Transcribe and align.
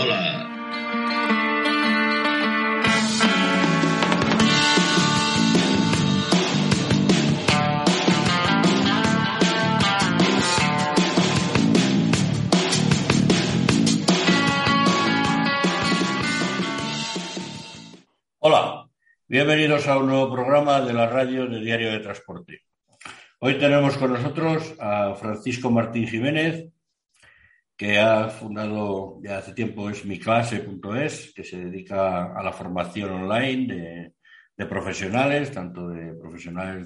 Hola. 0.00 0.44
Hola, 18.38 18.88
bienvenidos 19.26 19.88
a 19.88 19.98
un 19.98 20.06
nuevo 20.06 20.32
programa 20.32 20.80
de 20.80 20.92
la 20.92 21.08
radio 21.08 21.48
de 21.48 21.58
Diario 21.58 21.90
de 21.90 21.98
Transporte. 21.98 22.62
Hoy 23.40 23.58
tenemos 23.58 23.96
con 23.96 24.12
nosotros 24.12 24.74
a 24.78 25.16
Francisco 25.16 25.72
Martín 25.72 26.06
Jiménez, 26.06 26.68
que 27.78 27.96
ha 27.96 28.28
fundado 28.28 29.20
ya 29.22 29.38
hace 29.38 29.52
tiempo 29.54 29.88
es 29.88 30.04
miclase.es, 30.04 31.32
que 31.32 31.44
se 31.44 31.58
dedica 31.58 32.34
a 32.36 32.42
la 32.42 32.52
formación 32.52 33.12
online 33.12 34.12
de, 34.56 34.66
profesionales, 34.66 35.52
tanto 35.52 35.88
de 35.88 36.12
profesionales 36.14 36.84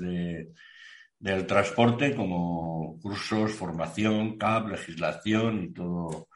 del 1.19 1.47
transporte 1.47 2.15
como 2.15 2.99
cursos, 3.01 3.53
formación, 3.53 4.37
CAP, 4.37 4.69
legislación 4.69 5.65
y 5.65 5.73
todo, 5.73 6.29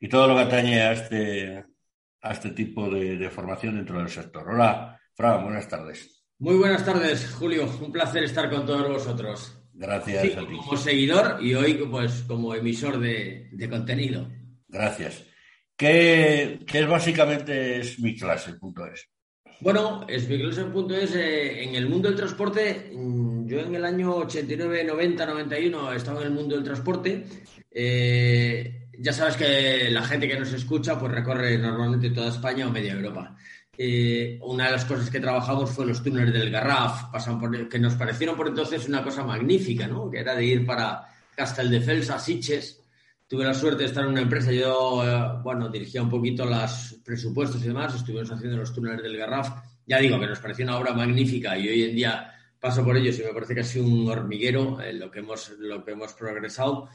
y 0.00 0.08
todo 0.08 0.26
lo 0.26 0.34
que 0.34 0.40
atañe 0.40 0.82
a 0.82 0.92
este, 0.92 1.64
a 2.22 2.32
este 2.32 2.50
tipo 2.50 2.90
de, 2.90 3.30
formación 3.30 3.76
dentro 3.76 3.98
del 3.98 4.08
sector. 4.08 4.48
Hola, 4.48 5.00
Fran, 5.14 5.44
buenas 5.44 5.68
tardes. 5.68 6.24
Muy 6.40 6.56
buenas 6.56 6.84
tardes, 6.84 7.32
Julio. 7.38 7.70
Un 7.80 7.92
placer 7.92 8.24
estar 8.24 8.50
con 8.50 8.66
todos 8.66 8.88
vosotros. 8.88 9.61
Gracias 9.82 10.36
a 10.36 10.46
ti. 10.46 10.56
Como 10.56 10.76
seguidor 10.76 11.38
y 11.42 11.54
hoy 11.54 11.74
pues, 11.90 12.24
como 12.28 12.54
emisor 12.54 13.00
de, 13.00 13.68
contenido. 13.68 14.28
Gracias. 14.68 15.24
¿Qué, 15.76 16.60
es 16.72 16.86
básicamente 16.86 17.80
es 17.80 17.98
mi? 17.98 18.16
Bueno, 19.60 20.06
es 20.08 20.28
mi 20.28 20.38
clase.es 20.38 21.16
eh, 21.16 21.64
en 21.64 21.74
el 21.74 21.88
mundo 21.88 22.08
del 22.08 22.16
transporte. 22.16 22.92
Mm, 22.94 23.46
yo 23.48 23.60
en 23.60 23.74
el 23.74 23.84
año 23.84 24.14
89, 24.16 24.84
90, 24.84 25.26
91 25.26 25.92
estaba 25.92 26.20
en 26.20 26.26
el 26.28 26.32
mundo 26.32 26.54
del 26.54 26.64
transporte. 26.64 27.24
Eh, 27.68 28.88
ya 28.96 29.12
sabes 29.12 29.36
que 29.36 29.90
la 29.90 30.02
gente 30.04 30.28
que 30.28 30.38
nos 30.38 30.52
escucha 30.52 30.98
pues 30.98 31.10
recorre 31.10 31.58
normalmente 31.58 32.10
toda 32.10 32.28
España 32.28 32.68
o 32.68 32.70
media 32.70 32.92
Europa. 32.92 33.36
Eh, 33.84 34.38
una 34.42 34.66
de 34.66 34.70
las 34.70 34.84
cosas 34.84 35.10
que 35.10 35.18
trabajamos 35.18 35.68
fue 35.70 35.84
los 35.84 36.04
túneles 36.04 36.32
del 36.32 36.52
Garraf, 36.52 37.10
pasan 37.10 37.40
por, 37.40 37.68
que 37.68 37.80
nos 37.80 37.96
parecieron 37.96 38.36
por 38.36 38.46
entonces 38.46 38.86
una 38.86 39.02
cosa 39.02 39.24
magnífica, 39.24 39.88
¿no? 39.88 40.08
Que 40.08 40.20
era 40.20 40.36
de 40.36 40.44
ir 40.44 40.64
para 40.64 41.08
Casteldefels 41.34 42.08
a 42.10 42.20
Sitges. 42.20 42.80
Tuve 43.26 43.42
la 43.42 43.54
suerte 43.54 43.82
de 43.82 43.88
estar 43.88 44.04
en 44.04 44.10
una 44.10 44.20
empresa, 44.20 44.52
yo, 44.52 45.02
eh, 45.04 45.40
bueno, 45.42 45.68
dirigía 45.68 46.00
un 46.00 46.10
poquito 46.10 46.46
los 46.46 47.00
presupuestos 47.04 47.60
y 47.64 47.66
demás, 47.66 47.92
estuvimos 47.96 48.30
haciendo 48.30 48.56
los 48.58 48.72
túneles 48.72 49.02
del 49.02 49.16
Garraf. 49.16 49.48
Ya 49.84 49.98
digo 49.98 50.20
que 50.20 50.28
nos 50.28 50.38
pareció 50.38 50.64
una 50.64 50.78
obra 50.78 50.92
magnífica 50.92 51.58
y 51.58 51.68
hoy 51.68 51.82
en 51.82 51.96
día 51.96 52.32
paso 52.60 52.84
por 52.84 52.96
ellos 52.96 53.18
y 53.18 53.24
me 53.24 53.34
parece 53.34 53.64
sido 53.64 53.84
un 53.84 54.08
hormiguero 54.08 54.80
en 54.80 55.00
lo 55.00 55.10
que 55.10 55.18
hemos, 55.18 55.54
lo 55.58 55.84
que 55.84 55.90
hemos 55.90 56.12
progresado. 56.12 56.88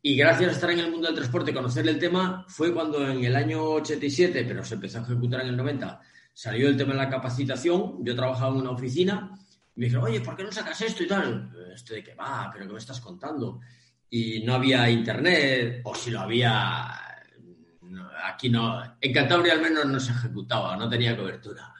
Y 0.00 0.16
gracias 0.16 0.50
a 0.50 0.52
estar 0.52 0.70
en 0.70 0.78
el 0.78 0.90
mundo 0.92 1.08
del 1.08 1.16
transporte, 1.16 1.52
conocer 1.52 1.88
el 1.88 1.98
tema, 1.98 2.46
fue 2.46 2.72
cuando 2.72 3.04
en 3.10 3.24
el 3.24 3.34
año 3.34 3.60
87, 3.60 4.44
pero 4.46 4.64
se 4.64 4.74
empezó 4.74 4.98
a 4.98 5.02
ejecutar 5.02 5.40
en 5.40 5.48
el 5.48 5.56
90, 5.56 6.00
salió 6.38 6.68
el 6.68 6.76
tema 6.76 6.92
de 6.92 6.98
la 6.98 7.10
capacitación. 7.10 7.96
Yo 8.04 8.14
trabajaba 8.14 8.54
en 8.54 8.60
una 8.60 8.70
oficina 8.70 9.36
y 9.74 9.80
me 9.80 9.86
dijeron, 9.86 10.04
oye, 10.04 10.20
¿por 10.20 10.36
qué 10.36 10.44
no 10.44 10.52
sacas 10.52 10.80
esto 10.82 11.02
y 11.02 11.08
tal? 11.08 11.50
Esto 11.74 11.94
de 11.94 12.04
que 12.04 12.14
va, 12.14 12.48
pero 12.52 12.64
¿qué 12.64 12.74
me 12.74 12.78
estás 12.78 13.00
contando? 13.00 13.58
Y 14.08 14.44
no 14.44 14.54
había 14.54 14.88
internet, 14.88 15.80
o 15.82 15.96
si 15.96 16.12
lo 16.12 16.20
había, 16.20 16.86
aquí 18.24 18.50
no, 18.50 18.80
en 19.00 19.12
Cantabria 19.12 19.54
al 19.54 19.60
menos 19.60 19.86
no 19.86 19.98
se 19.98 20.12
ejecutaba, 20.12 20.76
no 20.76 20.88
tenía 20.88 21.16
cobertura. 21.16 21.74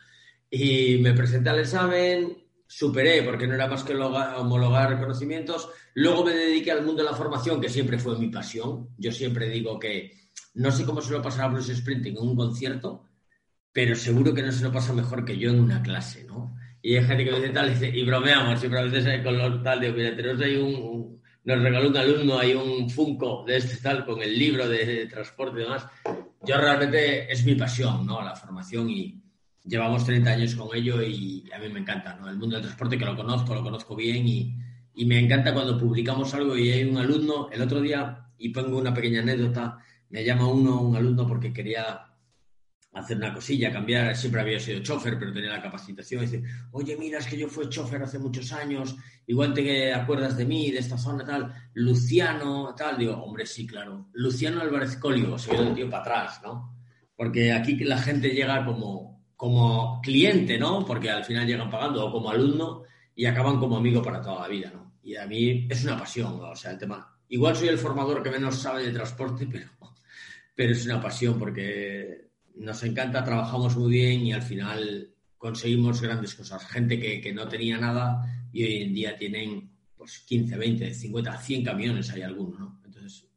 Y 0.50 0.98
me 0.98 1.14
presenté 1.14 1.50
al 1.50 1.60
examen, 1.60 2.36
superé 2.66 3.22
porque 3.22 3.46
no 3.46 3.54
era 3.54 3.68
más 3.68 3.84
que 3.84 3.94
homologar 3.94 4.90
reconocimientos. 4.90 5.70
Luego 5.94 6.24
me 6.24 6.34
dediqué 6.34 6.72
al 6.72 6.84
mundo 6.84 7.04
de 7.04 7.10
la 7.10 7.16
formación, 7.16 7.60
que 7.60 7.68
siempre 7.68 7.96
fue 7.96 8.18
mi 8.18 8.26
pasión. 8.26 8.88
Yo 8.98 9.12
siempre 9.12 9.48
digo 9.48 9.78
que 9.78 10.18
no 10.54 10.72
sé 10.72 10.84
cómo 10.84 11.00
se 11.00 11.12
lo 11.12 11.22
pasará 11.22 11.44
a 11.44 11.48
Bruce 11.50 11.76
Sprinting 11.76 12.16
en 12.16 12.28
un 12.28 12.34
concierto, 12.34 13.04
pero 13.78 13.94
seguro 13.94 14.34
que 14.34 14.42
no 14.42 14.50
se 14.50 14.64
lo 14.64 14.72
pasa 14.72 14.92
mejor 14.92 15.24
que 15.24 15.38
yo 15.38 15.50
en 15.50 15.60
una 15.60 15.80
clase, 15.80 16.24
¿no? 16.24 16.56
Y 16.82 16.96
hay 16.96 17.04
gente 17.04 17.24
que 17.24 17.30
me 17.30 17.36
dice 17.38 17.50
tal, 17.50 17.94
y, 17.94 18.04
bromeamos, 18.04 18.58
siempre 18.58 18.80
a 18.80 18.82
veces 18.82 19.22
con 19.22 19.38
los 19.38 19.62
tal, 19.62 19.80
digo, 19.80 19.94
mira, 19.94 20.16
tenemos 20.16 20.42
ahí 20.42 20.56
un, 20.56 21.22
nos 21.44 21.62
regaló 21.62 21.88
un 21.88 21.96
alumno 21.96 22.40
ahí 22.40 22.54
un 22.54 22.90
Funko 22.90 23.44
de 23.46 23.58
este 23.58 23.76
tal, 23.76 24.04
con 24.04 24.20
el 24.20 24.36
libro 24.36 24.68
de, 24.68 24.84
de 24.84 25.06
transporte 25.06 25.60
y 25.60 25.62
demás. 25.62 25.86
Yo 26.44 26.56
realmente 26.58 27.32
es 27.32 27.44
mi 27.44 27.54
pasión, 27.54 28.04
¿no? 28.04 28.20
La 28.20 28.34
formación 28.34 28.90
y, 28.90 29.22
llevamos 29.64 30.04
30 30.04 30.28
años 30.28 30.56
con 30.56 30.76
ello 30.76 31.00
y 31.00 31.48
a 31.54 31.60
mí 31.60 31.68
me 31.68 31.78
encanta, 31.78 32.16
¿no? 32.16 32.28
El 32.28 32.36
mundo 32.36 32.56
del 32.56 32.64
transporte 32.64 32.98
que 32.98 33.04
lo 33.04 33.14
conozco, 33.14 33.54
lo 33.54 33.62
conozco 33.62 33.94
bien 33.94 34.26
y, 34.26 34.56
y 34.96 35.06
me 35.06 35.20
encanta 35.20 35.54
cuando 35.54 35.78
publicamos 35.78 36.34
algo 36.34 36.58
y 36.58 36.68
hay 36.72 36.82
un 36.82 36.98
alumno, 36.98 37.48
el 37.52 37.62
otro 37.62 37.80
día, 37.80 38.26
y 38.38 38.48
pongo 38.48 38.76
una 38.76 38.92
pequeña 38.92 39.20
anécdota, 39.20 39.78
me 40.10 40.24
llama 40.24 40.48
uno, 40.48 40.80
un 40.80 40.96
alumno, 40.96 41.28
porque 41.28 41.52
quería 41.52 42.07
hacer 42.92 43.16
una 43.16 43.32
cosilla, 43.32 43.72
cambiar, 43.72 44.16
siempre 44.16 44.40
había 44.40 44.58
sido 44.58 44.80
chofer, 44.80 45.18
pero 45.18 45.32
tenía 45.32 45.50
la 45.50 45.62
capacitación, 45.62 46.22
y 46.22 46.26
dice, 46.26 46.42
oye, 46.72 46.96
mira, 46.96 47.18
es 47.18 47.26
que 47.26 47.38
yo 47.38 47.48
fui 47.48 47.68
chofer 47.68 48.02
hace 48.02 48.18
muchos 48.18 48.52
años, 48.52 48.96
igual 49.26 49.52
te 49.54 49.92
acuerdas 49.92 50.36
de 50.36 50.44
mí, 50.44 50.70
de 50.70 50.78
esta 50.78 50.98
zona, 50.98 51.24
tal, 51.24 51.52
Luciano, 51.74 52.74
tal, 52.76 52.98
digo, 52.98 53.14
hombre, 53.14 53.46
sí, 53.46 53.66
claro, 53.66 54.08
Luciano 54.12 54.60
Álvarez 54.60 54.96
Colio, 54.96 55.38
soy 55.38 55.56
el 55.58 55.74
tío 55.74 55.90
para 55.90 56.02
atrás, 56.02 56.40
¿no? 56.42 56.74
Porque 57.14 57.52
aquí 57.52 57.76
la 57.76 57.98
gente 57.98 58.30
llega 58.30 58.64
como, 58.64 59.24
como 59.36 60.00
cliente, 60.02 60.58
¿no? 60.58 60.84
Porque 60.84 61.10
al 61.10 61.24
final 61.24 61.46
llegan 61.46 61.70
pagando 61.70 62.06
o 62.06 62.12
como 62.12 62.30
alumno 62.30 62.84
y 63.14 63.26
acaban 63.26 63.58
como 63.58 63.76
amigo 63.76 64.02
para 64.02 64.22
toda 64.22 64.42
la 64.42 64.48
vida, 64.48 64.70
¿no? 64.72 64.94
Y 65.02 65.16
a 65.16 65.26
mí 65.26 65.66
es 65.68 65.84
una 65.84 65.98
pasión, 65.98 66.40
o 66.40 66.54
sea, 66.54 66.70
el 66.72 66.78
tema. 66.78 67.18
Igual 67.28 67.56
soy 67.56 67.68
el 67.68 67.78
formador 67.78 68.22
que 68.22 68.30
menos 68.30 68.56
sabe 68.56 68.84
de 68.84 68.92
transporte, 68.92 69.46
pero, 69.50 69.68
pero 70.54 70.72
es 70.72 70.84
una 70.86 71.00
pasión 71.00 71.38
porque 71.38 72.27
nos 72.58 72.82
encanta, 72.82 73.24
trabajamos 73.24 73.76
muy 73.76 73.90
bien 73.90 74.20
y 74.20 74.32
al 74.32 74.42
final 74.42 75.10
conseguimos 75.36 76.00
grandes 76.00 76.34
cosas. 76.34 76.66
Gente 76.66 76.98
que, 76.98 77.20
que 77.20 77.32
no 77.32 77.48
tenía 77.48 77.78
nada 77.78 78.48
y 78.52 78.64
hoy 78.64 78.82
en 78.82 78.94
día 78.94 79.16
tienen 79.16 79.70
pues 79.96 80.20
15, 80.20 80.56
20, 80.56 80.94
50, 80.94 81.38
100 81.38 81.64
camiones, 81.64 82.10
hay 82.10 82.22
algunos, 82.22 82.58
¿no? 82.58 82.80
Entonces, 82.84 83.28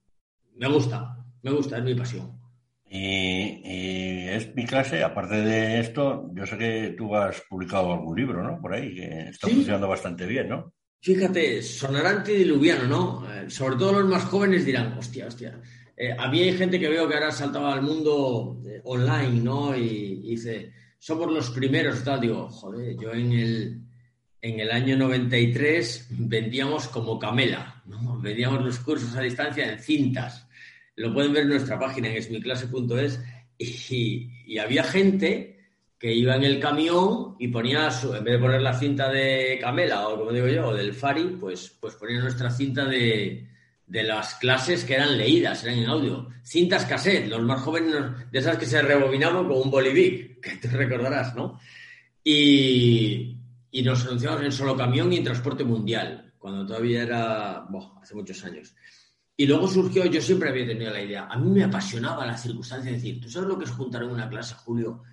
me 0.55 0.67
gusta, 0.67 1.17
me 1.41 1.51
gusta, 1.51 1.77
es 1.77 1.83
mi 1.83 1.95
pasión. 1.95 2.39
Y, 2.93 3.61
es 4.29 4.53
mi 4.55 4.65
clase, 4.65 5.03
aparte 5.03 5.35
de 5.35 5.79
esto, 5.79 6.29
yo 6.33 6.45
sé 6.45 6.57
que 6.57 6.95
tú 6.97 7.15
has 7.15 7.41
publicado 7.49 7.93
algún 7.93 8.17
libro, 8.17 8.43
¿no? 8.43 8.61
Por 8.61 8.73
ahí, 8.73 8.93
que 8.93 9.29
está 9.29 9.47
funcionando 9.47 9.87
bastante 9.87 10.25
bien, 10.25 10.49
¿no? 10.49 10.73
Fíjate, 11.01 11.63
sonará 11.63 12.11
antediluviano, 12.11 12.85
¿no? 12.85 13.33
Eh, 13.33 13.49
sobre 13.49 13.75
todo 13.77 14.01
los 14.01 14.09
más 14.09 14.23
jóvenes 14.25 14.65
dirán, 14.65 14.97
hostia, 14.97 15.27
hostia. 15.27 15.59
Eh, 16.01 16.15
a 16.17 16.31
gente 16.31 16.79
que 16.79 16.89
veo 16.89 17.07
que 17.07 17.13
ahora 17.13 17.31
saltaba 17.31 17.73
al 17.73 17.83
mundo 17.83 18.59
eh, 18.65 18.81
online, 18.85 19.41
¿no? 19.41 19.75
Y, 19.77 20.21
dice, 20.31 20.71
somos 20.97 21.31
los 21.31 21.51
primeros, 21.51 22.03
tal. 22.03 22.21
Digo, 22.21 22.49
joder, 22.49 22.97
yo 22.97 23.11
en 23.13 23.31
el, 23.33 23.81
en 24.41 24.59
el 24.59 24.71
año 24.71 24.97
93 24.97 26.07
vendíamos 26.09 26.87
como 26.87 27.19
camela, 27.19 27.83
¿no? 27.85 28.19
Vendíamos 28.19 28.63
los 28.63 28.79
cursos 28.79 29.15
a 29.15 29.21
distancia 29.21 29.71
en 29.71 29.77
cintas 29.77 30.47
lo 30.95 31.13
pueden 31.13 31.33
ver 31.33 31.43
en 31.43 31.49
nuestra 31.49 31.79
página 31.79 32.09
en 32.09 32.17
esmiclase.es 32.17 33.19
y, 33.57 34.29
y 34.45 34.57
había 34.57 34.83
gente 34.83 35.59
que 35.97 36.13
iba 36.13 36.35
en 36.35 36.43
el 36.43 36.59
camión 36.59 37.35
y 37.39 37.47
ponía, 37.49 37.91
su, 37.91 38.13
en 38.15 38.23
vez 38.23 38.33
de 38.33 38.39
poner 38.39 38.61
la 38.61 38.73
cinta 38.73 39.09
de 39.09 39.59
Camela 39.61 40.07
o 40.07 40.17
como 40.17 40.31
digo 40.31 40.47
yo, 40.47 40.69
o 40.69 40.73
del 40.73 40.93
Fari, 40.93 41.37
pues, 41.39 41.77
pues 41.79 41.95
ponía 41.95 42.19
nuestra 42.19 42.49
cinta 42.49 42.85
de, 42.85 43.50
de 43.91 44.03
las 44.03 44.35
clases 44.35 44.85
que 44.85 44.93
eran 44.93 45.17
leídas, 45.17 45.65
eran 45.65 45.79
en 45.79 45.89
audio. 45.89 46.29
Cintas 46.45 46.85
cassette, 46.85 47.27
los 47.27 47.41
más 47.41 47.59
jóvenes 47.61 47.93
de 48.31 48.39
esas 48.39 48.57
que 48.57 48.65
se 48.65 48.81
rebobinaban 48.81 49.45
con 49.45 49.57
un 49.57 49.69
bolivic, 49.69 50.39
que 50.41 50.55
te 50.55 50.69
recordarás, 50.69 51.35
¿no? 51.35 51.59
Y, 52.23 53.37
y 53.69 53.81
nos 53.83 54.05
anunciamos 54.05 54.43
en 54.43 54.51
solo 54.53 54.77
camión 54.77 55.11
y 55.11 55.17
en 55.17 55.25
transporte 55.25 55.65
mundial, 55.65 56.33
cuando 56.39 56.65
todavía 56.65 57.03
era, 57.03 57.65
hace 58.01 58.15
muchos 58.15 58.41
años. 58.45 58.73
Y 59.35 59.45
luego 59.45 59.67
surgió, 59.67 60.05
yo 60.05 60.21
siempre 60.21 60.49
había 60.49 60.67
tenido 60.67 60.91
la 60.91 61.01
idea, 61.01 61.27
a 61.29 61.37
mí 61.37 61.49
me 61.51 61.65
apasionaba 61.65 62.25
la 62.25 62.37
circunstancia 62.37 62.91
de 62.91 62.97
decir, 62.97 63.19
¿tú 63.19 63.29
sabes 63.29 63.49
lo 63.49 63.57
que 63.57 63.65
es 63.65 63.71
juntar 63.71 64.03
en 64.03 64.11
una 64.11 64.29
clase, 64.29 64.55
Julio? 64.55 65.03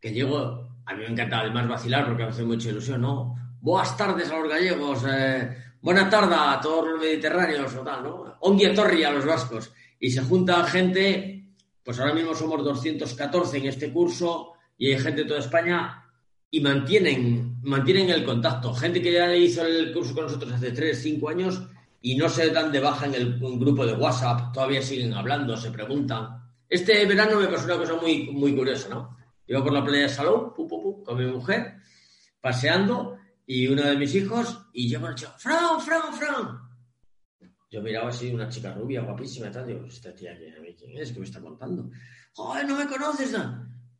Que 0.00 0.12
llego, 0.12 0.78
a 0.86 0.94
mí 0.94 1.00
me 1.00 1.10
encantaba 1.10 1.42
además 1.42 1.66
vacilar 1.66 2.06
porque 2.06 2.22
me 2.22 2.28
hace 2.28 2.44
mucha 2.44 2.68
ilusión, 2.68 3.00
¿no? 3.00 3.34
Buenas 3.60 3.96
tardes 3.96 4.30
a 4.30 4.38
los 4.38 4.48
gallegos, 4.48 5.04
eh, 5.08 5.56
buena 5.80 6.08
tarde 6.08 6.34
a 6.36 6.60
todos 6.60 6.88
los 6.88 7.00
mediterráneos 7.00 7.74
¿no? 7.74 8.36
Onguie 8.40 8.70
torri 8.70 9.04
a 9.04 9.10
los 9.10 9.24
vascos. 9.24 9.72
Y 10.00 10.10
se 10.10 10.22
junta 10.22 10.64
gente, 10.64 11.52
pues 11.82 11.98
ahora 11.98 12.14
mismo 12.14 12.34
somos 12.34 12.64
214 12.64 13.58
en 13.58 13.66
este 13.66 13.92
curso 13.92 14.52
y 14.76 14.92
hay 14.92 14.98
gente 14.98 15.22
de 15.22 15.28
toda 15.28 15.40
España 15.40 16.04
y 16.50 16.60
mantienen, 16.60 17.60
mantienen 17.62 18.10
el 18.10 18.24
contacto. 18.24 18.72
Gente 18.74 19.02
que 19.02 19.12
ya 19.12 19.34
hizo 19.34 19.66
el 19.66 19.92
curso 19.92 20.14
con 20.14 20.24
nosotros 20.24 20.52
hace 20.52 20.70
3, 20.70 20.98
5 21.02 21.28
años 21.28 21.62
y 22.00 22.16
no 22.16 22.28
se 22.28 22.50
dan 22.50 22.70
de 22.70 22.80
baja 22.80 23.06
en 23.06 23.14
el 23.14 23.38
grupo 23.38 23.84
de 23.84 23.94
WhatsApp, 23.94 24.52
todavía 24.52 24.80
siguen 24.82 25.12
hablando, 25.14 25.56
se 25.56 25.70
preguntan. 25.70 26.42
Este 26.68 27.04
verano 27.06 27.40
me 27.40 27.48
pasó 27.48 27.64
una 27.64 27.78
cosa 27.78 27.96
muy, 27.96 28.30
muy 28.30 28.54
curiosa, 28.54 28.88
¿no? 28.88 29.16
Iba 29.46 29.64
por 29.64 29.72
la 29.72 29.84
playa 29.84 30.02
de 30.02 30.08
Salou, 30.08 30.54
con 30.54 31.18
mi 31.18 31.26
mujer, 31.26 31.76
paseando, 32.40 33.17
y 33.50 33.66
uno 33.66 33.82
de 33.82 33.96
mis 33.96 34.14
hijos, 34.14 34.58
y 34.74 34.90
yo 34.90 35.00
con 35.00 35.08
el 35.08 35.16
chico, 35.16 35.32
Fran, 35.38 35.80
Fran, 35.80 36.12
Fran. 36.12 36.58
Yo 37.70 37.80
miraba 37.80 38.10
así 38.10 38.30
una 38.30 38.46
chica 38.46 38.74
rubia, 38.74 39.00
guapísima 39.00 39.48
y 39.48 39.50
tal, 39.50 39.66
digo, 39.66 39.86
esta 39.86 40.14
tía, 40.14 40.36
¿quién 40.76 40.98
es? 40.98 41.12
¿Qué 41.12 41.18
me 41.18 41.24
está 41.24 41.40
contando? 41.40 41.90
Joder, 42.34 42.68
no 42.68 42.76
me 42.76 42.86
conoces. 42.86 43.34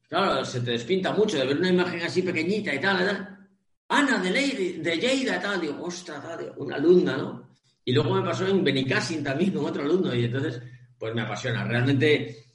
Claro, 0.07 0.45
se 0.45 0.61
te 0.61 0.73
despinta 0.73 1.15
mucho 1.15 1.39
de 1.39 1.47
ver 1.47 1.57
una 1.57 1.71
imagen 1.71 2.03
así 2.03 2.21
pequeñita 2.21 2.75
y 2.75 2.79
tal, 2.79 3.03
y 3.03 3.07
tal. 3.07 3.49
Ana 3.89 4.19
de, 4.19 4.31
Lady, 4.31 4.73
de 4.83 4.97
Lleida 4.99 5.39
y 5.39 5.41
tal, 5.41 5.61
digo, 5.63 5.83
ostras, 5.83 6.23
una 6.59 6.77
alumna, 6.77 7.17
¿no? 7.17 7.49
Y 7.87 7.93
luego 7.93 8.17
me 8.17 8.29
pasó 8.29 8.47
en 8.47 8.63
Benicassin 8.63 9.25
también 9.25 9.53
con 9.53 9.65
otro 9.65 9.83
alumno, 9.83 10.15
y 10.15 10.27
entonces, 10.27 10.61
pues 10.99 11.15
me 11.15 11.23
apasiona. 11.23 11.65
Realmente, 11.65 12.51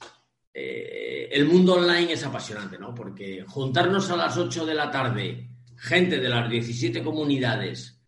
eh, 0.54 1.28
el 1.32 1.46
mundo 1.46 1.74
online 1.74 2.12
es 2.12 2.22
apasionante, 2.22 2.78
¿no? 2.78 2.94
Porque 2.94 3.44
juntarnos 3.48 4.08
a 4.10 4.16
las 4.16 4.36
8 4.36 4.64
de 4.64 4.74
la 4.74 4.92
tarde 4.92 5.53
gente 5.84 6.18
de 6.18 6.28
las 6.30 6.48
17 6.48 7.02
comunidades, 7.02 8.00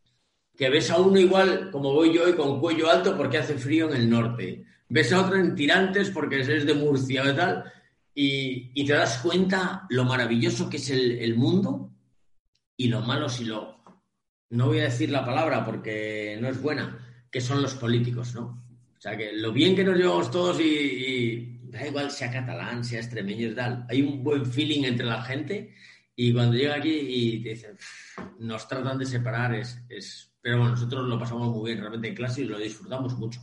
que 0.56 0.70
ves 0.70 0.90
a 0.90 0.98
uno 0.98 1.18
igual 1.18 1.70
como 1.70 1.92
voy 1.92 2.14
yo 2.14 2.26
y 2.26 2.32
con 2.32 2.58
cuello 2.58 2.90
alto 2.90 3.14
porque 3.16 3.36
hace 3.36 3.58
frío 3.58 3.90
en 3.90 3.96
el 4.00 4.08
norte, 4.08 4.64
ves 4.88 5.12
a 5.12 5.20
otro 5.20 5.36
en 5.36 5.54
tirantes 5.54 6.08
porque 6.10 6.40
es 6.40 6.64
de 6.64 6.74
Murcia 6.74 7.30
y 7.30 7.36
tal, 7.36 7.64
y, 8.14 8.86
te 8.86 8.94
das 8.94 9.18
cuenta 9.18 9.86
lo 9.90 10.04
maravilloso 10.04 10.70
que 10.70 10.78
es 10.78 10.88
el, 10.88 11.36
mundo 11.36 11.90
y 12.78 12.88
lo 12.88 13.02
malo 13.02 13.28
si 13.28 13.44
lo... 13.44 13.76
No 14.48 14.68
voy 14.68 14.78
a 14.78 14.84
decir 14.84 15.10
la 15.10 15.26
palabra 15.26 15.62
porque 15.62 16.38
no 16.40 16.48
es 16.48 16.62
buena, 16.62 17.26
que 17.30 17.42
son 17.42 17.60
los 17.60 17.74
políticos, 17.74 18.34
¿no? 18.34 18.64
O 18.96 19.00
sea, 19.00 19.18
que 19.18 19.32
lo 19.34 19.52
bien 19.52 19.76
que 19.76 19.84
nos 19.84 19.96
llevamos 19.96 20.30
todos 20.30 20.58
y, 20.60 21.58
da 21.64 21.86
igual 21.86 22.10
sea 22.10 22.30
catalán, 22.30 22.82
sea 22.84 23.00
extremeño, 23.00 23.54
tal, 23.54 23.84
hay 23.90 24.00
un 24.00 24.24
buen 24.24 24.46
feeling 24.46 24.84
entre 24.84 25.04
la 25.04 25.20
gente 25.20 25.74
y 26.16 26.32
cuando 26.32 26.56
llega 26.56 26.76
aquí 26.76 26.98
y 26.98 27.42
te 27.42 27.50
dicen, 27.50 27.76
nos 28.38 28.66
tratan 28.66 28.98
de 28.98 29.04
separar, 29.04 29.54
es, 29.54 29.78
es... 29.88 30.32
Pero 30.40 30.58
bueno, 30.58 30.72
nosotros 30.72 31.06
lo 31.06 31.18
pasamos 31.18 31.54
muy 31.54 31.70
bien 31.70 31.80
realmente 31.80 32.08
en 32.08 32.14
clase 32.14 32.42
y 32.42 32.44
lo 32.46 32.58
disfrutamos 32.58 33.18
mucho. 33.18 33.40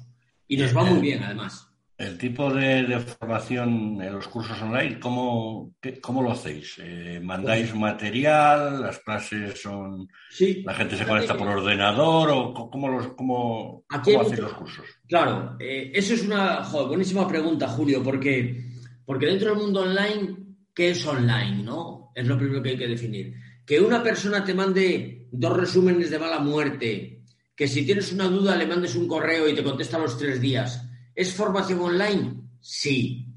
Y 0.47 0.57
nos 0.57 0.75
va 0.75 0.83
muy 0.83 0.99
bien, 0.99 1.21
además. 1.23 1.69
El 1.95 2.17
tipo 2.17 2.51
de, 2.51 2.99
formación 2.99 4.01
en 4.01 4.13
los 4.13 4.27
cursos 4.27 4.59
online, 4.59 4.99
¿cómo, 4.99 5.75
cómo 6.01 6.23
lo 6.23 6.31
hacéis? 6.31 6.77
Eh, 6.79 7.19
¿Mandáis 7.23 7.67
pues 7.67 7.79
material? 7.79 8.81
¿Las 8.81 8.99
clases 8.99 9.61
son... 9.61 10.09
Sí. 10.31 10.63
¿La 10.65 10.73
gente 10.73 10.97
se 10.97 11.05
conecta 11.05 11.37
por 11.37 11.47
ordenador? 11.47 12.29
¿O 12.31 12.69
cómo, 12.71 12.89
los, 12.89 13.07
cómo, 13.13 13.83
cómo 13.87 14.21
hacéis 14.21 14.39
los 14.39 14.53
cursos? 14.53 14.85
Claro, 15.07 15.55
eh, 15.59 15.91
eso 15.93 16.15
es 16.15 16.23
una 16.23 16.61
buenísima 16.61 17.27
pregunta, 17.27 17.67
Julio, 17.67 18.01
porque, 18.01 18.65
porque 19.05 19.27
dentro 19.27 19.51
del 19.51 19.59
mundo 19.59 19.81
online, 19.81 20.35
¿qué 20.73 20.89
es 20.89 21.05
online? 21.05 21.63
¿no? 21.63 22.02
Es 22.13 22.27
lo 22.27 22.37
primero 22.37 22.61
que 22.61 22.69
hay 22.69 22.77
que 22.77 22.87
definir. 22.87 23.35
Que 23.65 23.79
una 23.79 24.03
persona 24.03 24.43
te 24.43 24.53
mande 24.53 25.27
dos 25.31 25.57
resúmenes 25.57 26.09
de 26.09 26.19
mala 26.19 26.39
muerte, 26.39 27.23
que 27.55 27.67
si 27.67 27.85
tienes 27.85 28.11
una 28.11 28.27
duda 28.27 28.55
le 28.55 28.67
mandes 28.67 28.95
un 28.95 29.07
correo 29.07 29.47
y 29.47 29.55
te 29.55 29.63
contesta 29.63 29.97
a 29.97 30.01
los 30.01 30.17
tres 30.17 30.41
días. 30.41 30.87
¿Es 31.15 31.33
formación 31.33 31.79
online? 31.79 32.35
Sí. 32.59 33.27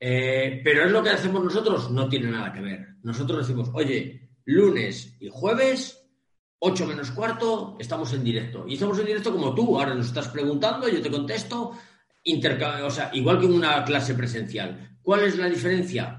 Eh, 0.00 0.60
pero 0.62 0.84
es 0.84 0.92
lo 0.92 1.02
que 1.02 1.10
hacemos 1.10 1.42
nosotros, 1.42 1.90
no 1.90 2.08
tiene 2.08 2.30
nada 2.30 2.52
que 2.52 2.60
ver. 2.60 2.86
Nosotros 3.02 3.46
decimos, 3.46 3.70
oye, 3.72 4.30
lunes 4.44 5.16
y 5.20 5.28
jueves, 5.28 6.04
8 6.60 6.86
menos 6.86 7.10
cuarto, 7.10 7.76
estamos 7.78 8.12
en 8.12 8.24
directo. 8.24 8.64
Y 8.66 8.74
estamos 8.74 8.98
en 8.98 9.06
directo 9.06 9.32
como 9.32 9.54
tú, 9.54 9.78
ahora 9.78 9.94
nos 9.94 10.06
estás 10.06 10.28
preguntando, 10.28 10.88
yo 10.88 11.00
te 11.00 11.10
contesto, 11.10 11.72
o 12.84 12.90
sea, 12.90 13.10
igual 13.12 13.38
que 13.38 13.46
en 13.46 13.54
una 13.54 13.84
clase 13.84 14.14
presencial. 14.14 14.98
¿Cuál 15.02 15.24
es 15.24 15.38
la 15.38 15.48
diferencia? 15.48 16.17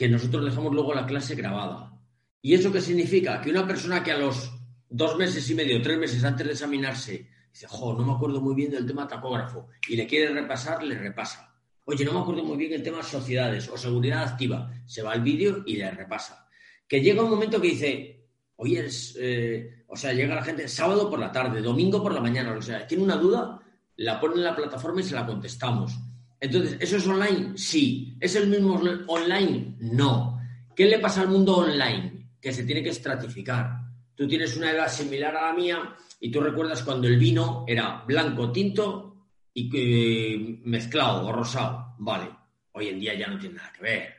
Que 0.00 0.08
nosotros 0.08 0.42
dejamos 0.46 0.72
luego 0.72 0.94
la 0.94 1.04
clase 1.04 1.34
grabada. 1.34 1.92
¿Y 2.40 2.54
eso 2.54 2.72
qué 2.72 2.80
significa? 2.80 3.38
Que 3.42 3.50
una 3.50 3.66
persona 3.66 4.02
que 4.02 4.12
a 4.12 4.16
los 4.16 4.50
dos 4.88 5.18
meses 5.18 5.50
y 5.50 5.54
medio, 5.54 5.82
tres 5.82 5.98
meses 5.98 6.24
antes 6.24 6.46
de 6.46 6.54
examinarse, 6.54 7.28
dice, 7.52 7.66
jo, 7.68 7.92
no 7.92 8.06
me 8.06 8.12
acuerdo 8.14 8.40
muy 8.40 8.54
bien 8.54 8.70
del 8.70 8.86
tema 8.86 9.06
tacógrafo, 9.06 9.68
y 9.86 9.96
le 9.96 10.06
quiere 10.06 10.32
repasar, 10.32 10.82
le 10.82 10.96
repasa. 10.96 11.54
Oye, 11.84 12.02
no 12.06 12.14
me 12.14 12.20
acuerdo 12.20 12.42
muy 12.42 12.56
bien 12.56 12.72
el 12.72 12.82
tema 12.82 13.02
sociedades 13.02 13.68
o 13.68 13.76
seguridad 13.76 14.22
activa. 14.22 14.72
Se 14.86 15.02
va 15.02 15.12
al 15.12 15.20
vídeo 15.20 15.64
y 15.66 15.76
le 15.76 15.90
repasa. 15.90 16.48
Que 16.88 17.02
llega 17.02 17.22
un 17.22 17.28
momento 17.28 17.60
que 17.60 17.68
dice, 17.68 18.26
oye, 18.56 18.86
es, 18.86 19.18
eh", 19.20 19.84
o 19.86 19.96
sea, 19.96 20.14
llega 20.14 20.34
la 20.34 20.42
gente 20.42 20.66
sábado 20.66 21.10
por 21.10 21.18
la 21.18 21.30
tarde, 21.30 21.60
domingo 21.60 22.02
por 22.02 22.14
la 22.14 22.22
mañana, 22.22 22.54
o 22.54 22.62
sea, 22.62 22.86
tiene 22.86 23.04
una 23.04 23.16
duda, 23.16 23.60
la 23.96 24.18
pone 24.18 24.36
en 24.36 24.44
la 24.44 24.56
plataforma 24.56 25.02
y 25.02 25.04
se 25.04 25.14
la 25.14 25.26
contestamos. 25.26 25.92
Entonces, 26.40 26.78
¿eso 26.80 26.96
es 26.96 27.06
online? 27.06 27.52
Sí. 27.56 28.16
¿Es 28.18 28.34
el 28.34 28.48
mismo 28.48 28.80
online? 29.06 29.76
No. 29.80 30.40
¿Qué 30.74 30.86
le 30.86 30.98
pasa 30.98 31.20
al 31.20 31.28
mundo 31.28 31.58
online? 31.58 32.28
Que 32.40 32.52
se 32.52 32.64
tiene 32.64 32.82
que 32.82 32.88
estratificar. 32.88 33.80
Tú 34.14 34.26
tienes 34.26 34.56
una 34.56 34.70
edad 34.70 34.88
similar 34.88 35.36
a 35.36 35.48
la 35.48 35.52
mía 35.52 35.94
y 36.18 36.30
tú 36.30 36.40
recuerdas 36.40 36.82
cuando 36.82 37.06
el 37.06 37.18
vino 37.18 37.64
era 37.68 38.02
blanco, 38.06 38.50
tinto 38.50 39.28
y 39.52 39.70
eh, 39.74 40.60
mezclado 40.64 41.26
o 41.26 41.32
rosado. 41.32 41.94
Vale. 41.98 42.30
Hoy 42.72 42.88
en 42.88 43.00
día 43.00 43.14
ya 43.14 43.26
no 43.26 43.38
tiene 43.38 43.56
nada 43.56 43.72
que 43.72 43.82
ver. 43.82 44.14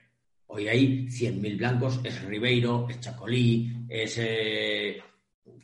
Hoy 0.48 0.68
hay 0.68 1.08
100.000 1.08 1.58
blancos, 1.58 2.00
es 2.04 2.22
Ribeiro, 2.24 2.86
es 2.90 3.00
Chacolí, 3.00 3.86
es 3.88 4.18
eh, 4.20 5.02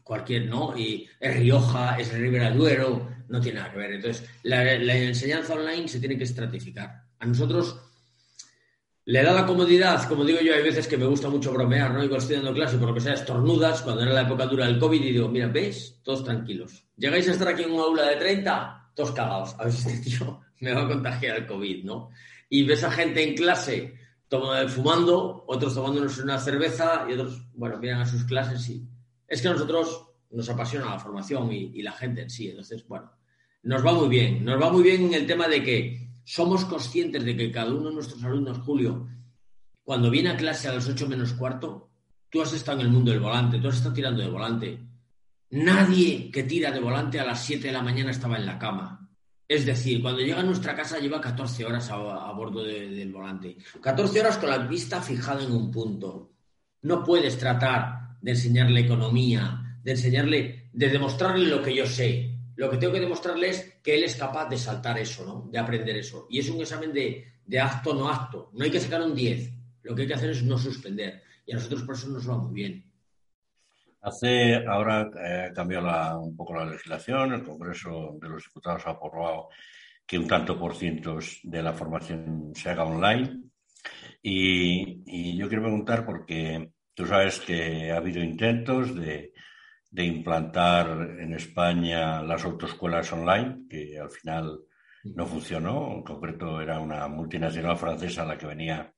cualquier, 0.01 0.45
¿no? 0.45 0.77
Y 0.77 1.07
es 1.19 1.37
Rioja, 1.37 1.97
es 1.97 2.13
Ribera 2.13 2.51
Duero, 2.51 3.09
no 3.29 3.41
tiene 3.41 3.59
nada 3.59 3.71
que 3.71 3.77
ver. 3.77 3.91
Entonces, 3.93 4.29
la, 4.43 4.73
enseñanza 4.73 5.53
online 5.53 5.87
se 5.87 5.99
tiene 5.99 6.17
que 6.17 6.23
estratificar. 6.23 7.03
A 7.19 7.25
nosotros 7.25 7.77
le 9.05 9.23
da 9.23 9.31
la 9.31 9.45
comodidad, 9.45 10.05
como 10.07 10.25
digo 10.25 10.41
yo, 10.41 10.53
hay 10.53 10.63
veces 10.63 10.87
que 10.87 10.97
me 10.97 11.05
gusta 11.05 11.29
mucho 11.29 11.53
bromear, 11.53 11.93
¿no? 11.93 12.03
Igual 12.03 12.19
estoy 12.19 12.35
dando 12.35 12.53
clase, 12.53 12.77
por 12.77 12.89
lo 12.89 12.93
que 12.93 12.99
sea, 12.99 13.13
estornudas, 13.13 13.81
cuando 13.81 14.01
era 14.01 14.11
la 14.11 14.23
época 14.23 14.45
dura 14.45 14.65
del 14.65 14.79
COVID, 14.79 15.01
y 15.01 15.11
digo, 15.13 15.29
mira, 15.29 15.47
¿veis? 15.47 15.99
Todos 16.03 16.25
tranquilos. 16.25 16.83
Llegáis 16.97 17.27
a 17.29 17.31
estar 17.31 17.47
aquí 17.47 17.63
en 17.63 17.71
un 17.71 17.79
aula 17.79 18.05
de 18.09 18.17
30, 18.17 18.91
todos 18.93 19.11
cagados. 19.13 19.55
A 19.57 19.63
ver 19.63 19.71
si 19.71 19.89
este 19.89 20.09
tío 20.09 20.41
me 20.59 20.73
va 20.73 20.83
a 20.83 20.87
contagiar 20.87 21.37
el 21.37 21.47
COVID, 21.47 21.85
¿no? 21.85 22.09
Y 22.49 22.63
ves 22.63 22.83
a 22.83 22.91
gente 22.91 23.23
en 23.23 23.35
clase 23.35 23.97
fumando, 24.67 25.45
otros 25.47 25.73
tomándonos 25.73 26.17
una 26.17 26.37
cerveza 26.37 27.05
y 27.09 27.13
otros, 27.13 27.41
bueno, 27.53 27.77
miran 27.77 28.01
a 28.01 28.05
sus 28.05 28.25
clases 28.25 28.67
y... 28.69 28.85
Es 29.25 29.41
que 29.41 29.49
nosotros 29.49 30.05
nos 30.31 30.49
apasiona 30.49 30.85
la 30.85 30.99
formación 30.99 31.51
y 31.51 31.81
la 31.81 31.91
gente 31.91 32.21
en 32.21 32.29
sí. 32.29 32.49
Entonces, 32.49 32.85
bueno, 32.87 33.11
nos 33.63 33.85
va 33.85 33.93
muy 33.93 34.07
bien. 34.07 34.43
Nos 34.45 34.61
va 34.61 34.71
muy 34.71 34.83
bien 34.83 35.05
en 35.05 35.13
el 35.13 35.27
tema 35.27 35.47
de 35.47 35.63
que 35.63 36.09
somos 36.23 36.65
conscientes 36.65 37.23
de 37.23 37.35
que 37.35 37.51
cada 37.51 37.73
uno 37.73 37.89
de 37.89 37.95
nuestros 37.95 38.23
alumnos, 38.23 38.59
Julio, 38.59 39.07
cuando 39.83 40.09
viene 40.09 40.29
a 40.29 40.37
clase 40.37 40.67
a 40.67 40.73
las 40.73 40.87
8 40.87 41.07
menos 41.07 41.33
cuarto, 41.33 41.89
tú 42.29 42.41
has 42.41 42.53
estado 42.53 42.81
en 42.81 42.87
el 42.87 42.91
mundo 42.91 43.11
del 43.11 43.21
volante, 43.21 43.59
tú 43.59 43.69
has 43.69 43.77
estado 43.77 43.95
tirando 43.95 44.21
de 44.21 44.29
volante. 44.29 44.79
Nadie 45.51 46.29
que 46.29 46.43
tira 46.43 46.71
de 46.71 46.81
volante 46.81 47.19
a 47.19 47.25
las 47.25 47.45
7 47.45 47.67
de 47.67 47.73
la 47.73 47.81
mañana 47.81 48.11
estaba 48.11 48.37
en 48.37 48.45
la 48.45 48.59
cama. 48.59 49.09
Es 49.47 49.65
decir, 49.65 50.01
cuando 50.01 50.19
llega 50.19 50.41
a 50.41 50.43
nuestra 50.43 50.75
casa 50.75 50.99
lleva 50.99 51.21
14 51.21 51.65
horas 51.65 51.89
a, 51.89 52.31
bordo 52.33 52.63
del 52.63 53.13
volante. 53.13 53.55
14 53.81 54.19
horas 54.19 54.37
con 54.37 54.49
la 54.49 54.57
vista 54.57 55.01
fijada 55.01 55.41
en 55.43 55.53
un 55.53 55.71
punto. 55.71 56.33
No 56.81 57.03
puedes 57.03 57.37
tratar 57.37 58.17
de 58.21 58.31
enseñarle 58.31 58.81
economía, 58.81 59.79
de 59.81 59.91
enseñarle, 59.91 60.69
de 60.73 60.89
demostrarle 60.89 61.47
lo 61.47 61.61
que 61.61 61.73
yo 61.73 61.85
sé. 61.85 62.36
Lo 62.57 62.71
que 62.71 62.77
tengo 62.77 62.93
que 62.93 62.99
demostrarle 62.99 63.49
es 63.49 63.79
que 63.83 63.95
él 63.95 64.03
es 64.03 64.15
capaz 64.15 64.49
de 64.49 64.57
saltar 64.57 64.97
eso, 64.97 65.23
¿no? 65.23 65.47
De 65.51 65.59
aprender 65.59 65.95
eso. 65.95 66.25
Y 66.27 66.39
es 66.39 66.49
un 66.49 66.59
examen 66.59 66.91
de, 66.91 67.59
acto 67.59 67.93
no 67.93 68.09
acto. 68.09 68.49
No 68.53 68.65
hay 68.65 68.71
que 68.71 68.79
sacar 68.79 69.01
un 69.01 69.13
10. 69.13 69.53
Lo 69.83 69.93
que 69.93 70.01
hay 70.01 70.07
que 70.07 70.15
hacer 70.15 70.31
es 70.31 70.43
no 70.43 70.57
suspender. 70.57 71.21
Y 71.45 71.51
a 71.51 71.55
nosotros 71.55 71.83
por 71.83 71.93
eso 71.93 72.09
nos 72.09 72.27
va 72.27 72.35
muy 72.35 72.55
bien. 72.55 72.83
Hace, 74.01 74.55
ahora 74.65 75.07
eh, 75.23 75.51
cambió 75.53 75.81
un 76.19 76.35
poco 76.35 76.55
la 76.55 76.65
legislación, 76.65 77.33
el 77.33 77.43
Congreso 77.43 78.17
de 78.19 78.29
los 78.29 78.43
Diputados 78.43 78.87
ha 78.87 78.91
aprobado 78.91 79.49
que 80.05 80.17
un 80.17 80.27
tanto 80.27 80.57
por 80.57 80.75
ciento 80.75 81.19
de 81.43 81.61
la 81.61 81.73
formación 81.73 82.53
se 82.55 82.71
haga 82.71 82.85
online. 82.85 83.43
Y, 84.23 85.03
y 85.05 85.37
yo 85.37 85.47
quiero 85.47 85.63
preguntar, 85.63 86.03
porque 86.05 86.71
tú 86.95 87.05
sabes 87.05 87.39
que 87.39 87.91
ha 87.91 87.97
habido 87.97 88.23
intentos 88.23 88.95
de, 88.95 89.33
de 89.89 90.03
implantar 90.03 90.87
en 91.19 91.33
España 91.33 92.21
las 92.21 92.43
autoescuelas 92.43 93.11
online, 93.13 93.67
que 93.69 93.99
al 93.99 94.09
final 94.09 94.59
no 95.03 95.25
funcionó. 95.25 95.91
En 95.93 96.03
concreto 96.03 96.61
era 96.61 96.79
una 96.79 97.07
multinacional 97.07 97.77
francesa 97.77 98.25
la 98.25 98.37
que 98.37 98.47
venía, 98.47 98.93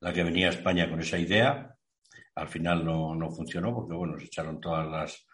la 0.00 0.12
que 0.12 0.24
venía 0.24 0.48
a 0.48 0.50
España 0.50 0.88
con 0.88 1.00
esa 1.00 1.18
idea. 1.18 1.76
Al 2.36 2.48
final 2.48 2.84
no, 2.84 3.30
funcionó 3.30 3.74
porque 3.74 3.94
bueno, 3.94 4.18
se 4.18 4.26
echaron 4.26 4.60
todas 4.60 4.88
las, 4.88 5.26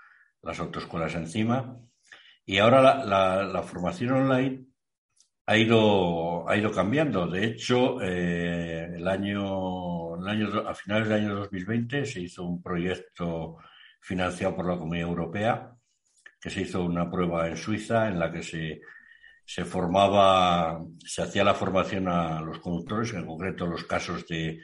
las 0.43 0.59
autoescuelas 0.59 1.15
encima. 1.15 1.77
Y 2.45 2.59
ahora 2.59 3.05
la, 3.05 3.63
formación 3.63 4.13
online 4.13 4.65
ha 5.47 5.57
ido, 5.57 6.49
ha 6.49 6.57
ido 6.57 6.73
cambiando. 6.73 7.27
De 7.27 7.45
hecho, 7.45 8.03
eh, 8.03 8.97
el 8.97 9.07
año, 9.07 10.17
el 10.17 10.29
año, 10.29 10.69
a 10.69 10.75
finales 10.75 11.09
del 11.09 11.25
año 11.25 11.35
2020 11.37 12.05
se 12.05 12.21
hizo 12.21 12.45
un 12.45 12.63
proyecto 12.63 13.59
financiado 14.01 14.57
por 14.57 14.67
la 14.67 14.79
Comunidad 14.79 15.09
Europea, 15.09 15.73
que 16.41 16.51
se 16.51 16.63
hizo 16.63 16.83
una 16.83 17.11
prueba 17.11 17.49
en 17.49 17.57
Suiza 17.57 18.09
en 18.09 18.19
la 18.19 18.33
que 18.33 18.43
se, 18.43 18.81
se 19.45 19.65
formaba, 19.65 20.83
se 21.05 21.23
hacía 21.23 21.45
la 21.45 21.55
formación 21.55 22.09
a 22.09 22.41
los 22.41 22.59
conductores, 22.61 23.13
en 23.13 23.27
concreto 23.27 23.67
los 23.67 23.85
casos 23.85 24.27
de, 24.27 24.61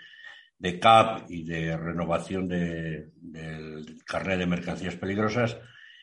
de 0.59 0.81
CAP 0.81 1.31
y 1.31 1.45
de 1.45 1.77
renovación 1.77 2.49
de, 2.49 3.11
del 3.17 4.03
carnet 4.05 4.39
de 4.39 4.47
mercancías 4.47 4.97
peligrosas, 4.97 5.59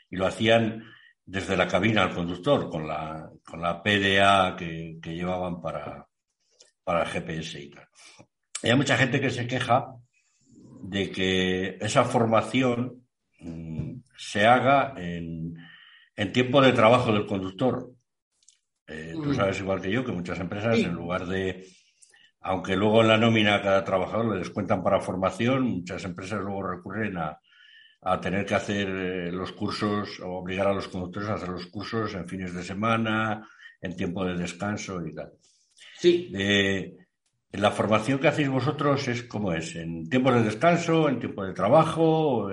y 0.09 0.15
lo 0.15 0.27
hacían 0.27 0.83
desde 1.25 1.57
la 1.57 1.67
cabina 1.67 2.03
al 2.03 2.13
conductor, 2.13 2.69
con 2.69 2.87
la, 2.87 3.31
con 3.43 3.61
la 3.61 3.81
PDA 3.81 4.55
que, 4.57 4.99
llevaban 5.01 5.61
para, 5.61 6.07
para 6.83 7.03
el 7.03 7.07
GPS 7.07 7.61
y 7.61 7.69
tal. 7.69 7.87
hay 8.61 8.75
mucha 8.75 8.97
gente 8.97 9.21
que 9.21 9.29
se 9.29 9.47
queja 9.47 9.95
de 10.81 11.09
que 11.09 11.77
esa 11.79 12.03
formación 12.03 13.02
se 14.17 14.45
haga 14.45 14.93
en, 14.97 15.55
en 16.15 16.33
tiempo 16.33 16.61
de 16.61 16.73
trabajo 16.73 17.11
del 17.11 17.25
conductor 17.25 17.93
eh, 18.87 19.11
tú 19.13 19.29
mm. 19.29 19.35
sabes 19.35 19.59
igual 19.59 19.81
que 19.81 19.91
yo 19.91 20.03
que 20.03 20.11
muchas 20.11 20.39
empresas, 20.39 20.77
en 20.77 20.93
lugar 20.93 21.25
de, 21.25 21.67
aunque 22.41 22.75
luego 22.75 23.01
en 23.01 23.07
la 23.07 23.17
nómina 23.17 23.55
a 23.55 23.61
cada 23.61 23.83
trabajador 23.83 24.33
le 24.33 24.39
descuentan 24.39 24.83
para 24.83 24.99
formación, 24.99 25.63
muchas 25.63 26.03
empresas 26.03 26.41
luego 26.41 26.63
recurren 26.63 27.17
a, 27.17 27.39
a 28.01 28.19
tener 28.19 28.45
que 28.45 28.55
hacer 28.55 28.89
eh, 28.89 29.31
los 29.31 29.53
cursos 29.53 30.19
o 30.19 30.39
obligar 30.39 30.67
a 30.67 30.73
los 30.73 30.89
conductores 30.89 31.29
a 31.29 31.35
hacer 31.35 31.49
los 31.49 31.67
cursos 31.67 32.13
en 32.13 32.27
fines 32.27 32.53
de 32.53 32.63
semana, 32.63 33.47
en 33.81 33.95
tiempo 33.95 34.25
de 34.25 34.35
descanso 34.35 35.05
y 35.05 35.13
tal. 35.13 35.31
Sí. 35.97 36.29
la 37.53 37.71
formación 37.71 38.19
que 38.19 38.27
hacéis 38.27 38.49
vosotros 38.49 39.07
es 39.07 39.23
como 39.23 39.53
es, 39.53 39.75
en 39.75 40.09
tiempos 40.09 40.35
de 40.35 40.43
descanso, 40.43 41.07
en 41.07 41.19
tiempo 41.19 41.45
de 41.45 41.53
trabajo, 41.53 42.49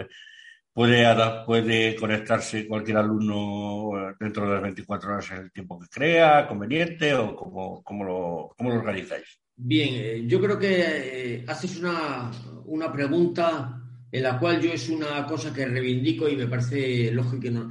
Puede, 0.80 1.04
puede 1.44 1.94
conectarse 1.94 2.66
cualquier 2.66 2.96
alumno 2.96 4.14
dentro 4.18 4.46
de 4.46 4.54
las 4.54 4.62
24 4.62 5.12
horas 5.12 5.30
en 5.32 5.36
el 5.36 5.52
tiempo 5.52 5.78
que 5.78 5.86
crea, 5.88 6.48
conveniente, 6.48 7.12
o 7.12 7.36
cómo, 7.36 7.82
cómo, 7.82 8.02
lo, 8.02 8.54
cómo 8.56 8.70
lo, 8.70 8.76
organizáis. 8.76 9.40
Bien, 9.54 9.88
eh, 9.92 10.24
yo 10.26 10.40
creo 10.40 10.58
que 10.58 10.76
eh, 10.80 11.44
haces 11.46 11.78
una, 11.80 12.30
una, 12.64 12.90
pregunta 12.90 13.78
en 14.10 14.22
la 14.22 14.38
cual 14.38 14.58
yo 14.58 14.72
es 14.72 14.88
una 14.88 15.26
cosa 15.26 15.52
que 15.52 15.66
reivindico 15.66 16.26
y 16.26 16.36
me 16.38 16.46
parece 16.46 17.12
lógico 17.12 17.42
que 17.42 17.50
no. 17.50 17.68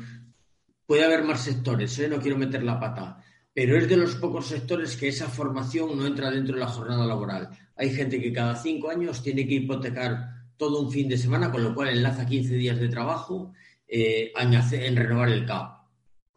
Puede 0.86 1.04
haber 1.04 1.24
más 1.24 1.42
sectores, 1.42 1.98
¿eh? 1.98 2.08
no 2.08 2.20
quiero 2.20 2.38
meter 2.38 2.62
la 2.62 2.80
pata, 2.80 3.18
pero 3.51 3.75
es 3.75 3.89
de 3.89 3.98
los 3.98 4.13
pocos 4.18 4.46
sectores 4.46 4.96
que 4.96 5.08
esa 5.08 5.28
formación 5.28 5.98
no 5.98 6.06
entra 6.06 6.30
dentro 6.30 6.54
de 6.54 6.62
la 6.62 6.68
jornada 6.68 7.08
laboral. 7.08 7.50
Hay 7.75 7.89
gente 7.89 8.22
que 8.22 8.32
cada 8.32 8.56
cinco 8.56 8.92
años 8.92 9.24
tiene 9.24 9.48
que 9.48 9.56
hipotecar 9.56 10.28
todo 10.60 10.82
un 10.82 10.92
fin 10.92 11.08
de 11.08 11.18
semana, 11.18 11.50
con 11.50 11.63
lo 11.63 11.74
cual 11.74 11.88
enlaza 11.88 12.25
15 12.25 12.54
días 12.56 12.78
de 12.78 12.89
trabajo 12.89 13.54
eh, 13.88 14.34
en, 14.38 14.96
renovar 14.96 15.30
el 15.30 15.46
CAP. 15.46 15.80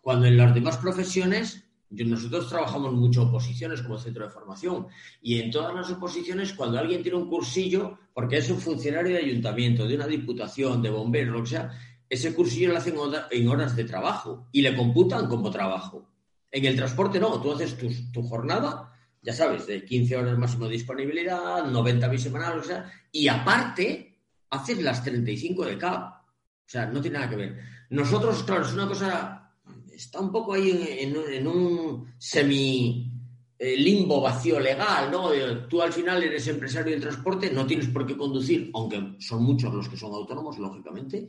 Cuando 0.01 0.27
en 0.27 0.37
las 0.37 0.55
demás 0.55 0.79
profesiones, 0.79 1.65
nosotros 1.91 2.49
trabajamos 2.49 2.93
mucho 2.95 3.25
oposiciones 3.25 3.83
como 3.83 3.99
centro 3.99 4.25
de 4.25 4.31
formación 4.31 4.87
y 5.21 5.41
en 5.41 5.51
todas 5.51 5.75
las 5.75 5.91
oposiciones, 5.91 6.55
cuando 6.55 6.79
alguien 6.79 7.03
tiene 7.03 7.19
un 7.19 7.29
cursillo, 7.29 7.99
porque 8.15 8.39
es 8.39 8.49
un 8.49 8.59
funcionario 8.59 9.17
de 9.17 9.25
ayuntamiento, 9.25 9.87
de 9.87 9.97
una 9.97 10.07
diputación, 10.07 10.81
de 10.81 10.91
bomberos, 10.91 11.35
lo 11.35 11.43
que 11.43 11.51
sea, 11.51 11.71
ese 12.09 12.33
cursillo 12.33 12.71
lo 12.71 12.79
hacen 12.79 12.95
en 13.31 13.49
horas 13.49 13.75
de 13.75 13.85
trabajo 13.85 14.47
y 14.53 14.63
le 14.63 14.77
computan 14.77 15.27
como 15.27 15.51
trabajo. 15.51 16.09
En 16.51 16.65
el 16.65 16.77
transporte 16.77 17.19
no, 17.19 17.41
tú 17.41 17.53
haces 17.53 17.77
tu, 17.77 17.91
tu 18.13 18.23
jornada, 18.23 18.93
ya 19.21 19.33
sabes, 19.33 19.67
de 19.67 19.85
15 19.85 20.17
horas 20.17 20.39
máximo 20.39 20.67
de 20.67 20.75
disponibilidad, 20.75 21.65
90 21.65 22.09
mil 22.09 22.19
semanales, 22.21 22.65
o 22.65 22.69
sea, 22.69 22.93
y 23.11 23.27
aparte 23.27 24.12
haces 24.53 24.83
las 24.83 25.03
35 25.03 25.65
de 25.65 25.79
CAP. 25.79 26.15
O 26.15 26.69
sea, 26.73 26.87
no 26.87 27.01
tiene 27.01 27.19
nada 27.19 27.31
que 27.31 27.37
ver. 27.37 27.59
Nosotros, 27.91 28.43
claro, 28.45 28.65
es 28.65 28.73
una 28.73 28.87
cosa, 28.87 29.53
está 29.93 30.21
un 30.21 30.31
poco 30.31 30.55
ahí 30.55 30.99
en, 31.01 31.47
un 31.47 32.15
semi 32.19 33.13
eh, 33.59 33.77
limbo 33.77 34.21
vacío 34.21 34.61
legal, 34.61 35.11
¿no? 35.11 35.31
Tú 35.69 35.83
al 35.83 35.93
final 35.93 36.23
eres 36.23 36.47
empresario 36.49 36.93
del 36.93 37.03
transporte, 37.03 37.51
no 37.51 37.67
tienes 37.67 37.89
por 37.89 38.07
qué 38.07 38.17
conducir, 38.17 38.71
aunque 38.75 39.17
son 39.19 39.43
muchos 39.43 39.73
los 39.75 39.89
que 39.89 39.97
son 39.97 40.13
autónomos, 40.13 40.59
lógicamente, 40.59 41.29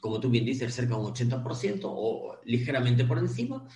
como 0.00 0.18
tú 0.18 0.28
bien 0.28 0.44
dices, 0.44 0.74
cerca 0.74 0.94
de 0.94 1.00
un 1.00 1.12
80% 1.12 1.80
o 1.84 2.38
ligeramente 2.44 3.04
por 3.04 3.18
encima. 3.18 3.66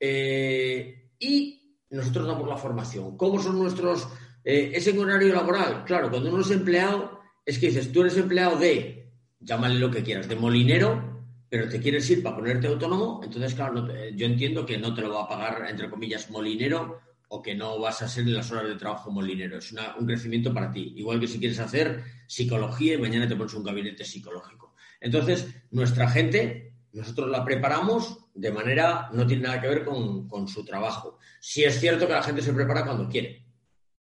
Eh, 0.00 1.10
y 1.18 1.78
nosotros 1.90 2.26
damos 2.26 2.48
la 2.48 2.56
formación. 2.56 3.16
¿Cómo 3.16 3.40
son 3.42 3.58
nuestros... 3.58 4.08
Eh, 4.44 4.72
es 4.74 4.86
en 4.86 4.98
horario 4.98 5.34
laboral. 5.34 5.84
Claro, 5.84 6.10
cuando 6.10 6.30
uno 6.30 6.40
es 6.40 6.50
empleado, 6.50 7.17
es 7.48 7.58
que 7.58 7.68
dices, 7.68 7.90
tú 7.90 8.02
eres 8.02 8.14
empleado 8.18 8.58
de, 8.58 9.10
llámale 9.40 9.78
lo 9.78 9.90
que 9.90 10.02
quieras, 10.02 10.28
de 10.28 10.36
molinero, 10.36 11.24
pero 11.48 11.66
te 11.66 11.80
quieres 11.80 12.08
ir 12.10 12.22
para 12.22 12.36
ponerte 12.36 12.66
autónomo, 12.66 13.22
entonces, 13.24 13.54
claro, 13.54 13.88
yo 14.14 14.26
entiendo 14.26 14.66
que 14.66 14.76
no 14.76 14.92
te 14.92 15.00
lo 15.00 15.14
va 15.14 15.22
a 15.22 15.28
pagar, 15.28 15.66
entre 15.66 15.88
comillas, 15.88 16.28
molinero 16.28 17.00
o 17.28 17.40
que 17.40 17.54
no 17.54 17.80
vas 17.80 18.02
a 18.02 18.08
ser 18.08 18.24
en 18.24 18.34
las 18.34 18.52
horas 18.52 18.68
de 18.68 18.74
trabajo 18.74 19.10
molinero. 19.10 19.56
Es 19.56 19.74
un 19.98 20.06
crecimiento 20.06 20.52
para 20.52 20.70
ti. 20.70 20.92
Igual 20.96 21.20
que 21.20 21.26
si 21.26 21.38
quieres 21.38 21.58
hacer 21.58 22.04
psicología 22.26 22.94
y 22.94 22.98
mañana 22.98 23.26
te 23.26 23.34
pones 23.34 23.54
un 23.54 23.64
gabinete 23.64 24.04
psicológico. 24.04 24.74
Entonces, 25.00 25.48
nuestra 25.70 26.10
gente, 26.10 26.74
nosotros 26.92 27.30
la 27.30 27.46
preparamos 27.46 28.26
de 28.34 28.52
manera, 28.52 29.08
no 29.14 29.26
tiene 29.26 29.44
nada 29.44 29.58
que 29.58 29.68
ver 29.68 29.84
con, 29.86 30.28
con 30.28 30.48
su 30.48 30.66
trabajo. 30.66 31.16
Sí 31.40 31.64
es 31.64 31.80
cierto 31.80 32.06
que 32.06 32.12
la 32.12 32.22
gente 32.22 32.42
se 32.42 32.52
prepara 32.52 32.84
cuando 32.84 33.08
quiere. 33.08 33.46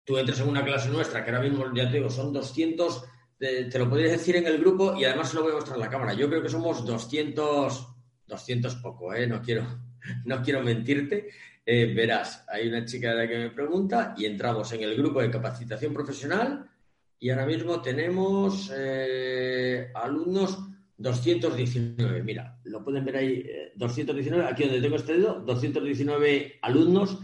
Tú 0.05 0.19
entras 0.19 0.41
en 0.41 0.49
una 0.49 0.65
clase 0.65 0.89
nuestra, 0.89 1.25
que 1.25 1.31
ahora 1.31 1.49
mismo, 1.49 1.65
ya 1.73 1.89
te 1.89 1.99
digo, 1.99 2.11
son 2.11 2.33
200 2.33 3.05
te, 3.39 3.79
lo 3.79 3.89
podrías 3.89 4.13
decir 4.13 4.37
en 4.37 4.47
el 4.47 4.59
grupo 4.59 4.95
y 4.97 5.05
además 5.05 5.31
se 5.31 5.37
lo 5.37 5.43
voy 5.43 5.53
a 5.53 5.57
mostrar 5.57 5.77
en 5.77 5.83
la 5.83 5.91
cámara. 5.91 6.15
Yo 6.15 6.29
creo 6.29 6.43
que 6.43 6.49
somos 6.49 6.85
200, 6.85 7.89
200 8.27 8.75
poco, 8.77 9.15
¿eh? 9.15 9.27
No 9.27 9.43
quiero, 9.43 9.67
no 10.25 10.43
quiero 10.43 10.63
mentirte. 10.63 11.29
Eh, 11.65 11.93
verás, 11.95 12.45
hay 12.49 12.69
una 12.69 12.85
chica 12.85 13.27
que 13.27 13.39
me 13.39 13.51
pregunta 13.51 14.15
y 14.17 14.25
entramos 14.25 14.73
en 14.73 14.83
el 14.83 14.97
grupo 14.97 15.21
de 15.21 15.31
capacitación 15.31 15.93
profesional 15.93 16.71
y 17.19 17.31
ahora 17.31 17.47
mismo 17.47 17.83
tenemos 17.83 18.71
eh, 18.75 19.91
alumnos 19.95 20.59
219. 20.97 22.23
Mira, 22.23 22.59
lo 22.65 22.85
pueden 22.85 23.05
ver 23.05 23.17
ahí, 23.17 23.47
219, 23.75 24.45
eh, 24.45 24.49
aquí 24.49 24.65
donde 24.65 24.81
tengo 24.81 24.97
este 24.97 25.15
dedo, 25.15 25.41
219 25.41 26.59
alumnos 26.63 27.19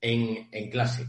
en, 0.00 0.48
en 0.50 0.70
clase. 0.70 1.06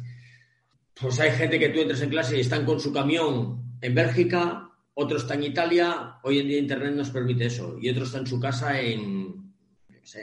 Pues 1.00 1.20
hay 1.20 1.32
gente 1.32 1.58
que 1.58 1.70
tú 1.70 1.80
entres 1.80 2.02
en 2.02 2.10
clase 2.10 2.38
y 2.38 2.42
están 2.42 2.66
con 2.66 2.80
su 2.80 2.92
camión 2.94 3.63
en 3.84 3.94
Bélgica, 3.94 4.70
otro 4.94 5.18
está 5.18 5.34
en 5.34 5.44
Italia, 5.44 6.18
hoy 6.24 6.40
en 6.40 6.48
día 6.48 6.58
Internet 6.58 6.96
nos 6.96 7.10
permite 7.10 7.48
eso, 7.48 7.78
y 7.82 7.90
otro 7.90 8.06
está 8.06 8.20
en 8.20 8.28
su 8.28 8.40
casa 8.40 8.80
en, 8.80 9.44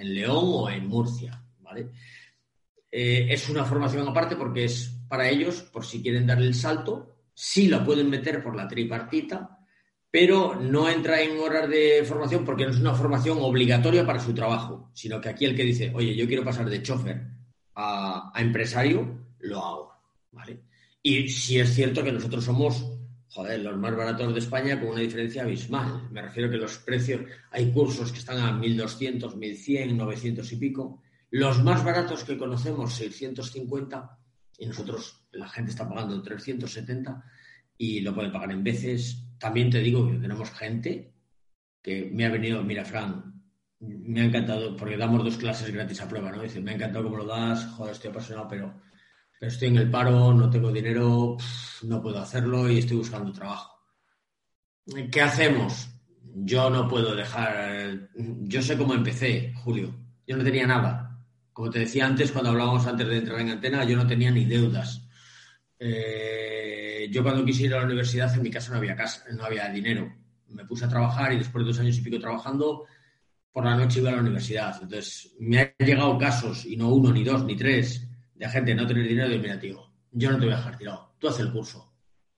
León 0.03 0.45
o 0.45 0.71
en 0.71 0.87
Murcia, 0.87 1.43
¿vale? 1.61 1.91
Eh, 2.91 3.27
es 3.29 3.49
una 3.51 3.65
formación 3.65 4.09
aparte 4.09 4.37
porque 4.37 4.65
es 4.65 4.97
para 5.09 5.29
ellos, 5.29 5.63
por 5.63 5.85
si 5.85 6.01
quieren 6.01 6.27
darle 6.27 6.47
el 6.47 6.55
salto, 6.55 7.17
sí 7.35 7.69
la 7.69 7.85
pueden 7.85 8.09
meter 8.09 8.43
por 8.43 8.57
la 8.57 8.67
tripartita, 8.67 9.59
pero 10.11 10.55
no 10.55 10.89
entra 10.89 11.21
en 11.21 11.39
horas 11.39 11.69
de 11.69 12.03
formación 12.07 12.45
porque 12.45 12.65
no 12.65 12.71
es 12.71 12.79
una 12.79 12.95
formación 12.95 13.39
obligatoria 13.41 14.07
para 14.07 14.21
su 14.21 14.33
trabajo, 14.33 14.91
sino 14.95 15.21
que 15.21 15.29
aquí 15.29 15.45
el 15.45 15.55
que 15.55 15.65
dice, 15.65 15.93
oye, 15.95 16.17
yo 16.17 16.27
quiero 16.27 16.45
pasar 16.45 16.69
de 16.69 16.83
chofer 16.83 17.27
a, 17.75 18.33
a 18.35 18.41
empresario, 18.41 19.35
lo 19.41 19.59
hago, 19.59 19.95
¿vale? 20.33 20.61
Y 21.03 21.29
si 21.29 21.59
es 21.59 21.75
cierto 21.75 22.03
que 22.03 22.13
nosotros 22.13 22.45
somos 22.45 23.00
joder, 23.31 23.61
los 23.61 23.77
más 23.77 23.97
baratos 23.97 24.33
de 24.33 24.41
España 24.41 24.79
con 24.79 24.91
una 24.91 25.01
diferencia 25.01 25.43
abismal. 25.43 26.09
Me 26.11 26.23
refiero 26.23 26.51
que 26.51 26.57
los 26.57 26.79
precios, 26.79 27.23
hay 27.51 27.73
cursos 27.73 28.13
que 28.13 28.19
están 28.19 28.39
a 28.39 28.53
1.200, 28.53 29.35
1.100, 29.35 29.95
900 29.95 30.53
y 30.53 30.57
pico. 30.57 31.03
Los 31.31 31.63
más 31.63 31.85
baratos 31.85 32.25
que 32.25 32.37
conocemos, 32.37 32.93
650, 32.95 34.19
y 34.59 34.67
nosotros, 34.67 35.27
la 35.33 35.49
gente 35.49 35.71
está 35.71 35.89
pagando 35.89 36.21
370 36.21 37.25
y 37.79 38.01
lo 38.01 38.15
puede 38.15 38.31
pagar 38.31 38.51
en 38.51 38.65
veces. 38.65 39.25
También 39.39 39.71
te 39.71 39.79
digo 39.79 40.07
que 40.07 40.19
tenemos 40.19 40.51
gente 40.51 41.15
que 41.81 42.11
me 42.13 42.27
ha 42.27 42.31
venido, 42.31 42.63
mira, 42.63 42.85
Fran, 42.85 43.43
me 43.79 44.21
ha 44.21 44.25
encantado, 44.25 44.77
porque 44.77 44.97
damos 44.97 45.25
dos 45.25 45.39
clases 45.39 45.73
gratis 45.73 46.01
a 46.03 46.09
prueba, 46.09 46.31
¿no? 46.31 46.43
Dice, 46.43 46.61
me 46.61 46.73
ha 46.73 46.75
encantado 46.75 47.05
cómo 47.05 47.17
lo 47.17 47.27
das, 47.27 47.65
joder, 47.67 47.93
estoy 47.93 48.11
apasionado, 48.11 48.49
pero 48.49 48.75
estoy 49.41 49.69
en 49.69 49.77
el 49.77 49.91
paro, 49.91 50.35
no 50.35 50.51
tengo 50.51 50.71
dinero, 50.71 51.37
no 51.83 52.03
puedo 52.03 52.19
hacerlo 52.19 52.71
y 52.71 52.79
estoy 52.79 52.99
buscando 52.99 53.33
trabajo. 53.33 53.79
¿Qué 55.11 55.21
hacemos? 55.21 55.89
Yo 56.23 56.71
no 56.71 56.89
puedo 56.89 57.15
dejar. 57.15 58.11
Yo 58.15 58.63
sé 58.63 58.77
cómo 58.77 58.95
empecé, 58.95 59.53
Julio. 59.55 59.95
Yo 60.27 60.37
no 60.37 60.45
tenía 60.45 60.67
nada. 60.67 61.19
Como 61.53 61.71
te 61.71 61.81
decía 61.81 62.07
antes, 62.07 62.33
cuando 62.33 62.51
hablábamos 62.51 62.87
antes 62.87 63.07
de 63.07 63.19
entrar 63.19 63.41
en 63.41 63.51
antena, 63.51 63.85
yo 63.85 63.97
no 63.97 64.07
tenía 64.07 64.31
ni 64.31 64.45
deudas. 64.45 65.07
Eh, 65.79 67.09
yo 67.11 67.23
cuando 67.23 67.45
quise 67.45 67.65
ir 67.65 67.75
a 67.75 67.79
la 67.79 67.87
universidad 67.87 68.33
en 68.35 68.43
mi 68.43 68.51
casa 68.51 68.71
no 68.71 68.79
había 68.79 68.95
casa, 68.95 69.25
no 69.33 69.45
había 69.45 69.69
dinero. 69.69 70.13
Me 70.49 70.65
puse 70.65 70.85
a 70.85 70.89
trabajar 70.89 71.33
y 71.33 71.39
después 71.39 71.65
de 71.65 71.69
dos 71.71 71.81
años 71.81 71.97
y 71.99 72.03
pico 72.03 72.19
trabajando, 72.19 72.87
por 73.53 73.65
la 73.65 73.77
noche 73.77 74.01
iba 74.01 74.11
a 74.11 74.15
la 74.15 74.21
universidad. 74.21 74.79
Entonces, 74.83 75.35
me 75.39 75.61
han 75.61 75.73
llegado 75.79 76.19
casos, 76.19 76.65
y 76.67 76.77
no 76.77 76.89
uno, 76.89 77.13
ni 77.13 77.25
dos, 77.25 77.45
ni 77.45 77.57
tres, 77.57 78.10
de 78.41 78.49
gente 78.49 78.75
no 78.75 78.87
tener 78.87 79.07
dinero, 79.07 79.29
de 79.29 79.39
mira, 79.39 79.61
tío, 79.61 79.87
yo 80.13 80.31
no 80.31 80.39
te 80.39 80.47
voy 80.47 80.55
a 80.55 80.57
dejar 80.57 80.79
tirado, 80.79 81.15
tú 81.19 81.29
haces 81.29 81.41
el 81.41 81.53
curso. 81.53 81.93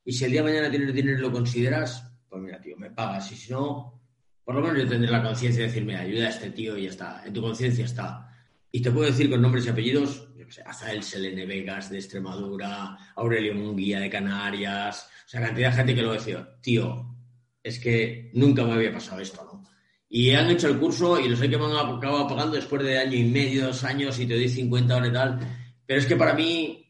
Y 0.04 0.12
si 0.12 0.24
el 0.24 0.32
día 0.32 0.42
de 0.42 0.50
mañana 0.50 0.68
tienes 0.68 0.92
dinero 0.92 1.18
y 1.18 1.20
lo 1.20 1.30
consideras, 1.30 2.12
pues 2.28 2.42
mira, 2.42 2.60
tío, 2.60 2.76
me 2.76 2.90
pagas. 2.90 3.30
Y 3.30 3.36
si 3.36 3.52
no, 3.52 4.02
por 4.44 4.56
lo 4.56 4.62
menos 4.62 4.78
yo 4.78 4.88
tendré 4.88 5.12
la 5.12 5.22
conciencia 5.22 5.62
de 5.62 5.68
decirme, 5.68 5.96
ayuda 5.96 6.26
a 6.26 6.30
este 6.30 6.50
tío 6.50 6.76
y 6.76 6.84
ya 6.84 6.90
está. 6.90 7.22
En 7.24 7.32
tu 7.32 7.40
conciencia 7.40 7.84
está. 7.84 8.28
Y 8.72 8.82
te 8.82 8.90
puedo 8.90 9.06
decir 9.06 9.30
con 9.30 9.40
nombres 9.40 9.64
y 9.64 9.68
apellidos, 9.68 10.28
yo 10.36 10.50
sé, 10.50 10.62
Azael 10.62 11.04
Selene 11.04 11.46
Vegas 11.46 11.88
de 11.88 11.98
Extremadura, 11.98 12.98
Aurelio 13.14 13.54
Munguía 13.54 14.00
de 14.00 14.10
Canarias, 14.10 15.08
o 15.24 15.28
sea, 15.28 15.40
cantidad 15.40 15.70
de 15.70 15.76
gente 15.76 15.94
que 15.94 16.02
lo 16.02 16.14
decía, 16.14 16.48
tío, 16.60 17.14
es 17.62 17.78
que 17.78 18.32
nunca 18.34 18.64
me 18.64 18.72
había 18.72 18.92
pasado 18.92 19.20
esto, 19.20 19.44
¿no? 19.44 19.62
Y 20.08 20.32
han 20.32 20.50
hecho 20.50 20.68
el 20.68 20.78
curso 20.78 21.20
y 21.20 21.28
los 21.28 21.40
hay 21.40 21.48
que 21.48 21.56
me 21.56 21.66
han 21.66 21.96
acabado 21.96 22.26
pagando 22.26 22.56
después 22.56 22.82
de 22.82 22.98
año 22.98 23.16
y 23.16 23.24
medio, 23.24 23.68
dos 23.68 23.84
años 23.84 24.18
y 24.18 24.26
te 24.26 24.34
doy 24.34 24.48
50 24.48 24.96
horas 24.96 25.08
y 25.08 25.12
tal. 25.12 25.38
Pero 25.86 26.00
es 26.00 26.06
que 26.06 26.16
para 26.16 26.34
mí 26.34 26.86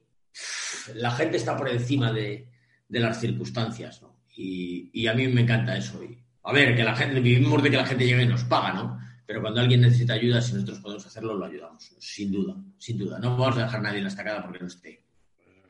la 0.94 1.10
gente 1.10 1.36
está 1.36 1.56
por 1.56 1.68
encima 1.68 2.12
de, 2.12 2.48
las 2.88 3.20
circunstancias, 3.20 4.02
¿no? 4.02 4.20
Y, 4.34 5.06
a 5.06 5.14
mí 5.14 5.28
me 5.28 5.42
encanta 5.42 5.76
eso. 5.76 6.02
Y, 6.02 6.18
a 6.44 6.52
ver, 6.52 6.74
que 6.74 6.84
la 6.84 6.94
gente, 6.94 7.20
vivimos 7.20 7.62
de 7.62 7.70
que 7.70 7.76
la 7.76 7.86
gente 7.86 8.06
llegue 8.06 8.22
y 8.22 8.28
nos 8.28 8.44
paga, 8.44 8.72
¿no? 8.72 9.00
Pero 9.26 9.40
cuando 9.40 9.60
alguien 9.60 9.80
necesita 9.80 10.14
ayuda, 10.14 10.40
si 10.40 10.54
nosotros 10.54 10.80
podemos 10.80 11.06
hacerlo, 11.06 11.34
lo 11.34 11.46
ayudamos. 11.46 11.94
Sin 11.98 12.32
duda, 12.32 12.56
sin 12.78 12.98
duda. 12.98 13.18
No 13.18 13.36
vamos 13.36 13.56
a 13.56 13.64
dejar 13.64 13.80
a 13.80 13.82
nadie 13.84 13.98
en 13.98 14.04
la 14.04 14.10
estacada 14.10 14.42
porque 14.42 14.58
no 14.58 14.66
esté. 14.66 15.04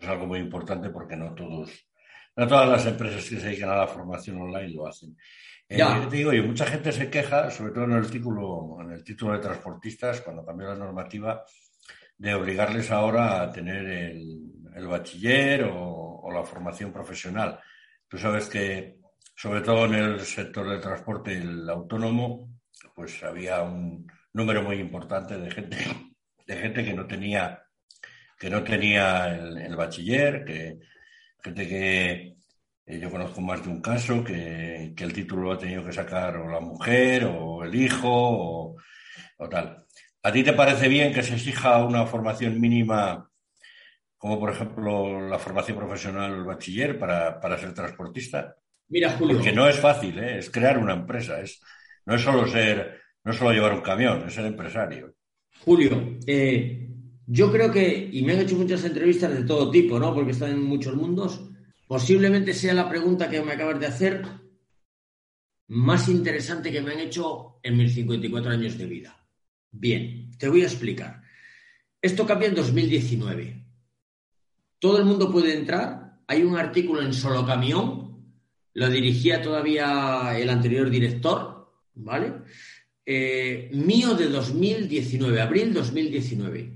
Es 0.00 0.09
algo 0.09 0.26
muy 0.26 0.41
importante 0.41 0.91
porque 0.91 1.17
no 1.17 1.35
todos, 1.35 1.71
no 2.37 2.49
todas 2.49 2.69
las 2.69 2.87
empresas 2.87 3.29
que 3.29 3.37
se 3.38 3.47
dedican 3.47 3.71
a 3.71 3.76
la 3.76 3.87
formación 3.87 4.41
online 4.41 4.73
lo 4.73 4.87
hacen. 4.87 5.17
Eh, 5.69 5.79
ya. 5.79 6.09
te 6.09 6.17
digo, 6.17 6.33
y 6.33 6.43
mucha 6.43 6.67
gente 6.67 6.91
se 6.91 7.09
queja, 7.09 7.50
sobre 7.50 7.73
todo 7.73 7.85
en 7.85 7.93
el 7.93 8.11
título, 8.11 8.79
en 8.81 8.91
el 8.91 9.05
título 9.05 9.35
de 9.35 9.38
transportistas, 9.38 10.23
cuando 10.23 10.45
cambió 10.45 10.69
la 10.69 10.75
normativa, 10.75 11.45
de 12.23 12.35
obligarles 12.35 12.88
ahora 12.93 13.43
a 13.43 13.50
tener 13.50 13.85
el, 13.85 14.87
bachiller 14.87 15.64
o, 15.69 16.31
la 16.33 16.45
formación 16.45 16.93
profesional. 16.93 17.59
Tú 18.07 18.17
sabes 18.17 18.49
que, 18.49 19.00
sobre 19.35 19.61
todo 19.61 19.87
en 19.87 19.95
el 19.95 20.21
sector 20.21 20.71
del 20.71 20.81
transporte, 20.81 21.37
el 21.37 21.69
autónomo, 21.69 22.61
pues 22.95 23.21
había 23.25 23.62
un 23.62 24.07
número 24.35 24.62
muy 24.62 24.76
importante 24.76 25.37
de 25.37 25.50
gente, 25.50 25.76
de 26.47 26.57
gente 26.57 26.85
que 26.85 26.95
no 26.95 27.07
tenía, 27.09 27.61
que 28.38 28.49
no 28.49 28.62
tenía 28.62 29.35
el, 29.35 29.75
bachiller, 29.75 30.45
que 30.45 30.79
gente 31.43 31.67
que 31.67 32.37
eh, 32.87 33.00
yo 33.00 33.11
conozco 33.11 33.41
más 33.41 33.64
de 33.64 33.69
un 33.69 33.83
caso 33.83 34.23
que, 34.23 34.95
el 34.97 35.12
título 35.12 35.43
lo 35.43 35.52
ha 35.55 35.59
tenido 35.59 35.85
que 35.85 35.93
sacar 35.93 36.37
o 36.37 36.49
la 36.49 36.61
mujer 36.61 37.25
o 37.25 37.64
el 37.64 37.75
hijo 37.75 38.76
o 39.38 39.49
tal. 39.50 39.82
¿A 40.25 40.33
ti 40.33 40.45
te 40.45 40.52
parece 40.52 40.88
bien 40.88 41.12
que 41.12 41.23
se 41.23 41.35
exija 41.35 41.85
una 41.85 42.07
formación 42.07 42.61
mínima, 42.61 43.29
como 44.17 44.38
por 44.38 44.50
ejemplo 44.50 45.29
la 45.29 45.38
formación 45.38 45.76
profesional 45.76 46.33
el 46.33 46.45
bachiller, 46.45 46.97
para, 46.97 47.59
ser 47.59 47.75
transportista? 47.75 48.55
Mira, 48.88 49.11
Julio. 49.11 49.37
Porque 49.37 49.52
no 49.52 49.69
es 49.69 49.81
fácil, 49.81 50.19
¿eh? 50.21 50.38
es 50.38 50.49
crear 50.49 50.79
una 50.79 50.93
empresa, 50.93 51.41
es, 51.41 51.61
no 52.07 52.14
es 52.14 52.21
solo 52.21 52.47
ser, 52.47 53.00
no 53.25 53.33
es 53.33 53.38
solo 53.38 53.52
llevar 53.52 53.73
un 53.73 53.81
camión, 53.81 54.25
es 54.26 54.35
ser 54.35 54.47
empresario. 54.47 55.14
Julio, 55.64 56.19
eh, 56.25 56.88
yo 57.26 57.50
creo 57.50 57.73
que, 57.73 58.11
y 58.12 58.23
me 58.23 58.35
han 58.35 58.41
hecho 58.41 58.57
muchas 58.57 58.85
entrevistas 58.85 59.33
de 59.35 59.45
todo 59.45 59.71
tipo, 59.73 59.99
¿no? 59.99 60.14
Porque 60.14 60.31
están 60.31 60.50
en 60.50 60.62
muchos 60.62 60.95
mundos, 60.95 61.49
posiblemente 61.88 62.55
sea 62.55 62.75
la 62.75 62.88
pregunta 62.88 63.29
que 63.29 63.43
me 63.43 63.52
acabas 63.52 63.81
de 63.81 63.87
hacer 63.87 64.23
más 65.67 66.09
interesante 66.09 66.71
que 66.71 66.81
me 66.81 66.93
han 66.93 67.00
hecho 67.00 67.59
en 67.62 67.76
mis 67.76 67.95
54 67.95 68.52
años 68.52 68.79
de 68.79 68.87
vida. 68.87 69.22
Bien, 69.73 70.31
te 70.38 70.49
voy 70.49 70.62
a 70.62 70.67
explicar. 70.67 71.23
Esto 72.00 72.26
cambia 72.26 72.49
en 72.49 72.55
2019. 72.55 73.64
Todo 74.79 74.99
el 74.99 75.05
mundo 75.05 75.33
puede 75.33 75.57
entrar. 75.57 76.21
Hay 76.26 76.43
un 76.43 76.57
artículo 76.57 77.00
en 77.00 77.14
Solo 77.14 77.47
Camión, 77.47 78.23
lo 78.75 78.88
dirigía 78.88 79.43
todavía 79.43 80.38
el 80.38 80.50
anterior 80.50 80.91
director, 80.91 81.73
¿vale? 81.95 82.35
Eh, 83.05 83.71
mío 83.73 84.14
de 84.14 84.29
2019, 84.29 85.41
abril 85.41 85.73
2019, 85.73 86.73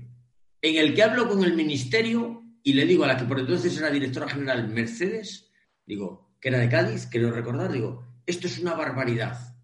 en 0.61 0.75
el 0.75 0.93
que 0.93 1.03
hablo 1.03 1.27
con 1.27 1.43
el 1.43 1.55
ministerio 1.55 2.43
y 2.63 2.73
le 2.73 2.85
digo 2.85 3.03
a 3.03 3.07
la 3.07 3.17
que 3.17 3.25
por 3.25 3.39
entonces 3.39 3.77
era 3.77 3.89
directora 3.89 4.27
general 4.27 4.67
Mercedes, 4.69 5.51
digo, 5.85 6.35
que 6.41 6.49
era 6.49 6.59
de 6.59 6.69
Cádiz, 6.69 7.07
quiero 7.07 7.31
recordar, 7.31 7.71
digo, 7.71 8.05
esto 8.25 8.47
es 8.47 8.59
una 8.59 8.73
barbaridad. 8.73 9.55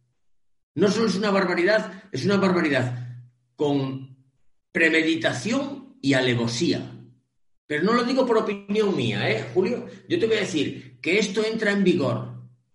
No 0.75 0.89
solo 0.89 1.07
es 1.07 1.15
una 1.15 1.29
barbaridad, 1.29 2.03
es 2.11 2.25
una 2.25 2.37
barbaridad 2.37 3.02
con 3.55 4.17
premeditación 4.71 5.97
y 6.01 6.13
alevosía. 6.13 6.89
Pero 7.67 7.83
no 7.83 7.93
lo 7.93 8.03
digo 8.03 8.25
por 8.25 8.37
opinión 8.37 8.95
mía, 8.95 9.29
¿eh, 9.29 9.49
Julio? 9.53 9.87
Yo 10.07 10.19
te 10.19 10.27
voy 10.27 10.37
a 10.37 10.41
decir 10.41 10.99
que 11.01 11.19
esto 11.19 11.43
entra 11.45 11.71
en 11.71 11.83
vigor 11.83 12.33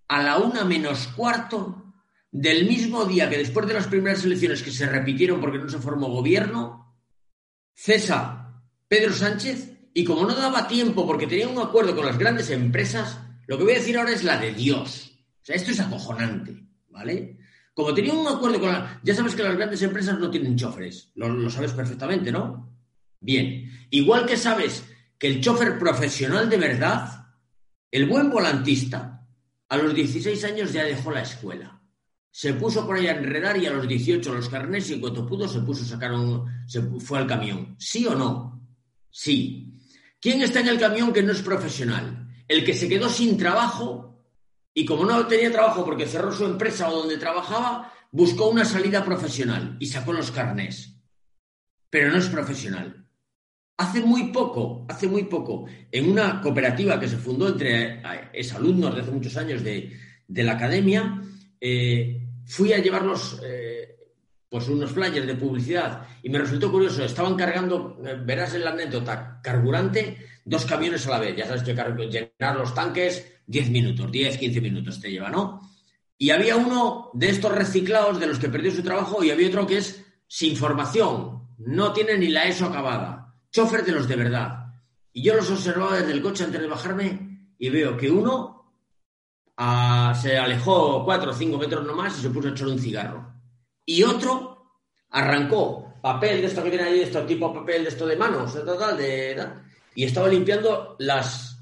a 0.08 0.22
la 0.22 0.38
una 0.38 0.64
menos 0.64 1.08
cuarto 1.08 1.94
del 2.30 2.66
mismo 2.66 3.04
día 3.04 3.28
que 3.28 3.38
después 3.38 3.66
de 3.66 3.74
las 3.74 3.86
primeras 3.86 4.24
elecciones 4.24 4.62
que 4.62 4.70
se 4.70 4.86
repitieron 4.86 5.40
porque 5.40 5.58
no 5.58 5.68
se 5.68 5.78
formó 5.78 6.08
gobierno, 6.08 6.96
cesa 7.74 8.62
Pedro 8.86 9.12
Sánchez 9.12 9.90
y 9.94 10.04
como 10.04 10.26
no 10.26 10.34
daba 10.34 10.68
tiempo 10.68 11.06
porque 11.06 11.26
tenía 11.26 11.48
un 11.48 11.58
acuerdo 11.58 11.94
con 11.94 12.06
las 12.06 12.18
grandes 12.18 12.50
empresas, 12.50 13.18
lo 13.46 13.56
que 13.56 13.64
voy 13.64 13.72
a 13.74 13.78
decir 13.78 13.98
ahora 13.98 14.12
es 14.12 14.24
la 14.24 14.38
de 14.38 14.52
Dios. 14.52 15.12
O 15.42 15.44
sea, 15.44 15.56
esto 15.56 15.70
es 15.70 15.80
acojonante, 15.80 16.64
¿vale? 16.88 17.37
Como 17.78 17.94
tenía 17.94 18.12
un 18.12 18.26
acuerdo 18.26 18.58
con 18.58 18.72
la... 18.72 19.00
Ya 19.04 19.14
sabes 19.14 19.36
que 19.36 19.44
las 19.44 19.54
grandes 19.54 19.80
empresas 19.82 20.18
no 20.18 20.28
tienen 20.28 20.56
choferes, 20.56 21.12
lo, 21.14 21.48
sabes 21.48 21.70
perfectamente, 21.70 22.32
¿no? 22.32 22.76
Bien, 23.20 23.70
igual 23.90 24.26
que 24.26 24.36
sabes 24.36 24.84
que 25.16 25.28
el 25.28 25.40
chofer 25.40 25.78
profesional 25.78 26.50
de 26.50 26.56
verdad, 26.56 27.28
el 27.92 28.06
buen 28.06 28.30
volantista, 28.30 29.24
a 29.68 29.76
los 29.76 29.94
16 29.94 30.42
años 30.42 30.72
ya 30.72 30.82
dejó 30.82 31.12
la 31.12 31.22
escuela. 31.22 31.80
Se 32.32 32.52
puso 32.54 32.84
por 32.84 32.96
ahí 32.96 33.06
a 33.06 33.16
enredar 33.16 33.56
y 33.56 33.66
a 33.66 33.72
los 33.72 33.86
18 33.86 34.34
los 34.34 34.48
carnés 34.48 34.90
y 34.90 34.94
en 34.94 35.00
cuanto 35.00 35.24
pudo 35.24 35.46
se 35.46 35.60
puso 35.60 35.84
a 35.84 35.86
sacar 35.86 36.12
un... 36.14 36.50
se 36.66 36.82
fue 36.82 37.20
al 37.20 37.28
camión. 37.28 37.76
¿Sí 37.78 38.04
o 38.08 38.16
no? 38.16 38.60
Sí. 39.08 39.72
¿Quién 40.20 40.42
está 40.42 40.58
en 40.58 40.66
el 40.66 40.80
camión 40.80 41.12
que 41.12 41.22
no 41.22 41.30
es 41.30 41.42
profesional? 41.42 42.28
El 42.48 42.64
que 42.64 42.74
se 42.74 42.88
quedó 42.88 43.08
sin 43.08 43.38
trabajo 43.38 44.17
y 44.78 44.84
como 44.84 45.04
no 45.04 45.26
tenía 45.26 45.50
trabajo 45.50 45.84
porque 45.84 46.06
cerró 46.06 46.30
su 46.30 46.44
empresa 46.44 46.88
o 46.88 47.00
donde 47.00 47.18
trabajaba, 47.18 47.92
buscó 48.12 48.48
una 48.48 48.64
salida 48.64 49.04
profesional 49.04 49.76
y 49.80 49.86
sacó 49.86 50.12
los 50.12 50.30
carnés. 50.30 50.94
Pero 51.90 52.12
no 52.12 52.18
es 52.18 52.28
profesional. 52.28 53.04
Hace 53.76 54.02
muy 54.02 54.30
poco, 54.30 54.86
hace 54.88 55.08
muy 55.08 55.24
poco, 55.24 55.66
en 55.90 56.08
una 56.08 56.40
cooperativa 56.40 57.00
que 57.00 57.08
se 57.08 57.16
fundó 57.16 57.48
entre 57.48 58.00
exalumnos 58.32 58.94
de 58.94 59.00
hace 59.00 59.10
muchos 59.10 59.36
años 59.36 59.64
de, 59.64 59.98
la 60.28 60.52
academia, 60.52 61.22
eh, 61.60 62.28
fui 62.46 62.72
a 62.72 62.78
llevarlos 62.78 63.40
eh, 63.42 63.96
pues 64.48 64.68
unos 64.68 64.92
flyers 64.92 65.26
de 65.26 65.34
publicidad 65.34 66.06
y 66.22 66.30
me 66.30 66.38
resultó 66.38 66.70
curioso, 66.70 67.04
estaban 67.04 67.34
cargando, 67.34 68.00
eh, 68.06 68.16
verás 68.24 68.54
en 68.54 68.62
la 68.62 68.70
anécdota, 68.70 69.40
carburante, 69.42 70.18
dos 70.48 70.64
camiones 70.64 71.06
a 71.06 71.10
la 71.10 71.18
vez. 71.18 71.36
Ya 71.36 71.46
sabes 71.46 71.64
llenar 71.64 72.56
los 72.56 72.74
tanques 72.74 73.40
10 73.46 73.70
minutos, 73.70 74.10
10, 74.10 74.38
15 74.38 74.60
minutos 74.60 75.00
te 75.00 75.10
lleva, 75.10 75.30
¿no? 75.30 75.60
Y 76.16 76.30
había 76.30 76.56
uno 76.56 77.10
de 77.14 77.28
estos 77.28 77.52
reciclados 77.52 78.18
de 78.18 78.26
los 78.26 78.38
que 78.38 78.48
perdió 78.48 78.72
su 78.72 78.82
trabajo 78.82 79.22
y 79.22 79.30
había 79.30 79.48
otro 79.48 79.66
que 79.66 79.78
es 79.78 80.04
sin 80.26 80.56
formación, 80.56 81.48
no 81.58 81.92
tiene 81.92 82.18
ni 82.18 82.28
la 82.28 82.44
ESO 82.44 82.66
acabada, 82.66 83.34
chofer 83.50 83.84
de 83.84 83.92
los 83.92 84.08
de 84.08 84.16
verdad. 84.16 84.74
Y 85.12 85.22
yo 85.22 85.34
los 85.34 85.50
observaba 85.50 85.96
desde 85.96 86.12
el 86.12 86.22
coche 86.22 86.44
antes 86.44 86.60
de 86.60 86.66
bajarme 86.66 87.54
y 87.58 87.70
veo 87.70 87.96
que 87.96 88.10
uno 88.10 88.72
ah, 89.56 90.18
se 90.20 90.36
alejó 90.36 91.04
4 91.04 91.30
o 91.30 91.34
5 91.34 91.58
metros 91.58 91.86
nomás 91.86 92.18
y 92.18 92.22
se 92.22 92.30
puso 92.30 92.48
a 92.48 92.50
echar 92.50 92.68
un 92.68 92.78
cigarro. 92.78 93.32
Y 93.84 94.02
otro 94.02 94.74
arrancó 95.10 95.94
papel 96.02 96.40
de 96.40 96.46
esto 96.46 96.62
que 96.62 96.70
viene 96.70 96.84
ahí, 96.84 96.98
de 96.98 97.04
esto 97.04 97.24
tipo 97.24 97.52
papel 97.52 97.84
de 97.84 97.90
esto 97.90 98.06
de 98.06 98.16
manos, 98.16 98.52
total, 98.52 98.96
de, 98.96 99.34
y 99.98 100.04
estaba 100.04 100.28
limpiando 100.28 100.94
las 101.00 101.58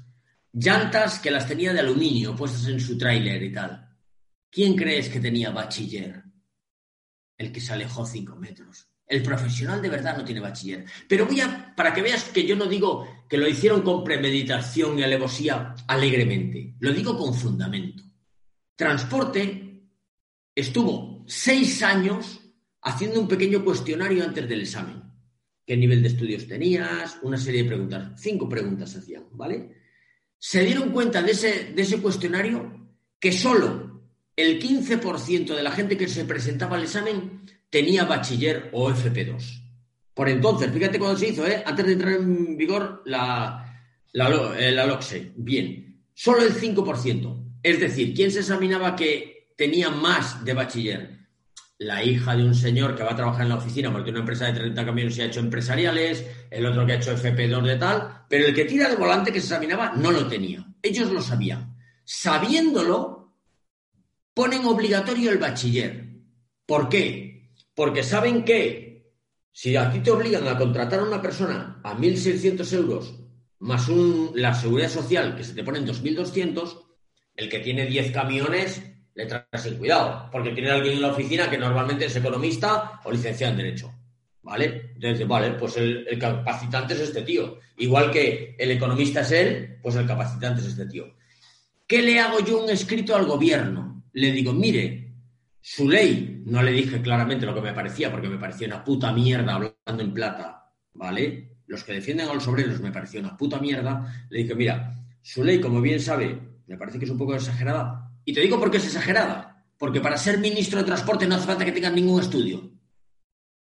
Llantas 0.53 1.17
que 1.17 1.31
las 1.31 1.47
tenía 1.47 1.73
de 1.73 1.79
aluminio 1.79 2.35
puestas 2.35 2.67
en 2.67 2.79
su 2.79 2.95
tráiler 2.95 3.41
y 3.41 3.51
tal. 3.51 3.89
¿Quién 4.51 4.75
crees 4.75 5.09
que 5.09 5.19
tenía 5.19 5.49
bachiller? 5.49 6.23
El 7.35 7.51
que 7.51 7.59
se 7.59 7.73
alejó 7.73 8.05
cinco 8.05 8.35
metros. 8.35 8.89
El 9.07 9.23
profesional 9.23 9.81
de 9.81 9.89
verdad 9.89 10.15
no 10.15 10.23
tiene 10.23 10.39
bachiller. 10.39 10.85
Pero 11.09 11.25
voy 11.25 11.41
a, 11.41 11.73
para 11.75 11.91
que 11.91 12.03
veas 12.03 12.25
que 12.25 12.45
yo 12.45 12.55
no 12.55 12.67
digo 12.67 13.25
que 13.27 13.39
lo 13.39 13.47
hicieron 13.47 13.81
con 13.81 14.03
premeditación 14.03 14.99
y 14.99 15.03
alevosía 15.03 15.73
alegremente. 15.87 16.75
Lo 16.79 16.93
digo 16.93 17.17
con 17.17 17.33
fundamento. 17.33 18.03
Transporte 18.75 19.81
estuvo 20.53 21.23
seis 21.25 21.81
años 21.81 22.39
haciendo 22.83 23.19
un 23.19 23.27
pequeño 23.27 23.65
cuestionario 23.65 24.23
antes 24.23 24.47
del 24.47 24.61
examen. 24.61 25.06
¿Qué 25.67 25.77
nivel 25.77 26.01
de 26.01 26.07
estudios 26.07 26.47
tenías? 26.47 27.19
Una 27.21 27.37
serie 27.37 27.61
de 27.61 27.69
preguntas. 27.69 28.19
Cinco 28.19 28.49
preguntas 28.49 28.95
hacían, 28.95 29.25
¿vale? 29.33 29.77
se 30.39 30.63
dieron 30.63 30.91
cuenta 30.91 31.21
de 31.21 31.31
ese, 31.31 31.73
de 31.73 31.81
ese 31.81 32.01
cuestionario 32.01 32.89
que 33.19 33.31
solo 33.31 34.03
el 34.35 34.61
15% 34.61 35.55
de 35.55 35.63
la 35.63 35.71
gente 35.71 35.97
que 35.97 36.07
se 36.07 36.25
presentaba 36.25 36.77
al 36.77 36.83
examen 36.83 37.41
tenía 37.69 38.05
bachiller 38.05 38.69
o 38.73 38.89
FP2. 38.89 39.63
Por 40.13 40.29
entonces, 40.29 40.71
fíjate 40.71 40.99
cuando 40.99 41.17
se 41.17 41.29
hizo, 41.29 41.45
¿eh? 41.47 41.63
antes 41.65 41.85
de 41.85 41.93
entrar 41.93 42.13
en 42.13 42.57
vigor 42.57 43.01
la, 43.05 43.83
la, 44.13 44.59
eh, 44.59 44.71
la 44.71 44.85
LOCSE. 44.85 45.33
Bien, 45.35 46.03
solo 46.13 46.43
el 46.43 46.53
5%. 46.53 47.59
Es 47.63 47.79
decir, 47.79 48.13
¿quién 48.13 48.31
se 48.31 48.39
examinaba 48.39 48.95
que 48.95 49.53
tenía 49.57 49.89
más 49.89 50.43
de 50.45 50.53
bachiller? 50.53 51.16
La 51.79 52.03
hija 52.03 52.35
de 52.35 52.43
un 52.43 52.55
señor 52.55 52.95
que 52.95 53.03
va 53.03 53.11
a 53.11 53.15
trabajar 53.15 53.43
en 53.43 53.49
la 53.49 53.57
oficina 53.57 53.91
porque 53.91 54.09
una 54.09 54.21
empresa 54.21 54.45
de 54.45 54.53
30 54.53 54.85
camiones 54.85 55.15
se 55.15 55.21
ha 55.21 55.25
hecho 55.25 55.39
empresariales, 55.39 56.25
el 56.49 56.65
otro 56.65 56.85
que 56.85 56.93
ha 56.93 56.95
hecho 56.95 57.15
FP2 57.15 57.63
de 57.63 57.75
tal, 57.75 58.25
pero 58.27 58.47
el 58.47 58.55
que 58.55 58.65
tira 58.65 58.89
de 58.89 58.95
volante 58.95 59.31
que 59.31 59.39
se 59.39 59.47
examinaba 59.47 59.93
no 59.95 60.11
lo 60.11 60.27
tenía. 60.27 60.65
Ellos 60.81 61.11
lo 61.11 61.21
sabían. 61.21 61.75
Sabiéndolo, 62.03 63.35
ponen 64.33 64.65
obligatorio 64.65 65.31
el 65.31 65.37
bachiller. 65.37 66.07
¿Por 66.65 66.89
qué? 66.89 67.51
Porque 67.75 68.03
saben 68.03 68.43
que 68.43 69.13
si 69.51 69.75
a 69.75 69.91
ti 69.91 69.99
te 69.99 70.11
obligan 70.11 70.47
a 70.47 70.57
contratar 70.57 70.99
a 70.99 71.03
una 71.03 71.21
persona 71.21 71.79
a 71.83 71.95
1.600 71.95 72.73
euros 72.73 73.15
más 73.59 73.87
la 74.35 74.53
seguridad 74.53 74.89
social 74.89 75.35
que 75.35 75.43
se 75.43 75.53
te 75.53 75.63
pone 75.63 75.79
en 75.79 75.87
2.200, 75.87 76.85
el 77.35 77.49
que 77.49 77.59
tiene 77.59 77.85
10 77.85 78.11
camiones 78.11 78.81
le 79.17 79.25
trae 79.25 79.45
sin 79.57 79.77
cuidado, 79.77 80.29
porque 80.31 80.51
tiene 80.51 80.69
alguien 80.69 80.93
en 80.93 81.01
la 81.01 81.09
oficina 81.09 81.49
que 81.49 81.57
normalmente 81.57 82.05
es 82.05 82.15
economista 82.15 83.01
o 83.03 83.11
licenciado 83.11 83.51
en 83.51 83.57
Derecho. 83.57 83.91
¿Vale? 84.43 84.91
Entonces, 84.93 85.27
vale, 85.27 85.51
pues 85.53 85.75
el, 85.77 86.07
el, 86.07 86.19
capacitante 86.19 86.93
es 86.93 87.01
este 87.01 87.23
tío. 87.23 87.57
Igual 87.77 88.11
que 88.11 88.55
el 88.57 88.71
economista 88.71 89.21
es 89.21 89.31
él, 89.31 89.79
pues 89.81 89.95
el 89.95 90.05
capacitante 90.05 90.61
es 90.61 90.67
este 90.67 90.85
tío. 90.85 91.15
¿Qué 91.85 92.01
le 92.01 92.19
hago 92.19 92.39
yo 92.45 92.63
un 92.63 92.69
escrito 92.69 93.15
al 93.15 93.25
gobierno? 93.25 94.03
Le 94.13 94.31
digo, 94.31 94.53
mire, 94.53 95.15
su 95.59 95.89
ley, 95.89 96.43
no 96.45 96.61
le 96.61 96.71
dije 96.71 97.01
claramente 97.01 97.45
lo 97.45 97.55
que 97.55 97.61
me 97.61 97.73
parecía, 97.73 98.11
porque 98.11 98.29
me 98.29 98.37
parecía 98.37 98.67
una 98.67 98.83
puta 98.83 99.11
mierda 99.11 99.55
hablando 99.55 100.03
en 100.03 100.13
plata, 100.13 100.71
¿vale? 100.93 101.57
Los 101.65 101.83
que 101.83 101.93
defienden 101.93 102.29
a 102.29 102.33
los 102.35 102.47
obreros 102.47 102.79
me 102.79 102.91
pareció 102.91 103.19
una 103.19 103.35
puta 103.35 103.59
mierda. 103.59 104.27
Le 104.29 104.43
dije, 104.43 104.53
mira, 104.53 104.95
su 105.23 105.43
ley, 105.43 105.59
como 105.59 105.81
bien 105.81 105.99
sabe, 105.99 106.39
me 106.67 106.77
parece 106.77 106.99
que 106.99 107.05
es 107.05 107.11
un 107.11 107.17
poco 107.17 107.35
exagerada, 107.35 108.06
y 108.27 108.33
te 108.33 108.41
digo 108.41 108.59
por 108.59 108.69
qué 108.69 108.75
es 108.75 108.85
exagerada. 108.85 109.65
Porque 109.77 110.01
para 110.01 110.17
ser 110.17 110.37
ministro 110.39 110.79
de 110.79 110.85
Transporte 110.85 111.25
no 111.25 111.35
hace 111.35 111.45
falta 111.45 111.63
que 111.63 111.71
tengas 111.71 111.93
ningún 111.93 112.19
estudio. 112.19 112.69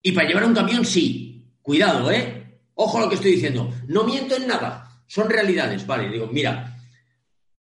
Y 0.02 0.10
para 0.10 0.26
llevar 0.26 0.44
un 0.44 0.54
camión 0.54 0.84
sí. 0.84 1.54
Cuidado, 1.62 2.10
¿eh? 2.10 2.62
Ojo 2.74 2.98
a 2.98 3.02
lo 3.02 3.08
que 3.08 3.14
estoy 3.14 3.30
diciendo. 3.30 3.72
No 3.86 4.02
miento 4.02 4.34
en 4.34 4.48
nada. 4.48 5.04
Son 5.06 5.30
realidades. 5.30 5.86
Vale, 5.86 6.10
digo, 6.10 6.26
mira, 6.26 6.76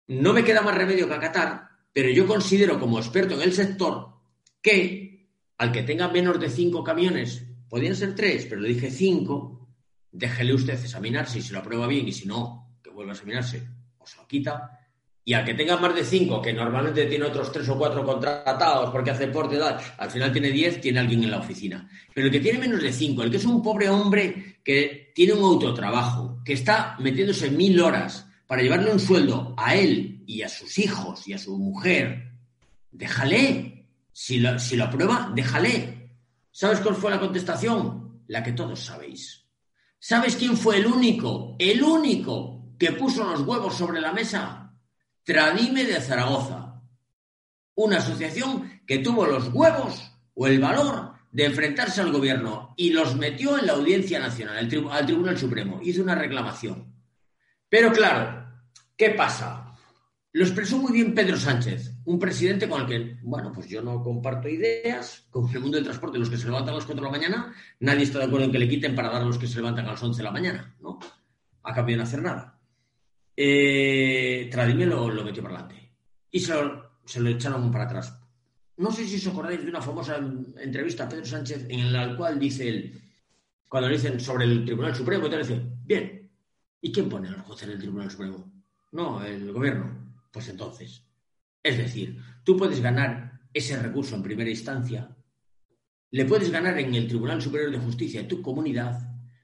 no 0.07 0.33
me 0.33 0.43
queda 0.43 0.63
más 0.63 0.75
remedio 0.75 1.07
que 1.07 1.13
acatar, 1.13 1.69
pero 1.93 2.09
yo 2.09 2.27
considero 2.27 2.81
como 2.81 2.99
experto 2.99 3.35
en 3.35 3.43
el 3.43 3.53
sector 3.53 4.15
que 4.63 5.29
al 5.59 5.71
que 5.71 5.83
tenga 5.83 6.09
menos 6.09 6.41
de 6.41 6.49
cinco 6.49 6.83
camiones, 6.83 7.45
podían 7.69 7.95
ser 7.95 8.15
tres, 8.15 8.47
pero 8.47 8.63
le 8.63 8.71
dije 8.71 8.91
cinco, 8.91 9.69
déjele 10.11 10.55
usted 10.55 10.83
examinarse 10.83 11.41
y 11.41 11.43
si 11.43 11.53
lo 11.53 11.59
aprueba 11.59 11.87
bien 11.87 12.09
y 12.09 12.13
si 12.13 12.27
no, 12.27 12.79
que 12.83 12.89
vuelva 12.89 13.13
a 13.13 13.15
examinarse 13.17 13.69
o 13.99 14.07
se 14.07 14.17
lo 14.17 14.27
quita 14.27 14.86
y 15.29 15.35
al 15.35 15.45
que 15.45 15.55
tenga 15.55 15.77
más 15.77 15.93
de 15.93 16.05
cinco, 16.05 16.41
que 16.41 16.53
normalmente 16.53 17.05
tiene 17.07 17.25
otros 17.25 17.51
tres 17.51 17.69
o 17.69 17.77
cuatro 17.77 18.05
contratados 18.05 18.91
porque 18.91 19.11
hace 19.11 19.27
porte, 19.27 19.57
edad, 19.57 19.81
al 19.99 20.09
final 20.09 20.31
tiene 20.31 20.53
diez, 20.53 20.81
tiene 20.81 21.01
alguien 21.01 21.25
en 21.25 21.33
la 21.33 21.39
oficina. 21.39 21.91
Pero 22.15 22.29
el 22.29 22.33
que 22.33 22.39
tiene 22.39 22.61
menos 22.61 22.81
de 22.81 22.93
cinco, 22.93 23.25
el 23.25 23.31
que 23.33 23.39
es 23.39 23.45
un 23.45 23.61
pobre 23.61 23.89
hombre 23.89 24.61
que 24.63 25.11
tiene 25.13 25.33
un 25.33 25.43
autotrabajo, 25.43 26.41
que 26.45 26.53
está 26.53 26.95
metiéndose 27.01 27.51
mil 27.51 27.81
horas 27.81 28.25
para 28.47 28.63
llevarle 28.63 28.93
un 28.93 29.01
sueldo 29.01 29.53
a 29.57 29.75
él 29.75 30.23
y 30.29 30.43
a 30.43 30.49
sus 30.49 30.79
hijos 30.79 31.27
y 31.27 31.33
a 31.33 31.39
su 31.39 31.59
mujer, 31.59 32.31
déjale. 32.93 33.89
Si 34.13 34.39
lo, 34.39 34.61
si 34.61 34.77
lo 34.77 34.85
aprueba, 34.85 35.33
déjale. 35.35 36.13
¿Sabes 36.53 36.79
cuál 36.79 36.95
fue 36.95 37.11
la 37.11 37.19
contestación? 37.19 38.23
La 38.29 38.45
que 38.45 38.53
todos 38.53 38.79
sabéis. 38.79 39.45
¿Sabes 39.99 40.37
quién 40.37 40.57
fue 40.57 40.77
el 40.77 40.87
único, 40.87 41.57
el 41.59 41.83
único 41.83 42.77
que 42.79 42.93
puso 42.93 43.25
los 43.25 43.41
huevos 43.41 43.75
sobre 43.75 44.01
la 44.01 44.13
mesa? 44.13 44.66
Tradime 45.27 45.83
de 45.83 46.01
Zaragoza, 46.01 46.81
una 47.75 47.97
asociación 47.97 48.81
que 48.87 48.99
tuvo 48.99 49.27
los 49.27 49.53
huevos 49.53 50.13
o 50.35 50.47
el 50.47 50.61
valor 50.61 51.15
de 51.33 51.47
enfrentarse 51.47 52.01
al 52.01 52.13
gobierno 52.13 52.75
y 52.77 52.91
los 52.91 53.17
metió 53.17 53.59
en 53.59 53.67
la 53.67 53.73
Audiencia 53.73 54.21
Nacional, 54.21 54.57
al 54.57 54.69
Tribunal 55.05 55.37
Supremo, 55.37 55.81
hizo 55.83 56.01
una 56.01 56.15
reclamación. 56.15 56.95
Pero 57.69 57.91
claro, 57.91 58.47
¿qué 58.97 59.11
pasa? 59.11 59.77
Lo 60.31 60.45
expresó 60.45 60.79
muy 60.79 60.93
bien 60.93 61.13
Pedro 61.13 61.37
Sánchez, 61.37 61.95
un 62.05 62.21
presidente 62.21 62.69
con 62.69 62.83
el 62.83 62.87
que, 62.87 63.19
bueno, 63.25 63.51
pues 63.53 63.67
yo 63.67 63.83
no 63.83 64.05
comparto 64.05 64.49
ideas, 64.49 65.27
con 65.29 65.51
el 65.53 65.59
mundo 65.59 65.77
del 65.77 65.87
transporte, 65.87 66.21
los 66.21 66.31
que 66.31 66.37
se 66.37 66.47
levantan 66.47 66.75
a 66.75 66.77
las 66.77 66.87
4 66.87 67.03
de 67.03 67.11
la 67.11 67.19
mañana, 67.19 67.53
nadie 67.81 68.05
está 68.05 68.21
de 68.21 68.27
acuerdo 68.27 68.47
en 68.47 68.53
que 68.53 68.61
le 68.61 68.69
quiten 68.69 68.95
para 68.95 69.11
dar 69.11 69.23
a 69.23 69.25
los 69.25 69.39
que 69.39 69.49
se 69.49 69.57
levantan 69.57 69.87
a 69.87 69.91
las 69.91 70.03
11 70.05 70.19
de 70.19 70.23
la 70.23 70.31
mañana, 70.31 70.77
¿no? 70.79 71.01
A 71.65 71.75
cambio 71.75 71.95
de 71.95 71.97
no 71.97 72.05
hacer 72.05 72.23
nada 72.23 72.56
eh, 73.37 74.51
lo, 74.53 75.25
metió 75.25 75.43
para 75.43 75.57
adelante 75.57 75.93
y 76.31 76.41
se 76.41 76.55
lo, 76.55 77.29
echaron 77.29 77.71
para 77.71 77.85
atrás. 77.85 78.19
No 78.79 78.91
sé 78.91 79.07
si 79.07 79.17
os 79.17 79.27
acordáis 79.27 79.63
de 79.63 79.71
una 79.71 79.81
famosa 79.81 80.17
entrevista 80.17 81.05
a 81.05 81.09
Pedro 81.09 81.25
Sánchez 81.25 81.67
en 81.69 81.93
la 81.93 82.17
cual 82.17 82.39
dice 82.39 82.93
cuando 83.69 83.89
le 83.89 83.97
dicen 83.97 84.21
sobre 84.21 84.45
el 84.45 84.65
Tribunal 84.65 84.95
Supremo, 84.95 85.29
te 85.29 85.39
dice, 85.39 85.61
bien, 85.85 86.31
¿y 86.81 86.93
quién 86.93 87.09
pone 87.09 87.29
al 87.29 87.41
juez 87.41 87.63
en 87.65 87.71
el 87.71 87.79
Tribunal 87.79 88.11
Supremo? 88.11 88.53
No, 88.93 89.25
el 89.25 89.53
gobierno. 89.53 90.15
Pues 90.31 90.49
entonces, 90.49 91.03
es 91.63 91.77
decir, 91.77 92.21
tú 92.45 92.57
puedes 92.57 92.81
ganar 92.81 93.41
ese 93.53 93.77
recurso 93.77 94.15
en 94.15 94.23
primera 94.23 94.51
instancia, 94.51 95.15
le 96.11 96.25
puedes 96.25 96.51
ganar 96.51 96.79
en 96.79 96.95
el 96.95 97.09
Tribunal 97.09 97.43
Superior 97.43 97.71
de 97.71 97.79
Justicia 97.79 98.23
de 98.23 98.29
tu 98.29 98.41
comunidad, 98.41 98.99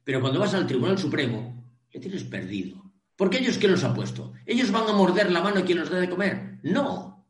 pero 0.04 0.20
cuando 0.20 0.40
vas 0.40 0.54
al 0.54 0.66
Tribunal 0.66 0.98
Supremo, 0.98 1.64
le 1.92 2.00
tienes 2.00 2.24
perdido. 2.24 2.81
Porque 3.22 3.38
ellos, 3.38 3.56
¿qué 3.56 3.68
los 3.68 3.84
ha 3.84 3.94
puesto? 3.94 4.32
¿Ellos 4.44 4.72
van 4.72 4.88
a 4.88 4.94
morder 4.94 5.30
la 5.30 5.40
mano 5.40 5.60
a 5.60 5.64
quien 5.64 5.78
nos 5.78 5.88
da 5.88 6.00
de 6.00 6.10
comer? 6.10 6.58
No. 6.64 7.24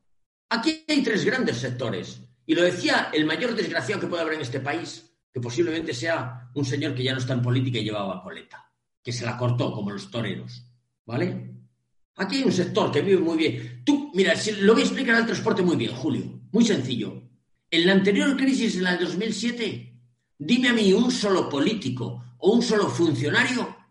Aquí 0.49 0.83
hay 0.89 1.03
tres 1.03 1.23
grandes 1.23 1.59
sectores. 1.59 2.23
Y 2.47 2.55
lo 2.55 2.63
decía 2.63 3.11
el 3.13 3.27
mayor 3.27 3.55
desgraciado 3.55 4.01
que 4.01 4.07
puede 4.07 4.23
haber 4.23 4.37
en 4.37 4.41
este 4.41 4.61
país, 4.61 5.15
que 5.31 5.39
posiblemente 5.39 5.93
sea 5.93 6.51
un 6.55 6.65
señor 6.65 6.95
que 6.95 7.03
ya 7.03 7.13
no 7.13 7.19
está 7.19 7.35
en 7.35 7.43
política 7.43 7.79
y 7.79 7.85
llevaba 7.85 8.23
coleta, 8.23 8.73
que 9.05 9.13
se 9.13 9.27
la 9.27 9.37
cortó 9.37 9.71
como 9.71 9.91
los 9.91 10.11
toreros. 10.11 10.65
¿Vale? 11.05 11.57
Aquí 12.17 12.37
hay 12.37 12.45
un 12.45 12.53
sector 12.53 12.91
que 12.91 13.03
vive 13.03 13.21
muy 13.21 13.37
bien. 13.37 13.83
Tú, 13.85 14.13
mira, 14.15 14.33
lo 14.63 14.73
voy 14.73 14.81
a 14.81 14.87
explicar 14.87 15.17
al 15.17 15.27
transporte 15.27 15.61
muy 15.61 15.77
bien, 15.77 15.93
Julio. 15.95 16.41
Muy 16.53 16.65
sencillo. 16.65 17.23
En 17.71 17.87
la 17.87 17.93
anterior 17.93 18.35
crisis, 18.39 18.77
en 18.77 18.85
la 18.85 18.97
de 18.97 19.05
2007, 19.05 19.95
dime 20.39 20.71
a 20.71 20.73
mí 20.73 20.91
un 20.95 21.11
solo 21.11 21.51
político 21.51 22.25
o 22.39 22.53
un 22.53 22.63
solo 22.63 22.89
funcionario 22.89 23.82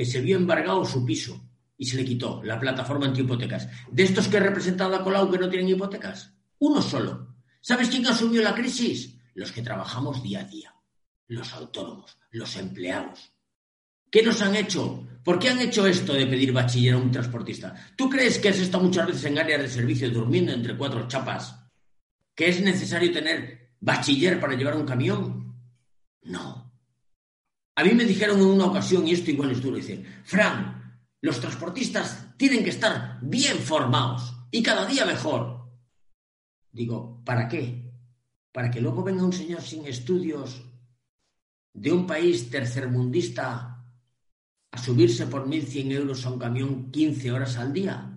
que 0.00 0.06
se 0.06 0.22
vio 0.22 0.38
embargado 0.38 0.82
su 0.86 1.04
piso 1.04 1.38
y 1.76 1.84
se 1.84 1.98
le 1.98 2.06
quitó 2.06 2.42
la 2.42 2.58
plataforma 2.58 3.04
antihipotecas. 3.04 3.68
De 3.92 4.04
estos 4.04 4.28
que 4.28 4.38
he 4.38 4.40
representado 4.40 4.96
a 4.96 5.04
Colau 5.04 5.30
que 5.30 5.36
no 5.36 5.50
tienen 5.50 5.68
hipotecas, 5.68 6.32
uno 6.58 6.80
solo. 6.80 7.36
¿Sabes 7.60 7.90
quién 7.90 8.06
asumió 8.06 8.40
la 8.40 8.54
crisis? 8.54 9.18
Los 9.34 9.52
que 9.52 9.60
trabajamos 9.60 10.22
día 10.22 10.40
a 10.40 10.44
día, 10.44 10.74
los 11.26 11.52
autónomos, 11.52 12.16
los 12.30 12.56
empleados. 12.56 13.34
¿Qué 14.10 14.22
nos 14.22 14.40
han 14.40 14.56
hecho? 14.56 15.06
¿Por 15.22 15.38
qué 15.38 15.50
han 15.50 15.60
hecho 15.60 15.86
esto 15.86 16.14
de 16.14 16.26
pedir 16.26 16.50
bachiller 16.50 16.94
a 16.94 16.96
un 16.96 17.10
transportista? 17.10 17.74
¿Tú 17.94 18.08
crees 18.08 18.38
que 18.38 18.48
has 18.48 18.58
estado 18.58 18.84
muchas 18.84 19.06
veces 19.06 19.24
en 19.24 19.38
áreas 19.38 19.60
de 19.60 19.68
servicio 19.68 20.08
durmiendo 20.08 20.50
entre 20.52 20.78
cuatro 20.78 21.06
chapas? 21.08 21.56
¿Que 22.34 22.48
es 22.48 22.62
necesario 22.62 23.12
tener 23.12 23.74
bachiller 23.80 24.40
para 24.40 24.54
llevar 24.54 24.76
un 24.76 24.86
camión? 24.86 25.60
No. 26.22 26.69
A 27.76 27.84
mí 27.84 27.92
me 27.94 28.04
dijeron 28.04 28.40
en 28.40 28.46
una 28.46 28.66
ocasión, 28.66 29.06
y 29.06 29.12
esto 29.12 29.30
igual 29.30 29.52
es 29.52 29.62
duro, 29.62 29.76
dice, 29.76 30.04
Fran, 30.24 30.80
los 31.22 31.40
transportistas 31.40 32.36
tienen 32.36 32.64
que 32.64 32.70
estar 32.70 33.18
bien 33.22 33.58
formados 33.58 34.34
y 34.50 34.62
cada 34.62 34.86
día 34.86 35.04
mejor. 35.04 35.68
Digo, 36.72 37.22
¿para 37.24 37.48
qué? 37.48 37.92
¿Para 38.52 38.70
que 38.70 38.80
luego 38.80 39.02
venga 39.02 39.24
un 39.24 39.32
señor 39.32 39.62
sin 39.62 39.86
estudios 39.86 40.62
de 41.72 41.92
un 41.92 42.06
país 42.06 42.50
tercermundista 42.50 43.84
a 44.72 44.78
subirse 44.78 45.26
por 45.26 45.46
1.100 45.46 45.92
euros 45.92 46.24
a 46.24 46.30
un 46.30 46.38
camión 46.38 46.90
15 46.90 47.32
horas 47.32 47.56
al 47.56 47.72
día? 47.72 48.10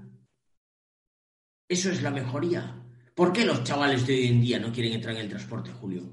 Eso 1.68 1.92
es 1.92 2.02
la 2.02 2.12
mejoría. 2.12 2.80
¿Por 3.16 3.32
qué 3.32 3.46
los 3.46 3.64
chavales 3.64 4.08
de 4.08 4.14
hoy 4.14 4.28
en 4.28 4.42
día 4.42 4.60
no 4.60 4.72
quieren 4.72 4.94
entrar 4.94 5.16
en 5.16 5.22
el 5.22 5.30
transporte, 5.30 5.72
Julio? 5.72 6.04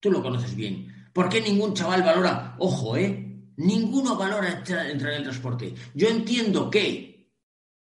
Tú 0.00 0.10
lo 0.10 0.22
conoces 0.22 0.54
bien. 0.56 1.01
¿Por 1.12 1.28
qué 1.28 1.40
ningún 1.40 1.74
chaval 1.74 2.02
valora? 2.02 2.56
Ojo, 2.58 2.96
¿eh? 2.96 3.50
Ninguno 3.56 4.16
valora 4.16 4.50
entrar 4.50 4.86
en 4.86 5.16
el 5.16 5.22
transporte. 5.22 5.74
Yo 5.94 6.08
entiendo 6.08 6.70
que, 6.70 7.30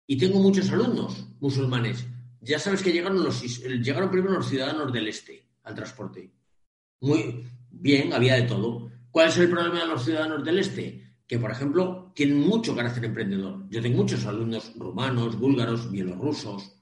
y 0.05 0.17
tengo 0.17 0.39
muchos 0.39 0.69
alumnos 0.69 1.25
musulmanes, 1.39 2.05
ya 2.41 2.59
sabes 2.59 2.83
que 2.83 2.91
llegaron, 2.91 3.23
los, 3.23 3.41
llegaron 3.63 4.11
primero 4.11 4.33
los 4.33 4.49
ciudadanos 4.49 4.91
del 4.91 5.07
este 5.07 5.47
al 5.63 5.75
transporte. 5.75 6.31
Muy 7.01 7.45
bien, 7.71 8.13
había 8.13 8.35
de 8.35 8.43
todo. 8.43 8.91
¿Cuál 9.09 9.29
es 9.29 9.37
el 9.37 9.49
problema 9.49 9.79
de 9.79 9.87
los 9.87 10.03
ciudadanos 10.03 10.43
del 10.43 10.59
este? 10.59 11.15
Que, 11.25 11.39
por 11.39 11.51
ejemplo, 11.51 12.11
tienen 12.13 12.39
mucho 12.39 12.75
carácter 12.75 13.05
emprendedor. 13.05 13.65
Yo 13.69 13.81
tengo 13.81 13.97
muchos 13.97 14.25
alumnos 14.25 14.73
rumanos, 14.75 15.39
búlgaros, 15.39 15.89
bielorrusos, 15.89 16.74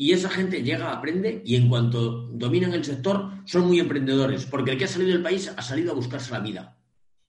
y 0.00 0.12
esa 0.12 0.30
gente 0.30 0.62
llega, 0.62 0.92
aprende 0.92 1.42
y 1.44 1.56
en 1.56 1.68
cuanto 1.68 2.22
dominan 2.32 2.72
el 2.72 2.82
sector 2.82 3.32
son 3.44 3.66
muy 3.66 3.80
emprendedores, 3.80 4.46
porque 4.46 4.70
el 4.70 4.78
que 4.78 4.86
ha 4.86 4.88
salido 4.88 5.12
del 5.12 5.22
país 5.22 5.52
ha 5.54 5.60
salido 5.60 5.92
a 5.92 5.94
buscarse 5.94 6.32
la 6.32 6.40
vida, 6.40 6.74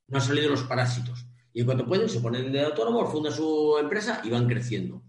no 0.08 0.18
ha 0.18 0.22
salido 0.22 0.48
los 0.48 0.64
parásitos. 0.64 1.26
Y 1.52 1.60
en 1.60 1.66
cuanto 1.66 1.86
pueden 1.86 2.08
se 2.08 2.22
ponen 2.22 2.50
de 2.50 2.64
autónomo, 2.64 3.06
fundan 3.12 3.34
su 3.34 3.78
empresa 3.78 4.22
y 4.24 4.30
van 4.30 4.48
creciendo. 4.48 5.04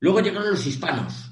Luego 0.00 0.20
llegaron 0.20 0.48
los 0.48 0.66
hispanos. 0.66 1.30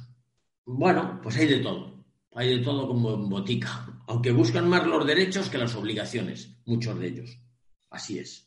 Bueno, 0.66 1.18
pues 1.22 1.38
hay 1.38 1.46
de 1.46 1.60
todo. 1.60 2.04
Hay 2.34 2.58
de 2.58 2.62
todo 2.62 2.86
como 2.86 3.14
en 3.14 3.30
botica. 3.30 3.86
aunque 4.08 4.32
buscan 4.32 4.68
más 4.68 4.86
los 4.86 5.06
derechos 5.06 5.48
que 5.48 5.56
las 5.56 5.74
obligaciones, 5.74 6.54
muchos 6.66 6.98
de 6.98 7.06
ellos. 7.06 7.38
Así 7.88 8.18
es. 8.18 8.46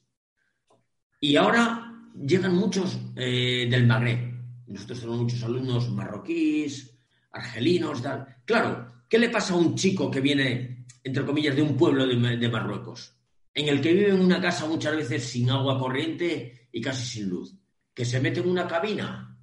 Y 1.20 1.38
ahora 1.38 1.92
llegan 2.24 2.54
muchos 2.54 3.00
eh, 3.16 3.68
del 3.68 3.88
Magreb. 3.88 4.33
Nosotros 4.68 5.00
tenemos 5.00 5.22
muchos 5.22 5.44
alumnos 5.44 5.90
marroquíes, 5.90 6.98
argelinos, 7.32 8.02
tal. 8.02 8.38
Claro, 8.46 9.04
¿qué 9.10 9.20
le 9.20 9.30
pasa 9.30 9.54
a 9.54 9.58
un 9.58 9.76
chico 9.76 10.10
que 10.10 10.22
viene, 10.22 10.86
entre 11.04 11.26
comillas, 11.26 11.56
de 11.56 11.62
un 11.62 11.76
pueblo 11.76 12.06
de, 12.08 12.50
Marruecos? 12.50 13.16
En 13.54 13.68
el 13.68 13.82
que 13.82 13.94
vive 13.94 14.10
en 14.10 14.22
una 14.22 14.42
casa 14.42 14.66
muchas 14.66 14.96
veces 14.96 15.24
sin 15.24 15.50
agua 15.50 15.78
corriente 15.78 16.70
y 16.72 16.82
casi 16.82 17.06
sin 17.06 17.30
luz. 17.30 17.56
Que 17.94 18.06
se 18.06 18.20
mete 18.20 18.40
en 18.40 18.50
una 18.50 18.68
cabina 18.68 19.38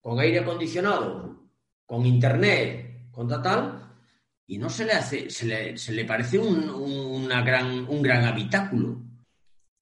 con 0.00 0.18
aire 0.20 0.40
acondicionado, 0.40 1.48
con 1.86 2.04
internet, 2.06 3.10
con 3.10 3.28
tal, 3.28 3.88
y 4.46 4.58
no 4.58 4.70
se 4.70 4.84
le 4.84 4.92
hace, 4.92 5.30
se 5.30 5.92
le, 5.92 6.04
parece 6.04 6.38
un, 6.38 6.68
una 6.70 7.42
gran, 7.42 7.86
un 7.88 8.02
gran 8.02 8.24
habitáculo. 8.24 9.07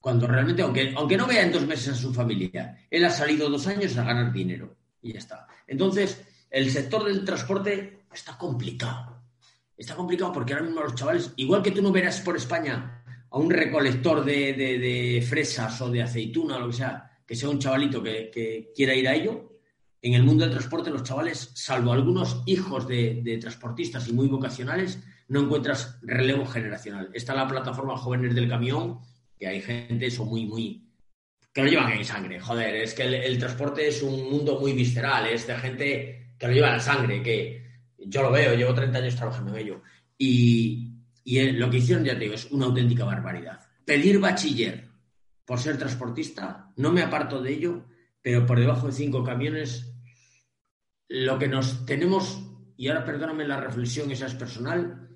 Cuando 0.07 0.29
realmente, 0.29 0.63
aunque, 0.63 0.95
aunque 0.97 1.17
no 1.17 1.27
vea 1.27 1.43
en 1.43 1.51
dos 1.51 1.67
meses 1.67 1.89
a 1.89 1.95
su 1.97 2.15
familia, 2.15 2.79
él 2.89 3.05
ha 3.05 3.11
salido 3.11 3.51
dos 3.51 3.67
años 3.67 3.99
a 3.99 4.05
ganar 4.05 4.33
dinero 4.33 4.77
y 5.03 5.15
ya 5.15 5.19
está. 5.19 5.49
Entonces, 5.67 6.23
el 6.49 6.71
sector 6.71 7.03
del 7.03 7.25
transporte 7.25 8.05
está 8.15 8.39
complicado. 8.39 9.21
Está 9.77 9.97
complicado 9.97 10.31
porque 10.31 10.53
ahora 10.53 10.65
mismo 10.65 10.81
los 10.81 10.95
chavales, 10.95 11.33
igual 11.35 11.61
que 11.61 11.73
tú 11.73 11.83
no 11.83 11.91
verás 11.91 12.21
por 12.21 12.37
España 12.37 13.03
a 13.29 13.37
un 13.37 13.51
recolector 13.51 14.25
de, 14.25 15.27
fresas 15.29 15.81
o 15.81 15.91
de 15.91 16.05
aceituna 16.05 16.55
o 16.55 16.61
lo 16.61 16.67
que 16.69 16.75
sea, 16.75 17.11
que 17.27 17.35
sea 17.35 17.49
un 17.49 17.59
chavalito 17.59 18.01
que, 18.01 18.31
que, 18.33 18.71
quiera 18.77 18.95
ir 18.95 19.09
a 19.09 19.15
ello, 19.17 19.59
en 20.01 20.15
el 20.15 20.23
mundo 20.23 20.45
del 20.45 20.53
transporte 20.53 20.89
los 20.89 21.03
chavales, 21.03 21.51
salvo 21.55 21.91
algunos 21.93 22.45
hijos 22.47 22.87
de, 22.87 23.23
de 23.25 23.39
transportistas 23.39 24.07
y 24.07 24.13
muy 24.13 24.29
vocacionales, 24.29 25.01
no 25.27 25.41
encuentras 25.41 25.99
relevo 26.03 26.47
generacional. 26.47 27.11
Está 27.13 27.35
la 27.35 27.49
plataforma 27.49 27.97
Jóvenes 27.97 28.37
del 28.37 28.49
Camión, 28.49 29.01
que 29.39 29.47
hay 29.47 29.61
gente, 29.61 30.07
eso 30.07 30.25
muy, 30.25 30.47
muy, 30.47 30.87
que 31.53 31.63
lo 31.63 31.71
llevan 31.71 31.93
en 31.93 32.05
sangre. 32.05 32.41
Joder, 32.41 32.77
es 32.77 32.95
que 32.95 33.03
el, 33.05 33.39
transporte 33.39 33.89
es 33.89 34.03
un 34.03 34.31
mundo 34.31 34.61
muy 34.61 34.73
visceral, 34.73 35.27
es 35.27 35.47
de 35.47 35.57
gente 35.57 36.35
que 36.39 36.47
lo 36.47 36.53
lleva 36.53 36.75
en 36.75 36.81
sangre, 36.81 37.23
que 37.23 37.65
yo 37.99 38.23
lo 38.23 38.31
veo, 38.31 38.55
llevo 38.55 38.75
30 38.75 38.99
años 38.99 39.17
trabajando 39.17 39.53
en 39.53 39.59
ello. 39.59 39.83
Y, 40.19 40.93
lo 41.25 41.71
que 41.71 41.79
hicieron, 41.79 42.05
ya 42.05 42.13
te 42.15 42.21
digo, 42.21 42.35
es 42.35 42.51
una 42.51 42.67
auténtica 42.67 43.05
barbaridad. 43.05 43.61
Pedir 43.85 44.19
bachiller 44.19 44.89
por 45.45 45.59
ser 45.59 45.79
transportista, 45.79 46.73
no 46.77 46.93
me 46.93 47.03
aparto 47.03 47.41
de 47.41 47.53
ello, 47.53 47.85
pero 48.21 48.45
por 48.45 48.61
debajo 48.61 48.89
de 48.89 48.93
cinco 48.93 49.25
camiones, 49.25 49.93
lo 51.09 51.39
que 51.39 51.49
nos 51.49 51.87
tenemos, 51.87 52.43
y 52.77 52.89
ahora 52.89 53.05
perdóname 53.05 53.47
la 53.47 53.61
reflexión, 53.61 54.11
esa 54.11 54.27
es 54.27 54.35
personal, 54.35 55.09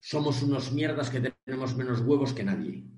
somos 0.00 0.42
unos 0.42 0.72
mierdas 0.72 1.10
que 1.10 1.20
tenemos 1.20 1.76
menos 1.76 2.00
huevos 2.00 2.32
que 2.32 2.44
nadie. 2.44 2.95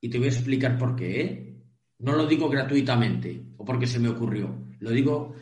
Y 0.00 0.08
te 0.08 0.18
voy 0.18 0.28
a 0.28 0.30
explicar 0.30 0.78
por 0.78 0.96
qué. 0.96 1.20
¿eh? 1.20 1.56
No 1.98 2.16
lo 2.16 2.26
digo 2.26 2.48
gratuitamente 2.48 3.42
o 3.56 3.64
porque 3.64 3.86
se 3.86 3.98
me 3.98 4.08
ocurrió. 4.08 4.54
Lo 4.80 4.90
digo. 4.90 5.34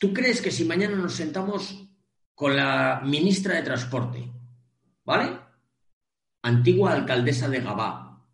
¿Tú 0.00 0.12
crees 0.12 0.40
que 0.40 0.50
si 0.50 0.64
mañana 0.64 0.96
nos 0.96 1.14
sentamos 1.14 1.88
con 2.34 2.56
la 2.56 3.02
ministra 3.04 3.54
de 3.54 3.62
Transporte, 3.62 4.32
¿vale? 5.04 5.38
Antigua 6.42 6.92
alcaldesa 6.92 7.48
de 7.48 7.60
Gabá, 7.60 8.24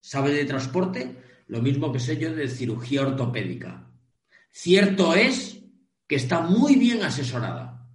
¿sabe 0.00 0.32
de 0.32 0.44
transporte? 0.44 1.16
Lo 1.46 1.60
mismo 1.60 1.92
que 1.92 2.00
sé 2.00 2.16
yo 2.16 2.34
de 2.34 2.48
cirugía 2.48 3.02
ortopédica. 3.02 3.90
Cierto 4.50 5.14
es 5.14 5.62
que 6.06 6.16
está 6.16 6.40
muy 6.40 6.76
bien 6.76 7.02
asesorada. 7.02 7.88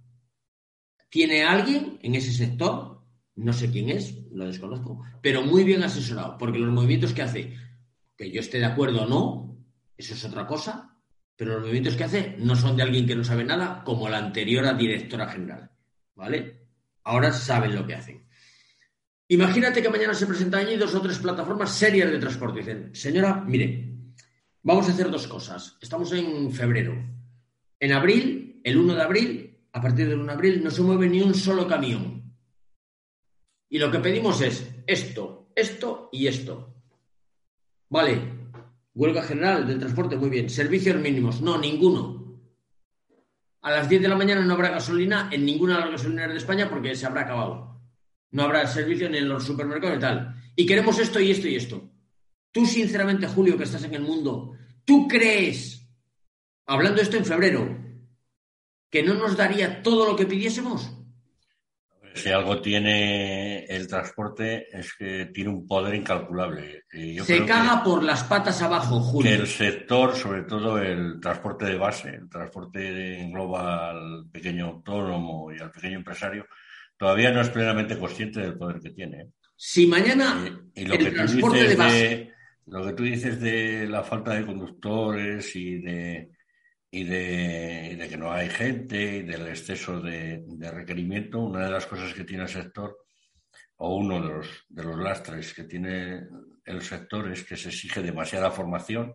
¿Tiene 1.08 1.44
alguien 1.44 1.98
en 2.02 2.14
ese 2.14 2.32
sector 2.32 2.95
no 3.36 3.52
sé 3.52 3.70
quién 3.70 3.90
es, 3.90 4.16
lo 4.32 4.46
desconozco, 4.46 5.02
pero 5.20 5.42
muy 5.42 5.62
bien 5.62 5.82
asesorado, 5.82 6.36
porque 6.38 6.58
los 6.58 6.72
movimientos 6.72 7.12
que 7.12 7.22
hace, 7.22 7.54
que 8.16 8.30
yo 8.30 8.40
esté 8.40 8.58
de 8.58 8.64
acuerdo 8.64 9.02
o 9.02 9.06
no, 9.06 9.58
eso 9.96 10.14
es 10.14 10.24
otra 10.24 10.46
cosa, 10.46 10.96
pero 11.36 11.52
los 11.52 11.60
movimientos 11.60 11.96
que 11.96 12.04
hace 12.04 12.36
no 12.38 12.56
son 12.56 12.76
de 12.76 12.82
alguien 12.82 13.06
que 13.06 13.14
no 13.14 13.24
sabe 13.24 13.44
nada, 13.44 13.84
como 13.84 14.08
la 14.08 14.18
anterior 14.18 14.74
directora 14.76 15.28
general, 15.28 15.70
¿vale? 16.14 16.66
Ahora 17.04 17.30
saben 17.30 17.74
lo 17.74 17.86
que 17.86 17.94
hacen. 17.94 18.26
Imagínate 19.28 19.82
que 19.82 19.90
mañana 19.90 20.14
se 20.14 20.26
presentan 20.26 20.66
allí 20.66 20.76
dos 20.76 20.94
o 20.94 21.00
tres 21.00 21.18
plataformas 21.18 21.72
serias 21.72 22.10
de 22.10 22.18
transporte. 22.18 22.60
Dicen, 22.60 22.94
señora, 22.94 23.44
mire, 23.46 23.92
vamos 24.62 24.88
a 24.88 24.92
hacer 24.92 25.10
dos 25.10 25.26
cosas. 25.26 25.76
Estamos 25.80 26.12
en 26.12 26.50
febrero. 26.52 26.94
En 27.78 27.92
abril, 27.92 28.60
el 28.64 28.78
1 28.78 28.94
de 28.94 29.02
abril, 29.02 29.58
a 29.72 29.80
partir 29.80 30.08
del 30.08 30.20
1 30.20 30.26
de 30.26 30.32
abril, 30.32 30.64
no 30.64 30.70
se 30.70 30.82
mueve 30.82 31.08
ni 31.08 31.20
un 31.20 31.34
solo 31.34 31.66
camión 31.66 32.15
y 33.68 33.78
lo 33.78 33.90
que 33.90 33.98
pedimos 33.98 34.40
es 34.40 34.68
esto, 34.86 35.50
esto 35.54 36.08
y 36.12 36.26
esto. 36.26 36.74
Vale, 37.88 38.20
huelga 38.94 39.22
general 39.22 39.66
del 39.66 39.78
transporte, 39.78 40.16
muy 40.16 40.30
bien. 40.30 40.48
Servicios 40.50 40.96
mínimos, 40.96 41.40
no, 41.40 41.58
ninguno. 41.58 42.40
A 43.62 43.70
las 43.70 43.88
10 43.88 44.02
de 44.02 44.08
la 44.08 44.16
mañana 44.16 44.42
no 44.42 44.54
habrá 44.54 44.70
gasolina 44.70 45.28
en 45.32 45.44
ninguna 45.44 45.74
de 45.74 45.80
las 45.80 45.90
gasolineras 45.90 46.32
de 46.32 46.38
España 46.38 46.68
porque 46.68 46.94
se 46.94 47.06
habrá 47.06 47.22
acabado. 47.22 47.80
No 48.30 48.42
habrá 48.42 48.66
servicio 48.66 49.06
en 49.06 49.28
los 49.28 49.44
supermercados 49.44 49.96
y 49.96 50.00
tal. 50.00 50.42
Y 50.54 50.66
queremos 50.66 50.98
esto 50.98 51.20
y 51.20 51.30
esto 51.30 51.48
y 51.48 51.56
esto. 51.56 51.90
Tú, 52.52 52.64
sinceramente, 52.64 53.26
Julio, 53.26 53.58
que 53.58 53.64
estás 53.64 53.84
en 53.84 53.94
el 53.94 54.02
mundo, 54.02 54.52
¿tú 54.84 55.06
crees, 55.08 55.86
hablando 56.64 57.02
esto 57.02 57.16
en 57.16 57.24
febrero, 57.24 57.76
que 58.90 59.02
no 59.02 59.14
nos 59.14 59.36
daría 59.36 59.82
todo 59.82 60.06
lo 60.06 60.16
que 60.16 60.26
pidiésemos? 60.26 60.90
Si 62.16 62.30
algo 62.30 62.62
tiene 62.62 63.64
el 63.66 63.86
transporte 63.86 64.66
es 64.72 64.94
que 64.94 65.26
tiene 65.26 65.50
un 65.50 65.66
poder 65.66 65.94
incalculable. 65.94 66.84
Se 66.90 67.44
caga 67.44 67.84
por 67.84 68.02
las 68.02 68.24
patas 68.24 68.62
abajo, 68.62 69.00
Julio. 69.00 69.30
Que 69.30 69.36
el 69.36 69.46
sector, 69.46 70.16
sobre 70.16 70.44
todo 70.44 70.78
el 70.78 71.20
transporte 71.20 71.66
de 71.66 71.76
base, 71.76 72.08
el 72.08 72.28
transporte 72.28 73.20
engloba 73.20 73.90
al 73.90 74.30
pequeño 74.32 74.66
autónomo 74.66 75.52
y 75.52 75.60
al 75.60 75.70
pequeño 75.70 75.98
empresario, 75.98 76.46
todavía 76.96 77.30
no 77.30 77.42
es 77.42 77.50
plenamente 77.50 77.98
consciente 77.98 78.40
del 78.40 78.56
poder 78.56 78.80
que 78.80 78.90
tiene. 78.90 79.28
Si 79.54 79.86
mañana 79.86 80.58
y, 80.74 80.86
lo 80.86 80.96
que 80.96 81.10
transporte 81.10 81.68
de 81.68 81.76
base... 81.76 82.32
lo 82.66 82.86
que 82.86 82.92
tú 82.94 83.02
dices 83.02 83.40
de 83.40 83.86
la 83.88 84.02
falta 84.02 84.32
de 84.32 84.46
conductores 84.46 85.54
y 85.54 85.80
de 85.80 86.30
y 86.96 87.04
de, 87.04 88.06
que 88.08 88.16
no 88.16 88.32
hay 88.32 88.48
gente 88.48 89.16
y 89.16 89.22
del 89.22 89.48
exceso 89.48 90.00
de, 90.00 90.42
requerimiento, 90.72 91.40
una 91.40 91.66
de 91.66 91.70
las 91.70 91.84
cosas 91.84 92.14
que 92.14 92.24
tiene 92.24 92.44
el 92.44 92.48
sector, 92.48 92.96
o 93.76 93.96
uno 93.96 94.18
de 94.22 94.28
los, 94.28 94.64
de 94.70 94.82
los 94.82 94.96
lastres 94.98 95.52
que 95.52 95.64
tiene 95.64 96.22
el 96.64 96.80
sector, 96.80 97.30
es 97.30 97.44
que 97.44 97.54
se 97.54 97.68
exige 97.68 98.00
demasiada 98.00 98.50
formación 98.50 99.14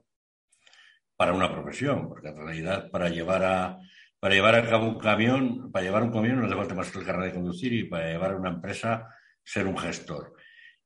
para 1.15 1.33
una 1.33 1.51
profesión, 1.51 2.07
porque 2.07 2.27
en 2.27 2.37
realidad 2.37 2.91
para 2.91 3.09
llevar 3.09 3.43
a, 3.43 3.79
para 4.19 4.35
llevar 4.35 4.53
a 4.53 4.69
cabo 4.69 4.87
un 4.87 4.99
camión, 4.99 5.71
para 5.71 5.83
llevar 5.83 6.03
un 6.03 6.11
camión 6.11 6.39
no 6.39 6.45
hace 6.45 6.55
falta 6.55 6.75
más 6.75 6.91
que 6.91 6.99
el 6.99 7.05
carnet 7.05 7.29
de 7.29 7.33
conducir 7.33 7.73
y 7.73 7.85
para 7.85 8.11
llevar 8.11 8.33
a 8.33 8.37
una 8.37 8.51
empresa 8.51 9.07
ser 9.43 9.65
un 9.65 9.77
gestor. 9.79 10.35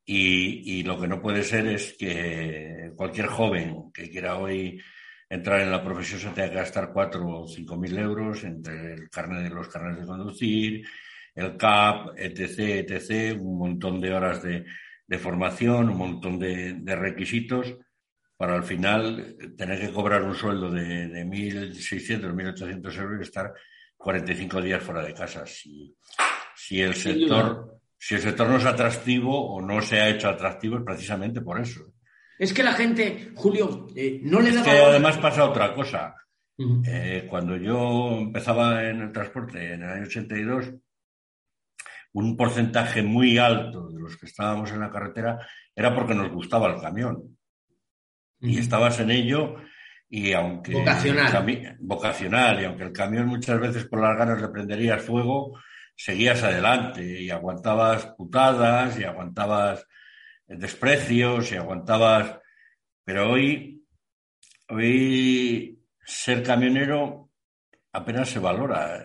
Y, 0.06 0.80
y, 0.80 0.84
lo 0.84 0.98
que 0.98 1.10
no 1.10 1.22
puede 1.22 1.44
ser 1.44 1.68
es 1.68 1.98
que 2.00 2.94
cualquier 2.96 3.26
joven 3.26 3.92
que 3.92 4.10
quiera 4.10 4.38
hoy 4.38 4.80
entrar 5.30 5.62
en 5.62 5.72
la 5.72 5.84
profesión 5.84 6.20
se 6.20 6.30
tenga 6.30 6.50
que 6.50 6.56
gastar 6.56 6.92
cuatro 6.94 7.28
o 7.28 7.48
cinco 7.48 7.78
mil 7.78 7.98
euros 7.98 8.44
entre 8.44 8.94
el 8.94 9.10
carnet 9.10 9.44
de 9.44 9.50
los 9.50 9.68
carnes 9.68 10.00
de 10.00 10.06
conducir, 10.06 10.88
el 11.34 11.58
CAP, 11.58 12.18
etc., 12.18 12.90
etc., 12.90 13.38
un 13.40 13.58
montón 13.58 14.00
de 14.00 14.14
horas 14.14 14.42
de, 14.44 14.66
formación, 15.20 15.90
un 15.90 15.98
montón 15.98 16.40
de, 16.40 16.96
requisitos 16.96 17.76
para 18.38 18.56
al 18.56 18.64
final 18.64 19.38
tener 19.58 19.80
que 19.80 19.94
cobrar 19.94 20.24
un 20.24 20.36
sueldo 20.36 20.70
de, 20.70 21.08
de 21.08 21.26
1.600, 21.26 22.34
1.800 22.34 22.98
euros 23.00 23.20
y 23.20 23.24
estar 23.24 23.54
45 23.98 24.62
días 24.62 24.84
fuera 24.84 25.04
de 25.04 25.14
casa. 25.14 25.46
Si, 25.46 25.96
si 26.56 26.82
el 26.82 26.96
sector, 26.96 27.80
si 27.98 28.16
el 28.16 28.22
sector 28.22 28.48
no 28.48 28.58
es 28.58 28.66
atractivo 28.66 29.54
o 29.54 29.62
no 29.62 29.82
se 29.82 30.00
ha 30.00 30.10
hecho 30.10 30.30
atractivo 30.30 30.78
es 30.78 30.84
precisamente 30.84 31.42
por 31.42 31.60
eso. 31.60 31.95
Es 32.38 32.54
que 32.54 32.64
la 32.64 32.74
gente, 32.74 33.32
Julio, 33.36 33.88
eh, 33.96 34.20
no 34.24 34.40
le 34.40 34.52
da. 34.52 34.62
Es 34.62 34.68
que 34.68 34.78
además 34.78 35.18
pasa 35.18 35.46
otra 35.46 35.74
cosa. 35.74 36.16
Eh, 36.58 37.28
cuando 37.30 37.58
yo 37.58 38.18
empezaba 38.18 38.84
en 38.84 39.02
el 39.02 39.12
transporte 39.12 39.74
en 39.74 39.84
el 39.84 39.90
año 39.90 40.04
82, 40.04 40.74
un 42.14 42.38
porcentaje 42.38 43.04
muy 43.04 43.38
alto 43.38 43.90
de 43.90 44.00
los 44.00 44.16
que 44.18 44.26
estábamos 44.26 44.72
en 44.72 44.80
la 44.80 44.90
carretera 44.90 45.46
era 45.76 45.94
porque 45.94 46.16
nos 46.16 46.32
gustaba 46.32 46.74
el 46.74 46.82
camión. 46.82 47.38
Y 48.40 48.60
estabas 48.60 49.00
en 49.00 49.12
ello 49.12 49.56
y 50.10 50.32
aunque... 50.34 50.74
Vocacional. 50.74 51.78
vocacional. 51.80 52.62
Y 52.62 52.66
aunque 52.66 52.84
el 52.84 52.94
camión 52.94 53.28
muchas 53.28 53.60
veces 53.60 53.86
por 53.86 54.02
las 54.02 54.18
ganas 54.18 54.42
le 54.42 54.48
prenderías 54.48 55.02
fuego, 55.02 55.60
seguías 55.96 56.42
adelante 56.44 57.22
y 57.22 57.30
aguantabas 57.30 58.08
putadas 58.18 58.98
y 58.98 59.04
aguantabas 59.04 59.86
desprecios 60.48 61.52
y 61.52 61.56
aguantabas. 61.56 62.40
Pero 63.04 63.32
hoy, 63.32 63.86
hoy 64.70 65.80
ser 66.06 66.44
camionero 66.44 67.32
apenas 67.92 68.30
se 68.30 68.40
valora. 68.40 69.04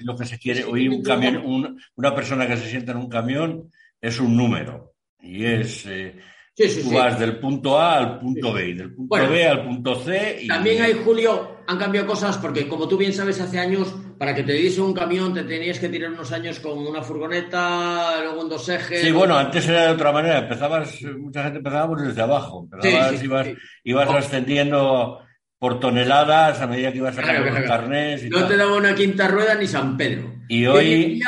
lo 0.00 0.16
que 0.16 0.24
se 0.24 0.38
quiere. 0.38 0.64
Hoy 0.64 0.88
un 0.88 1.02
camión, 1.02 1.78
una 1.94 2.14
persona 2.14 2.46
que 2.46 2.56
se 2.56 2.68
sienta 2.68 2.92
en 2.92 2.98
un 2.98 3.08
camión 3.08 3.70
es 4.00 4.20
un 4.20 4.36
número 4.36 4.94
y 5.20 5.44
es 5.44 5.86
eh, 5.86 6.18
tú 6.56 6.90
vas 6.90 7.18
del 7.18 7.38
punto 7.38 7.78
A 7.78 7.98
al 7.98 8.18
punto 8.18 8.52
B, 8.52 8.74
del 8.74 8.94
punto 8.94 9.16
B 9.28 9.46
al 9.46 9.64
punto 9.64 9.94
C. 9.96 10.38
Y... 10.42 10.48
También 10.48 10.82
hay, 10.82 10.94
Julio, 11.04 11.58
han 11.66 11.78
cambiado 11.78 12.06
cosas 12.06 12.38
porque, 12.38 12.66
como 12.66 12.88
tú 12.88 12.96
bien 12.96 13.12
sabes, 13.12 13.40
hace 13.40 13.58
años, 13.58 13.94
para 14.18 14.34
que 14.34 14.42
te 14.42 14.54
diese 14.54 14.80
un 14.80 14.94
camión, 14.94 15.34
te 15.34 15.42
tenías 15.42 15.78
que 15.78 15.90
tirar 15.90 16.10
unos 16.10 16.32
años 16.32 16.58
con 16.60 16.78
una 16.78 17.02
furgoneta, 17.02 18.22
luego 18.22 18.42
en 18.42 18.48
dos 18.48 18.68
ejes. 18.68 19.02
Sí, 19.02 19.10
bueno, 19.10 19.36
antes 19.36 19.68
era 19.68 19.86
de 19.86 19.92
otra 19.92 20.12
manera. 20.12 20.38
Empezabas, 20.38 21.02
mucha 21.18 21.42
gente 21.42 21.58
empezaba 21.58 21.94
desde 22.02 22.22
abajo. 22.22 22.68
Empezabas, 22.72 23.22
ibas, 23.22 23.48
ibas 23.84 24.08
ascendiendo 24.08 25.20
por 25.58 25.78
toneladas 25.78 26.60
a 26.60 26.66
medida 26.66 26.90
que 26.90 26.98
ibas 26.98 27.14
sacando 27.14 27.42
claro, 27.42 27.58
los 27.60 27.68
carnés. 27.68 28.24
Y 28.24 28.30
no 28.30 28.46
te 28.46 28.56
daba 28.56 28.76
una 28.76 28.94
quinta 28.94 29.28
rueda 29.28 29.54
ni 29.54 29.66
San 29.66 29.96
Pedro. 29.96 30.36
Y 30.48 30.64
hoy. 30.64 30.86
Hoy 30.86 31.22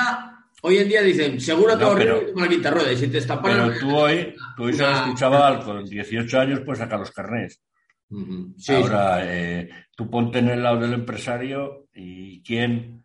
en 0.65 0.89
día 0.89 1.03
dicen, 1.03 1.41
seguro 1.41 1.79
que 1.79 1.85
no, 1.85 1.95
pero, 1.95 2.21
una 2.35 2.49
quinta 2.49 2.71
rueda 2.71 2.93
y 2.93 2.97
si 2.97 3.09
te 3.09 3.21
Pero 3.21 3.79
tú 3.79 3.97
hoy, 3.97 4.35
tú 4.57 4.65
hoy 4.65 4.73
un 4.73 5.15
chaval 5.15 5.63
con 5.63 5.85
18 5.85 6.41
años 6.41 6.61
puede 6.61 6.79
sacar 6.79 6.99
los 6.99 7.13
carnés. 7.13 7.63
Ahora, 8.69 9.21
eh, 9.23 9.69
tú 9.95 10.11
ponte 10.11 10.39
en 10.39 10.49
el 10.49 10.63
lado 10.63 10.81
del 10.81 10.95
empresario 10.95 11.89
y 11.93 12.43
quién 12.43 13.05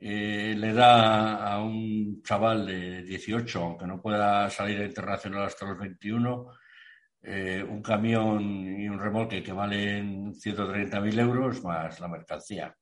eh, 0.00 0.54
le 0.56 0.72
da 0.72 1.52
a 1.52 1.62
un 1.62 2.22
chaval 2.22 2.66
de 2.66 3.02
18, 3.02 3.60
aunque 3.60 3.86
no 3.86 4.00
pueda 4.00 4.48
salir 4.50 4.80
a 4.80 4.84
internacional 4.84 5.44
hasta 5.44 5.66
los 5.66 5.78
21, 5.78 6.46
eh, 7.22 7.64
un 7.68 7.82
camión 7.82 8.40
y 8.80 8.88
un 8.88 9.00
remolque 9.00 9.42
que 9.42 9.52
valen 9.52 10.32
130.000 10.32 11.20
euros 11.20 11.64
más 11.64 11.98
la 11.98 12.08
mercancía. 12.08 12.76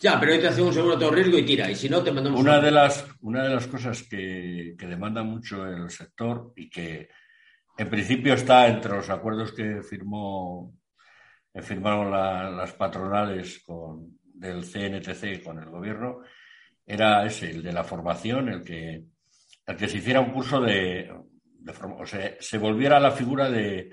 Ya, 0.00 0.18
pero 0.18 0.32
hoy 0.32 0.40
te 0.40 0.48
hace 0.48 0.62
un 0.62 0.72
seguro 0.72 0.94
de 0.94 1.00
todo 1.00 1.14
riesgo 1.14 1.38
y 1.38 1.44
tira, 1.44 1.70
y 1.70 1.74
si 1.74 1.88
no 1.88 2.02
te 2.02 2.12
mandamos... 2.12 2.40
Una, 2.40 2.60
de 2.60 2.70
las, 2.70 3.06
una 3.20 3.44
de 3.44 3.54
las 3.54 3.66
cosas 3.66 4.02
que, 4.02 4.74
demanda 4.78 5.22
mucho 5.22 5.66
el 5.66 5.90
sector 5.90 6.52
y 6.56 6.68
que 6.68 7.08
en 7.76 7.90
principio 7.90 8.34
está 8.34 8.68
entre 8.68 8.96
los 8.96 9.10
acuerdos 9.10 9.52
que 9.52 9.82
firmó 9.82 10.74
firmaron 11.62 12.10
las 12.10 12.72
patronales 12.72 13.62
con, 13.64 14.18
del 14.22 14.64
CNTC 14.64 15.42
con 15.42 15.58
el 15.60 15.70
gobierno, 15.70 16.22
era 16.84 17.24
ese, 17.24 17.50
el 17.50 17.62
de 17.62 17.72
la 17.72 17.84
formación, 17.84 18.48
el 18.48 18.64
que, 18.64 19.04
el 19.66 19.76
que 19.76 19.88
se 19.88 19.98
hiciera 19.98 20.20
un 20.20 20.32
curso 20.32 20.60
de, 20.60 21.10
o 21.98 22.06
sea, 22.06 22.34
se 22.40 22.58
volviera 22.58 22.96
a 22.96 23.00
la 23.00 23.12
figura 23.12 23.50
de, 23.50 23.90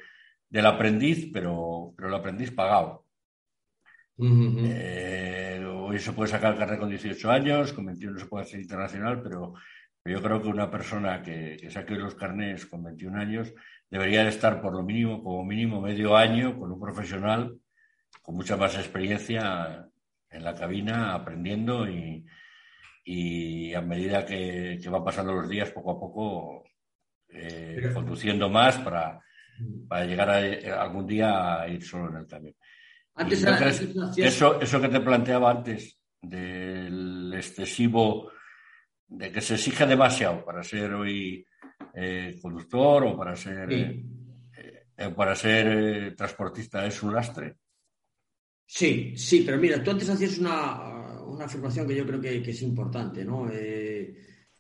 del 0.50 0.66
aprendiz, 0.66 1.30
pero, 1.32 1.94
pero 1.96 2.10
el 2.10 2.16
aprendiz 2.16 2.52
pagado. 2.52 3.06
Eh, 4.18 5.51
hoy 5.92 6.00
se 6.00 6.14
puede 6.14 6.32
sacar 6.32 6.54
el 6.54 6.60
carnet 6.60 6.80
con 6.80 6.90
18 6.90 7.32
años, 7.32 7.74
con 7.74 7.86
21 7.86 8.20
se 8.20 8.26
puede 8.26 8.46
hacer 8.46 8.62
internacional, 8.62 9.22
pero, 9.22 9.54
yo 10.04 10.20
creo 10.20 10.42
que 10.42 10.48
una 10.48 10.72
persona 10.72 11.22
que, 11.22 11.58
que 11.62 11.70
saque 11.70 11.94
los 11.94 12.16
carnets 12.16 12.66
con 12.66 12.84
21 12.84 13.20
años 13.20 13.54
debería 13.88 14.24
de 14.24 14.30
estar 14.30 14.60
por 14.60 14.74
lo 14.74 14.82
mínimo, 14.82 15.22
como 15.22 15.46
mínimo 15.46 15.80
medio 15.80 16.18
año 16.18 16.58
con 16.58 16.72
un 16.72 16.80
profesional 16.80 17.60
con 18.24 18.36
mucha 18.36 18.58
más 18.58 18.76
experiencia 18.78 19.88
en 20.30 20.44
la 20.44 20.56
cabina, 20.56 21.14
aprendiendo 21.14 21.88
y, 21.88 22.26
y 23.04 23.74
a 23.74 23.82
medida 23.82 24.26
que, 24.26 24.80
que 24.82 24.90
van 24.90 25.04
pasando 25.04 25.34
los 25.34 25.50
días, 25.50 25.72
poco 25.72 25.92
a 25.92 26.00
poco, 26.00 26.64
eh, 27.30 27.92
conduciendo 27.94 28.50
más 28.50 28.78
para, 28.80 29.20
para 29.88 30.06
llegar 30.06 30.30
a, 30.30 30.82
algún 30.82 31.06
día 31.06 31.62
a 31.62 31.68
ir 31.68 31.84
solo 31.84 32.10
en 32.10 32.18
el 32.18 32.28
camión. 32.28 32.56
Antes, 33.16 33.44
eso, 34.18 34.62
eso 34.62 34.82
que 34.82 34.88
te 34.88 35.02
planteaba 35.02 35.52
antes 35.52 36.00
del 36.22 37.34
excesivo, 37.36 38.32
de 39.08 39.32
que 39.32 39.42
se 39.42 39.56
exige 39.56 39.86
demasiado 39.86 40.46
para 40.46 40.64
ser 40.64 40.94
hoy 40.94 41.46
eh, 41.94 42.40
conductor 42.42 43.04
o 43.06 43.18
para 43.18 43.36
ser, 43.36 43.72
eh, 43.72 45.10
para 45.16 45.36
ser 45.36 46.16
transportista 46.16 46.86
es 46.86 47.04
un 47.04 47.14
lastre. 47.14 47.58
Sí, 48.66 49.14
sí, 49.18 49.44
pero 49.46 49.58
mira, 49.58 49.84
tú 49.84 49.92
antes 49.92 50.10
hacías 50.10 50.38
una, 50.38 51.22
una 51.24 51.46
afirmación 51.46 51.88
que 51.88 51.96
yo 51.96 52.06
creo 52.06 52.22
que, 52.22 52.38
es 52.38 52.62
importante, 52.62 53.26
¿no? 53.26 53.50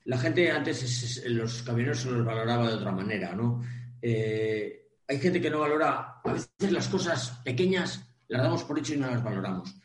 la 0.06 0.18
gente 0.18 0.52
antes 0.52 1.24
los 1.28 1.62
camioneros 1.62 2.00
se 2.00 2.12
los 2.12 2.26
valoraba 2.26 2.68
de 2.68 2.74
otra 2.74 2.92
manera, 2.92 3.36
¿no? 3.36 3.62
Eh, 4.02 4.88
hay 5.08 5.20
gente 5.20 5.42
que 5.42 5.50
no 5.50 5.60
valora, 5.60 6.22
a 6.24 6.34
veces 6.34 6.72
las 6.72 6.88
cosas 6.88 7.42
pequeñas 7.44 8.11
las 8.32 8.44
damos 8.44 8.64
por 8.64 8.80
hecho 8.80 8.94
y 8.94 8.98
no 8.98 9.08
las 9.08 9.22
valoramos. 9.22 9.76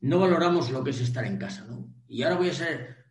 No 0.00 0.18
valoramos 0.18 0.70
lo 0.72 0.82
que 0.82 0.90
es 0.90 1.00
estar 1.00 1.24
en 1.24 1.38
casa, 1.38 1.64
¿no? 1.64 1.88
Y 2.08 2.24
ahora 2.24 2.36
voy 2.36 2.48
a 2.48 2.54
ser, 2.54 3.06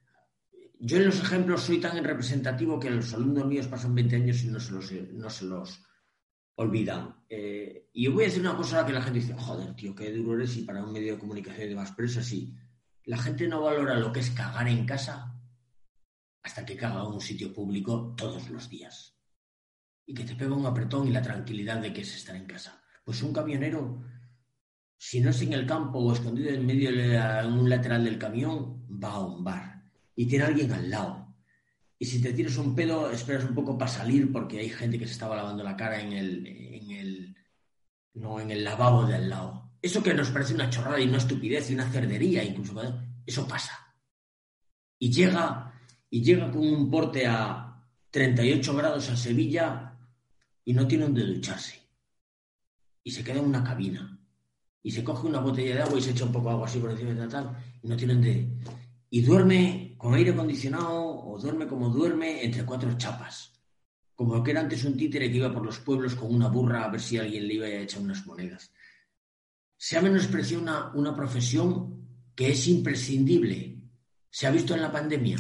yo 0.80 0.98
en 0.98 1.06
los 1.06 1.22
ejemplos 1.22 1.62
soy 1.62 1.80
tan 1.80 2.04
representativo 2.04 2.78
que 2.78 2.90
los 2.90 3.14
alumnos 3.14 3.46
míos 3.46 3.68
pasan 3.68 3.96
20 3.96 4.18
años 4.18 4.44
y 4.44 4.48
no 4.48 4.60
se 4.60 4.74
los, 4.74 4.92
no 5.14 5.30
se 5.30 5.46
los 5.46 5.82
olvidan. 6.56 7.24
Eh, 7.30 7.88
y 7.94 8.08
voy 8.08 8.26
a 8.26 8.28
decir 8.28 8.42
una 8.42 8.58
cosa 8.58 8.86
que 8.86 8.92
la 8.92 9.02
gente 9.02 9.20
dice, 9.20 9.34
joder, 9.34 9.74
tío, 9.76 9.96
qué 9.96 10.12
duro 10.12 10.36
eres 10.36 10.58
y 10.58 10.64
para 10.64 10.84
un 10.84 10.92
medio 10.92 11.14
de 11.14 11.20
comunicación 11.20 11.68
y 11.68 11.70
demás, 11.70 11.94
pero 11.96 12.10
es 12.10 12.18
así. 12.18 12.54
La 13.06 13.18
gente 13.18 13.48
no 13.48 13.62
valora 13.62 13.98
lo 13.98 14.12
que 14.12 14.20
es 14.20 14.30
cagar 14.32 14.68
en 14.68 14.86
casa 14.86 15.34
hasta 16.44 16.66
que 16.66 16.76
caga 16.76 17.08
un 17.08 17.22
sitio 17.22 17.54
público 17.54 18.14
todos 18.18 18.50
los 18.50 18.70
días. 18.70 19.18
Y 20.06 20.14
que 20.14 20.26
te 20.26 20.36
pega 20.36 20.54
un 20.54 20.66
apretón 20.66 21.08
y 21.08 21.12
la 21.12 21.22
tranquilidad 21.22 21.80
de 21.80 21.94
que 21.94 22.02
es 22.02 22.14
estar 22.14 22.36
en 22.36 22.46
casa. 22.46 22.84
Pues 23.06 23.24
un 23.24 23.32
camionero, 23.32 24.04
si 25.04 25.20
no 25.20 25.32
es 25.32 25.42
en 25.42 25.54
el 25.54 25.66
campo 25.66 25.98
o 25.98 26.14
escondido 26.14 26.52
en 26.52 26.64
medio 26.64 26.92
de 26.92 27.18
un 27.48 27.68
lateral 27.68 28.04
del 28.04 28.20
camión, 28.20 28.86
va 29.04 29.14
a 29.14 29.26
un 29.26 29.44
bar 29.44 29.82
y 30.16 30.28
tiene 30.28 30.46
a 30.46 30.48
alguien 30.50 30.72
al 30.72 30.92
lado. 30.92 31.36
Y 31.98 32.06
si 32.06 32.22
te 32.22 32.34
tienes 32.34 32.56
un 32.58 32.76
pedo, 32.76 33.10
esperas 33.10 33.46
un 33.46 33.56
poco 33.56 33.76
para 33.80 33.90
salir 33.90 34.32
porque 34.32 34.60
hay 34.60 34.70
gente 34.70 35.00
que 35.00 35.08
se 35.08 35.14
estaba 35.14 35.36
lavando 35.36 35.64
la 35.64 35.76
cara 35.76 36.00
en 36.00 36.14
el, 36.14 36.46
en 36.46 36.92
el, 36.92 37.36
no, 38.14 38.40
en 38.40 38.52
el 38.52 38.64
lavabo 38.64 39.08
de 39.08 39.16
al 39.16 39.28
lado. 39.28 39.72
Eso 39.82 40.04
que 40.04 40.14
nos 40.14 40.30
parece 40.30 40.54
una 40.54 40.70
chorrada 40.70 41.00
y 41.00 41.08
una 41.08 41.18
estupidez 41.18 41.72
y 41.72 41.74
una 41.74 41.90
cerdería, 41.90 42.44
incluso, 42.44 42.80
eso 43.26 43.48
pasa. 43.48 43.74
Y 45.00 45.12
llega 45.12 45.82
y 46.12 46.22
llega 46.22 46.52
con 46.52 46.62
un 46.62 46.92
porte 46.92 47.26
a 47.26 47.84
38 48.12 48.76
grados 48.76 49.10
a 49.10 49.18
Sevilla 49.18 49.98
y 50.64 50.74
no 50.74 50.88
tiene 50.88 51.06
donde 51.06 51.26
ducharse. 51.26 51.80
Y 53.04 53.10
se 53.10 53.24
queda 53.24 53.40
en 53.40 53.46
una 53.46 53.64
cabina. 53.64 54.21
Y 54.84 54.92
se 54.92 55.04
coge 55.04 55.28
una 55.28 55.40
botella 55.40 55.76
de 55.76 55.82
agua 55.82 56.00
y 56.00 56.02
se 56.02 56.12
echa 56.12 56.26
un 56.26 56.32
poco 56.32 56.48
de 56.50 56.54
agua 56.54 56.68
así 56.68 56.80
por 56.80 56.92
encima 56.92 57.12
de 57.12 57.28
tal, 57.28 57.56
y 57.82 57.88
no 57.88 57.96
tiene 57.96 58.14
donde... 58.14 58.50
Y 59.10 59.22
duerme 59.22 59.96
con 59.98 60.14
aire 60.14 60.32
acondicionado 60.32 61.04
o 61.04 61.38
duerme 61.38 61.68
como 61.68 61.90
duerme 61.90 62.44
entre 62.44 62.66
cuatro 62.66 62.98
chapas. 62.98 63.52
Como 64.16 64.42
que 64.42 64.52
era 64.52 64.62
antes 64.62 64.86
un 64.86 64.96
títere 64.96 65.30
que 65.30 65.38
iba 65.38 65.52
por 65.52 65.66
los 65.66 65.80
pueblos 65.80 66.16
con 66.16 66.34
una 66.34 66.48
burra 66.48 66.86
a 66.86 66.90
ver 66.90 67.02
si 67.02 67.18
alguien 67.18 67.48
le 67.48 67.56
iba 67.56 67.66
a 67.66 67.82
echar 67.82 68.02
unas 68.02 68.26
monedas. 68.26 68.72
Se 69.78 69.98
ha 69.98 70.02
menospreciado 70.02 70.64
una, 70.64 70.92
una 70.94 71.16
profesión 71.16 72.08
que 72.36 72.52
es 72.52 72.68
imprescindible. 72.68 73.82
Se 74.30 74.48
ha 74.48 74.52
visto 74.52 74.74
en 74.74 74.82
la 74.82 74.92
pandemia. 74.92 75.38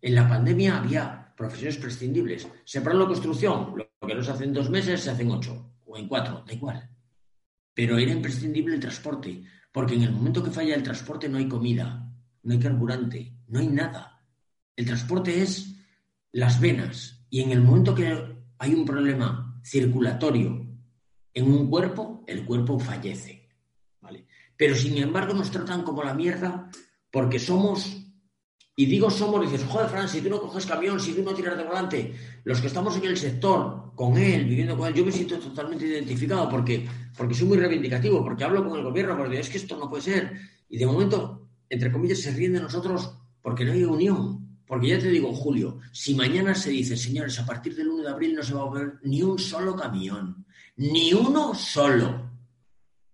En 0.00 0.14
la 0.14 0.28
pandemia 0.28 0.78
había 0.78 1.34
profesiones 1.36 1.76
prescindibles. 1.78 2.46
Se 2.64 2.80
paró 2.80 2.98
la 2.98 3.06
construcción, 3.06 3.74
lo 3.76 4.06
que 4.06 4.14
no 4.14 4.22
se 4.22 4.30
hace 4.30 4.44
en 4.44 4.52
dos 4.52 4.70
meses 4.70 5.02
se 5.02 5.10
hace 5.10 5.22
en 5.22 5.30
ocho 5.30 5.72
o 5.84 5.96
en 5.96 6.08
cuatro, 6.08 6.44
da 6.46 6.52
igual. 6.52 6.95
Pero 7.76 7.98
era 7.98 8.10
imprescindible 8.10 8.74
el 8.74 8.80
transporte, 8.80 9.44
porque 9.70 9.96
en 9.96 10.04
el 10.04 10.12
momento 10.12 10.42
que 10.42 10.50
falla 10.50 10.74
el 10.74 10.82
transporte 10.82 11.28
no 11.28 11.36
hay 11.36 11.46
comida, 11.46 12.10
no 12.42 12.54
hay 12.54 12.58
carburante, 12.58 13.34
no 13.48 13.58
hay 13.58 13.68
nada. 13.68 14.24
El 14.74 14.86
transporte 14.86 15.42
es 15.42 15.76
las 16.32 16.58
venas 16.58 17.26
y 17.28 17.42
en 17.42 17.50
el 17.50 17.60
momento 17.60 17.94
que 17.94 18.34
hay 18.56 18.72
un 18.72 18.86
problema 18.86 19.60
circulatorio 19.62 20.66
en 21.34 21.52
un 21.52 21.68
cuerpo, 21.68 22.24
el 22.26 22.46
cuerpo 22.46 22.78
fallece. 22.78 23.46
¿vale? 24.00 24.26
Pero 24.56 24.74
sin 24.74 24.96
embargo 24.96 25.34
nos 25.34 25.50
tratan 25.50 25.82
como 25.82 26.02
la 26.02 26.14
mierda 26.14 26.70
porque 27.10 27.38
somos 27.38 28.05
y 28.78 28.84
digo 28.84 29.10
somos, 29.10 29.40
dices, 29.40 29.66
joder, 29.66 29.88
Fran, 29.88 30.06
si 30.06 30.20
tú 30.20 30.28
no 30.28 30.38
coges 30.38 30.66
camión, 30.66 31.00
si 31.00 31.14
tú 31.14 31.22
no 31.22 31.32
tiras 31.32 31.56
de 31.56 31.64
volante, 31.64 32.12
los 32.44 32.60
que 32.60 32.66
estamos 32.66 32.94
en 32.98 33.06
el 33.06 33.16
sector, 33.16 33.92
con 33.94 34.18
él, 34.18 34.44
viviendo 34.44 34.76
con 34.76 34.86
él, 34.86 34.94
yo 34.94 35.04
me 35.04 35.10
siento 35.10 35.38
totalmente 35.38 35.86
identificado 35.86 36.46
porque, 36.50 36.86
porque 37.16 37.34
soy 37.34 37.48
muy 37.48 37.56
reivindicativo, 37.56 38.22
porque 38.22 38.44
hablo 38.44 38.68
con 38.68 38.78
el 38.78 38.84
gobierno, 38.84 39.16
porque 39.16 39.40
es 39.40 39.48
que 39.48 39.56
esto 39.56 39.78
no 39.78 39.88
puede 39.88 40.02
ser. 40.02 40.32
Y 40.68 40.76
de 40.76 40.84
momento, 40.84 41.48
entre 41.70 41.90
comillas, 41.90 42.18
se 42.18 42.32
ríen 42.32 42.52
de 42.52 42.60
nosotros 42.60 43.10
porque 43.40 43.64
no 43.64 43.72
hay 43.72 43.84
unión. 43.84 44.46
Porque 44.66 44.88
ya 44.88 44.98
te 44.98 45.08
digo, 45.08 45.32
Julio, 45.32 45.78
si 45.92 46.14
mañana 46.14 46.54
se 46.54 46.70
dice, 46.70 46.96
señores, 46.96 47.38
a 47.38 47.46
partir 47.46 47.74
del 47.74 47.88
1 47.88 48.02
de 48.02 48.10
abril 48.10 48.34
no 48.34 48.42
se 48.42 48.52
va 48.52 48.64
a 48.64 48.70
ver 48.70 48.94
ni 49.04 49.22
un 49.22 49.38
solo 49.38 49.74
camión, 49.74 50.44
ni 50.76 51.14
uno 51.14 51.54
solo, 51.54 52.30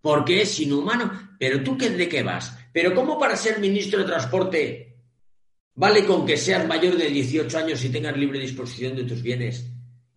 porque 0.01 0.43
es 0.43 0.59
inhumano. 0.59 1.37
Pero 1.39 1.63
tú, 1.63 1.77
qué 1.77 1.91
¿de 1.91 2.09
qué 2.09 2.23
vas? 2.23 2.59
Pero 2.73 2.95
¿cómo 2.95 3.19
para 3.19 3.37
ser 3.37 3.61
ministro 3.61 4.01
de 4.01 4.07
Transporte 4.07 4.92
Vale 5.75 6.05
con 6.05 6.27
que 6.27 6.37
seas 6.37 6.67
mayor 6.67 6.97
de 6.97 7.09
18 7.09 7.59
años 7.59 7.85
y 7.85 7.89
tengas 7.89 8.17
libre 8.17 8.39
disposición 8.39 8.95
de 8.95 9.05
tus 9.05 9.23
bienes. 9.23 9.67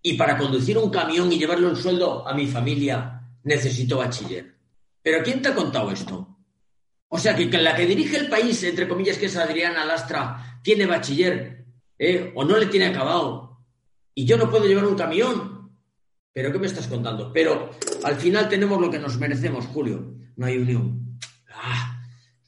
Y 0.01 0.13
para 0.13 0.37
conducir 0.37 0.77
un 0.77 0.89
camión 0.89 1.31
y 1.31 1.39
llevarle 1.39 1.67
un 1.67 1.75
sueldo 1.75 2.27
a 2.27 2.33
mi 2.33 2.47
familia 2.47 3.21
necesito 3.43 3.97
bachiller. 3.97 4.53
¿Pero 5.01 5.23
quién 5.23 5.41
te 5.41 5.49
ha 5.49 5.55
contado 5.55 5.91
esto? 5.91 6.35
O 7.07 7.17
sea, 7.17 7.35
que, 7.35 7.45
la 7.45 7.75
que 7.75 7.85
dirige 7.85 8.17
el 8.17 8.27
país, 8.27 8.61
entre 8.63 8.87
comillas, 8.87 9.17
que 9.17 9.27
es 9.27 9.37
Adriana 9.37 9.85
Lastra, 9.85 10.59
tiene 10.61 10.85
bachiller 10.85 11.65
¿eh? 11.97 12.31
o 12.35 12.43
no 12.43 12.57
le 12.57 12.65
tiene 12.65 12.87
acabado 12.87 13.61
y 14.13 14.25
yo 14.25 14.37
no 14.37 14.49
puedo 14.49 14.65
llevar 14.65 14.85
un 14.85 14.95
camión. 14.95 15.71
¿Pero 16.33 16.51
qué 16.51 16.59
me 16.59 16.67
estás 16.67 16.87
contando? 16.87 17.31
Pero 17.31 17.71
al 18.03 18.15
final 18.15 18.49
tenemos 18.49 18.81
lo 18.81 18.91
que 18.91 18.99
nos 18.99 19.17
merecemos, 19.17 19.65
Julio. 19.67 20.13
No 20.35 20.45
hay 20.45 20.57
unión. 20.57 21.17
Ah, 21.53 22.01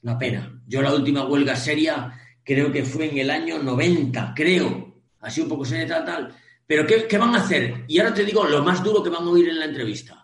una 0.04 0.18
pena. 0.18 0.62
Yo 0.68 0.82
la 0.82 0.94
última 0.94 1.26
huelga 1.26 1.56
seria 1.56 2.14
creo 2.48 2.72
que 2.72 2.86
fue 2.86 3.12
en 3.12 3.18
el 3.18 3.30
año 3.30 3.62
90, 3.62 4.34
creo. 4.34 4.96
Así 5.20 5.42
un 5.42 5.50
poco 5.50 5.66
seria 5.66 5.86
tal, 5.86 6.06
tal. 6.06 6.36
Pero 6.66 6.88
¿qué, 6.88 7.06
¿qué 7.06 7.18
van 7.18 7.36
a 7.36 7.40
hacer? 7.40 7.84
Y 7.90 8.00
ahora 8.00 8.14
te 8.14 8.24
digo 8.24 8.46
lo 8.46 8.64
más 8.64 8.82
duro 8.82 9.04
que 9.04 9.10
van 9.10 9.24
a 9.24 9.30
oír 9.30 9.50
en 9.50 9.60
la 9.60 9.66
entrevista 9.66 10.24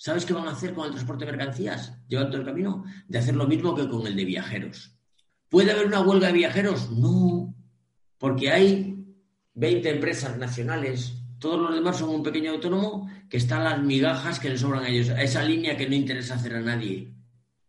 ¿Sabes 0.00 0.24
qué 0.24 0.32
van 0.32 0.46
a 0.46 0.52
hacer 0.52 0.74
con 0.74 0.86
el 0.86 0.92
transporte 0.92 1.26
de 1.26 1.32
mercancías? 1.32 1.92
Llevando 2.06 2.36
el 2.36 2.44
camino, 2.44 2.84
de 3.08 3.18
hacer 3.18 3.34
lo 3.34 3.48
mismo 3.48 3.74
que 3.74 3.88
con 3.88 4.06
el 4.06 4.14
de 4.14 4.24
viajeros. 4.24 4.96
¿Puede 5.48 5.72
haber 5.72 5.86
una 5.86 6.00
huelga 6.00 6.28
de 6.28 6.34
viajeros? 6.34 6.92
No, 6.92 7.52
porque 8.16 8.52
hay 8.52 9.04
20 9.54 9.90
empresas 9.90 10.38
nacionales, 10.38 11.14
todos 11.40 11.60
los 11.60 11.74
demás 11.74 11.98
son 11.98 12.10
un 12.10 12.22
pequeño 12.22 12.52
autónomo 12.52 13.10
que 13.28 13.38
están 13.38 13.64
las 13.64 13.82
migajas 13.82 14.38
que 14.38 14.50
le 14.50 14.56
sobran 14.56 14.84
a 14.84 14.88
ellos, 14.88 15.10
a 15.10 15.20
esa 15.20 15.42
línea 15.42 15.76
que 15.76 15.88
no 15.88 15.96
interesa 15.96 16.36
hacer 16.36 16.54
a 16.54 16.60
nadie. 16.60 17.12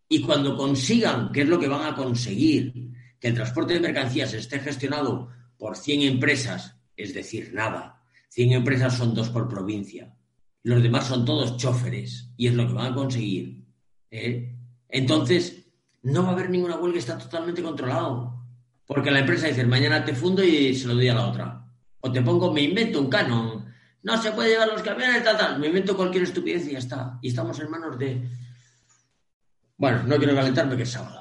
Y 0.08 0.22
cuando 0.22 0.56
consigan, 0.56 1.32
¿qué 1.32 1.42
es 1.42 1.48
lo 1.48 1.60
que 1.60 1.68
van 1.68 1.92
a 1.92 1.96
conseguir? 1.96 2.89
Que 3.20 3.30
el 3.30 3.36
transporte 3.36 3.74
de 3.74 3.80
mercancías 3.80 4.34
esté 4.34 4.60
gestionado 4.60 5.30
por 5.58 5.78
100 5.78 6.02
empresas, 6.02 6.76
es 6.96 7.14
decir, 7.14 7.52
nada. 7.54 8.02
100 8.30 8.54
empresas 8.54 8.98
son 8.98 9.14
dos 9.14 9.30
por 9.30 9.48
provincia 9.48 10.16
los 10.64 10.84
demás 10.84 11.08
son 11.08 11.26
todos 11.26 11.58
choferes 11.58 12.30
y 12.38 12.48
es 12.48 12.54
lo 12.54 12.68
que 12.68 12.74
van 12.74 12.92
a 12.92 12.96
conseguir. 12.96 13.64
¿eh? 14.12 14.56
Entonces, 14.90 15.66
no 16.04 16.24
va 16.24 16.30
a 16.30 16.32
haber 16.34 16.50
ninguna 16.50 16.78
huelga, 16.78 17.00
está 17.00 17.18
totalmente 17.18 17.64
controlado. 17.64 18.44
Porque 18.86 19.12
la 19.12 19.20
empresa 19.20 19.48
dice, 19.48 19.66
mañana 19.66 20.04
te 20.04 20.16
fundo 20.16 20.44
y 20.44 20.74
se 20.76 20.88
lo 20.88 20.96
doy 20.96 21.08
a 21.10 21.14
la 21.14 21.28
otra. 21.28 21.66
O 22.02 22.12
te 22.12 22.22
pongo, 22.22 22.52
me 22.52 22.62
invento 22.62 23.00
un 23.00 23.10
canon. 23.10 23.66
No 24.02 24.22
se 24.22 24.32
puede 24.32 24.50
llevar 24.50 24.70
los 24.70 24.82
camiones, 24.82 25.24
tal, 25.24 25.38
tal. 25.38 25.60
Me 25.60 25.68
invento 25.68 25.96
cualquier 25.96 26.24
estupidez 26.24 26.68
y 26.68 26.72
ya 26.72 26.80
está. 26.80 27.20
Y 27.22 27.30
estamos 27.30 27.60
en 27.60 27.70
manos 27.70 27.98
de... 28.00 28.30
Bueno, 29.78 30.04
no 30.04 30.18
quiero 30.18 30.36
calentarme 30.36 30.76
que 30.76 30.84
es 30.84 30.92
sábado. 30.92 31.19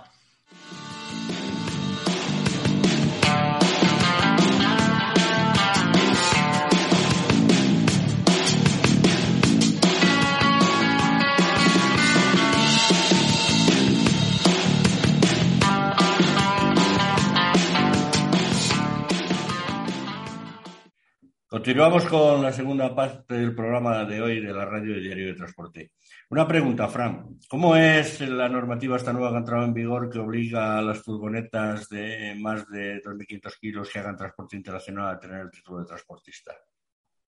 Continuamos 21.59 22.05
con 22.05 22.41
la 22.41 22.53
segunda 22.53 22.95
parte 22.95 23.35
del 23.35 23.53
programa 23.53 24.05
de 24.05 24.23
hoy 24.23 24.39
de 24.39 24.53
la 24.53 24.65
radio 24.65 24.95
de 24.95 25.01
Diario 25.01 25.27
de 25.27 25.35
Transporte. 25.35 25.91
Una 26.31 26.47
pregunta, 26.47 26.87
Fran. 26.87 27.37
¿Cómo 27.49 27.75
es 27.75 28.21
la 28.21 28.49
normativa 28.49 28.97
esta 28.97 29.13
nueva 29.13 29.31
que 29.31 29.35
ha 29.35 29.39
entrado 29.41 29.65
en 29.65 29.75
vigor 29.75 30.09
que 30.09 30.21
obliga 30.21 30.79
a 30.79 30.83
las 30.83 31.03
furgonetas 31.03 31.89
de 31.89 32.37
más 32.39 32.69
de 32.69 33.03
2.500 33.03 33.59
kilos 33.61 33.91
que 33.91 33.99
hagan 33.99 34.17
transporte 34.17 34.57
internacional 34.57 35.09
a 35.09 35.19
tener 35.19 35.41
el 35.41 35.51
título 35.51 35.81
de 35.81 35.87
transportista? 35.87 36.53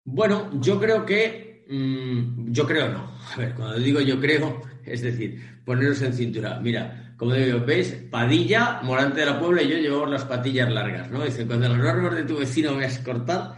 Bueno, 0.03 0.51
yo 0.61 0.81
creo 0.81 1.07
que. 1.07 1.64
Mm, 1.68 2.51
yo 2.51 2.66
creo 2.66 2.89
no. 2.89 3.16
A 3.33 3.37
ver, 3.37 3.55
cuando 3.55 3.79
digo 3.79 4.01
yo 4.01 4.20
creo, 4.20 4.61
es 4.85 5.03
decir, 5.03 5.62
poneros 5.64 6.03
en 6.03 6.12
cintura. 6.12 6.59
Mira, 6.59 7.14
como 7.16 7.31
¿veis? 7.31 7.93
Padilla, 8.11 8.81
Morante 8.83 9.20
de 9.20 9.27
la 9.27 9.39
Puebla 9.39 9.62
y 9.62 9.68
yo 9.68 9.77
llevamos 9.77 10.11
las 10.11 10.24
patillas 10.24 10.68
largas, 10.68 11.12
¿no? 11.12 11.24
Dicen, 11.24 11.47
cuando 11.47 11.68
los 11.68 11.79
normas 11.79 12.16
de 12.16 12.24
tu 12.24 12.39
vecino 12.39 12.74
me 12.74 12.87
has 12.87 12.99
cortado 12.99 13.55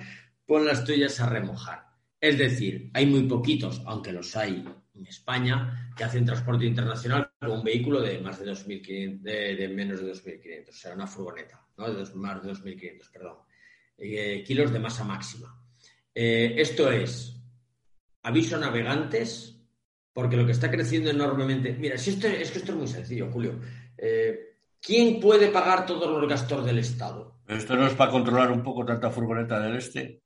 pon 0.49 0.65
las 0.65 0.83
tuyas 0.83 1.21
a 1.21 1.29
remojar. 1.29 1.87
Es 2.19 2.39
decir, 2.39 2.91
hay 2.95 3.05
muy 3.05 3.25
poquitos, 3.25 3.83
aunque 3.85 4.13
los 4.13 4.35
hay 4.35 4.65
en 4.95 5.07
España, 5.07 5.93
que 5.95 6.05
hacen 6.05 6.25
transporte 6.25 6.65
internacional 6.65 7.31
con 7.39 7.51
un 7.51 7.63
vehículo 7.63 8.01
de 8.01 8.19
más 8.19 8.41
de 8.41 8.51
2.500, 8.51 9.21
de, 9.21 9.69
menos 9.69 10.01
de 10.01 10.11
2.500, 10.11 10.69
o 10.71 10.73
sea, 10.73 10.95
una 10.95 11.07
furgoneta, 11.07 11.65
¿no? 11.77 11.93
De 11.93 12.15
más 12.15 12.43
de 12.43 12.51
2.500, 12.51 13.11
perdón, 13.13 13.37
eh, 13.99 14.43
kilos 14.45 14.73
de 14.73 14.79
masa 14.79 15.05
máxima. 15.05 15.55
Eh, 16.15 16.55
esto 16.57 16.91
es 16.91 17.39
aviso 18.23 18.57
a 18.57 18.61
navegantes, 18.61 19.55
porque 20.15 20.37
lo 20.37 20.47
que 20.47 20.53
está 20.53 20.71
creciendo 20.71 21.11
enormemente. 21.11 21.75
Mira, 21.75 21.99
si 21.99 22.11
esto, 22.11 22.27
es 22.27 22.51
que 22.51 22.59
esto 22.59 22.73
es 22.73 22.79
muy 22.79 22.89
sencillo, 22.89 23.31
Julio. 23.31 23.61
Eh, 23.99 24.57
¿Quién 24.81 25.21
puede 25.21 25.49
pagar 25.49 25.85
todos 25.85 26.11
los 26.11 26.29
gastos 26.29 26.65
del 26.65 26.79
Estado? 26.79 27.41
¿Esto 27.47 27.77
no 27.77 27.87
es 27.87 27.93
para 27.93 28.11
controlar 28.11 28.51
un 28.51 28.63
poco 28.63 28.85
tanta 28.85 29.11
furgoneta 29.11 29.61
del 29.61 29.77
este? 29.77 30.23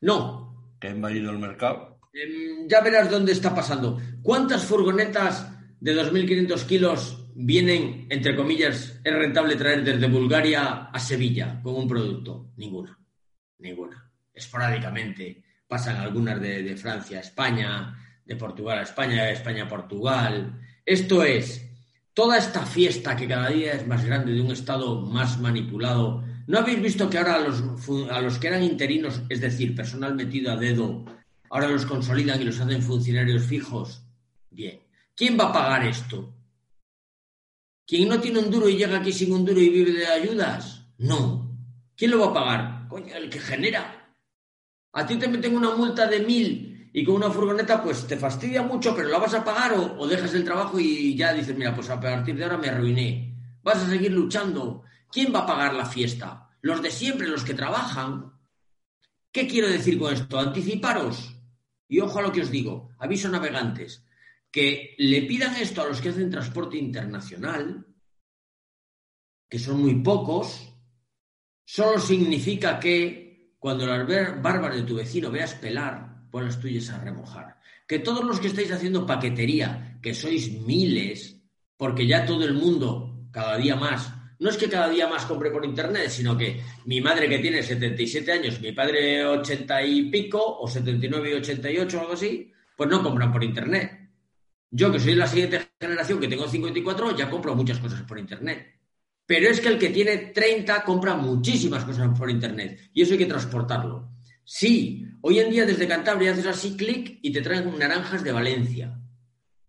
No. 0.00 0.76
¿Que 0.80 0.88
ha 0.88 0.90
invadido 0.90 1.30
el 1.30 1.38
mercado? 1.38 1.98
Em, 2.12 2.68
ya 2.68 2.80
verás 2.80 3.10
dónde 3.10 3.32
está 3.32 3.54
pasando. 3.54 4.00
¿Cuántas 4.22 4.64
furgonetas 4.64 5.50
de 5.80 5.94
2.500 5.94 6.66
kilos 6.66 7.30
vienen, 7.34 8.06
entre 8.10 8.34
comillas, 8.34 9.00
es 9.02 9.14
rentable 9.14 9.56
traer 9.56 9.84
desde 9.84 10.08
Bulgaria 10.08 10.90
a 10.92 10.98
Sevilla 10.98 11.60
con 11.62 11.74
un 11.74 11.88
producto? 11.88 12.52
Ninguna. 12.56 12.98
Ninguna. 13.58 14.10
Esporádicamente. 14.32 15.44
Pasan 15.66 15.96
algunas 15.96 16.40
de, 16.40 16.62
de 16.62 16.76
Francia 16.76 17.18
a 17.18 17.22
España, 17.22 17.96
de 18.24 18.36
Portugal 18.36 18.78
a 18.78 18.82
España, 18.82 19.24
de 19.24 19.32
España 19.32 19.64
a 19.64 19.68
Portugal. 19.68 20.60
Esto 20.84 21.24
es 21.24 21.66
toda 22.14 22.38
esta 22.38 22.64
fiesta 22.64 23.16
que 23.16 23.28
cada 23.28 23.48
día 23.48 23.72
es 23.72 23.86
más 23.86 24.04
grande 24.04 24.32
de 24.32 24.40
un 24.40 24.50
Estado 24.50 25.00
más 25.02 25.38
manipulado 25.38 26.24
¿No 26.46 26.58
habéis 26.58 26.80
visto 26.80 27.10
que 27.10 27.18
ahora 27.18 27.36
a 27.36 27.40
los, 27.40 27.62
a 28.10 28.20
los 28.20 28.38
que 28.38 28.46
eran 28.46 28.62
interinos, 28.62 29.20
es 29.28 29.40
decir, 29.40 29.74
personal 29.74 30.14
metido 30.14 30.52
a 30.52 30.56
dedo, 30.56 31.04
ahora 31.50 31.68
los 31.68 31.86
consolidan 31.86 32.40
y 32.40 32.44
los 32.44 32.60
hacen 32.60 32.82
funcionarios 32.82 33.42
fijos? 33.42 34.04
Bien. 34.50 34.80
¿Quién 35.16 35.36
va 35.38 35.48
a 35.48 35.52
pagar 35.52 35.84
esto? 35.86 36.32
¿Quién 37.84 38.08
no 38.08 38.20
tiene 38.20 38.38
un 38.38 38.50
duro 38.50 38.68
y 38.68 38.76
llega 38.76 38.98
aquí 38.98 39.12
sin 39.12 39.32
un 39.32 39.44
duro 39.44 39.60
y 39.60 39.70
vive 39.70 39.92
de 39.92 40.06
ayudas? 40.06 40.86
No. 40.98 41.50
¿Quién 41.96 42.12
lo 42.12 42.20
va 42.20 42.26
a 42.26 42.34
pagar? 42.34 42.88
Coño, 42.88 43.14
el 43.16 43.28
que 43.28 43.40
genera. 43.40 44.14
A 44.92 45.04
ti 45.04 45.16
te 45.16 45.28
meten 45.28 45.56
una 45.56 45.74
multa 45.74 46.06
de 46.06 46.20
mil 46.20 46.90
y 46.92 47.04
con 47.04 47.16
una 47.16 47.30
furgoneta 47.30 47.82
pues 47.82 48.06
te 48.06 48.16
fastidia 48.16 48.62
mucho, 48.62 48.94
pero 48.94 49.08
la 49.08 49.18
vas 49.18 49.34
a 49.34 49.44
pagar 49.44 49.72
o, 49.72 49.98
o 49.98 50.06
dejas 50.06 50.32
el 50.34 50.44
trabajo 50.44 50.78
y 50.78 51.16
ya 51.16 51.32
dices, 51.32 51.56
mira, 51.56 51.74
pues 51.74 51.90
a 51.90 52.00
partir 52.00 52.36
de 52.36 52.44
ahora 52.44 52.58
me 52.58 52.68
arruiné. 52.68 53.34
Vas 53.62 53.78
a 53.78 53.90
seguir 53.90 54.12
luchando 54.12 54.85
¿Quién 55.10 55.34
va 55.34 55.40
a 55.40 55.46
pagar 55.46 55.74
la 55.74 55.86
fiesta? 55.86 56.50
Los 56.60 56.82
de 56.82 56.90
siempre, 56.90 57.28
los 57.28 57.44
que 57.44 57.54
trabajan. 57.54 58.32
¿Qué 59.30 59.46
quiero 59.46 59.68
decir 59.68 59.98
con 59.98 60.12
esto? 60.12 60.38
Anticiparos. 60.38 61.36
Y 61.88 62.00
ojo 62.00 62.18
a 62.18 62.22
lo 62.22 62.32
que 62.32 62.42
os 62.42 62.50
digo, 62.50 62.90
aviso 62.98 63.28
navegantes, 63.28 64.04
que 64.50 64.94
le 64.98 65.22
pidan 65.22 65.54
esto 65.56 65.82
a 65.82 65.86
los 65.86 66.00
que 66.00 66.08
hacen 66.08 66.30
transporte 66.30 66.76
internacional, 66.76 67.86
que 69.48 69.58
son 69.58 69.80
muy 69.80 69.94
pocos, 70.02 70.74
solo 71.64 72.00
significa 72.00 72.80
que 72.80 73.54
cuando 73.58 73.86
las 73.86 74.06
barbas 74.42 74.74
de 74.74 74.82
tu 74.82 74.96
vecino 74.96 75.30
veas 75.30 75.54
pelar, 75.54 76.28
pon 76.30 76.44
las 76.44 76.60
tuyas 76.60 76.90
a 76.90 76.98
remojar. 76.98 77.60
Que 77.86 78.00
todos 78.00 78.24
los 78.24 78.40
que 78.40 78.48
estáis 78.48 78.72
haciendo 78.72 79.06
paquetería, 79.06 79.98
que 80.02 80.14
sois 80.14 80.50
miles, 80.62 81.40
porque 81.76 82.06
ya 82.06 82.26
todo 82.26 82.44
el 82.44 82.54
mundo, 82.54 83.28
cada 83.30 83.56
día 83.56 83.76
más, 83.76 84.12
no 84.38 84.50
es 84.50 84.56
que 84.56 84.68
cada 84.68 84.88
día 84.88 85.08
más 85.08 85.24
compre 85.24 85.50
por 85.50 85.64
internet, 85.64 86.08
sino 86.10 86.36
que 86.36 86.60
mi 86.84 87.00
madre 87.00 87.28
que 87.28 87.38
tiene 87.38 87.62
77 87.62 88.32
años, 88.32 88.60
mi 88.60 88.72
padre 88.72 89.24
80 89.24 89.82
y 89.82 90.10
pico, 90.10 90.58
o 90.58 90.68
79 90.68 91.30
y 91.30 91.34
88 91.34 91.96
o 91.96 92.00
algo 92.00 92.12
así, 92.12 92.52
pues 92.76 92.90
no 92.90 93.02
compran 93.02 93.32
por 93.32 93.42
internet. 93.42 94.10
Yo 94.70 94.92
que 94.92 95.00
soy 95.00 95.12
de 95.12 95.18
la 95.18 95.26
siguiente 95.26 95.68
generación, 95.80 96.20
que 96.20 96.28
tengo 96.28 96.46
54, 96.46 97.16
ya 97.16 97.30
compro 97.30 97.54
muchas 97.54 97.78
cosas 97.78 98.02
por 98.02 98.18
internet. 98.18 98.74
Pero 99.24 99.48
es 99.48 99.60
que 99.60 99.68
el 99.68 99.78
que 99.78 99.88
tiene 99.88 100.18
30 100.18 100.84
compra 100.84 101.14
muchísimas 101.14 101.84
cosas 101.84 102.16
por 102.16 102.30
internet 102.30 102.90
y 102.92 103.02
eso 103.02 103.12
hay 103.12 103.18
que 103.18 103.26
transportarlo. 103.26 104.10
Sí, 104.44 105.04
hoy 105.22 105.40
en 105.40 105.50
día 105.50 105.66
desde 105.66 105.88
Cantabria 105.88 106.32
haces 106.32 106.46
así 106.46 106.76
clic 106.76 107.18
y 107.22 107.32
te 107.32 107.42
traen 107.42 107.76
naranjas 107.76 108.22
de 108.22 108.30
Valencia. 108.30 108.96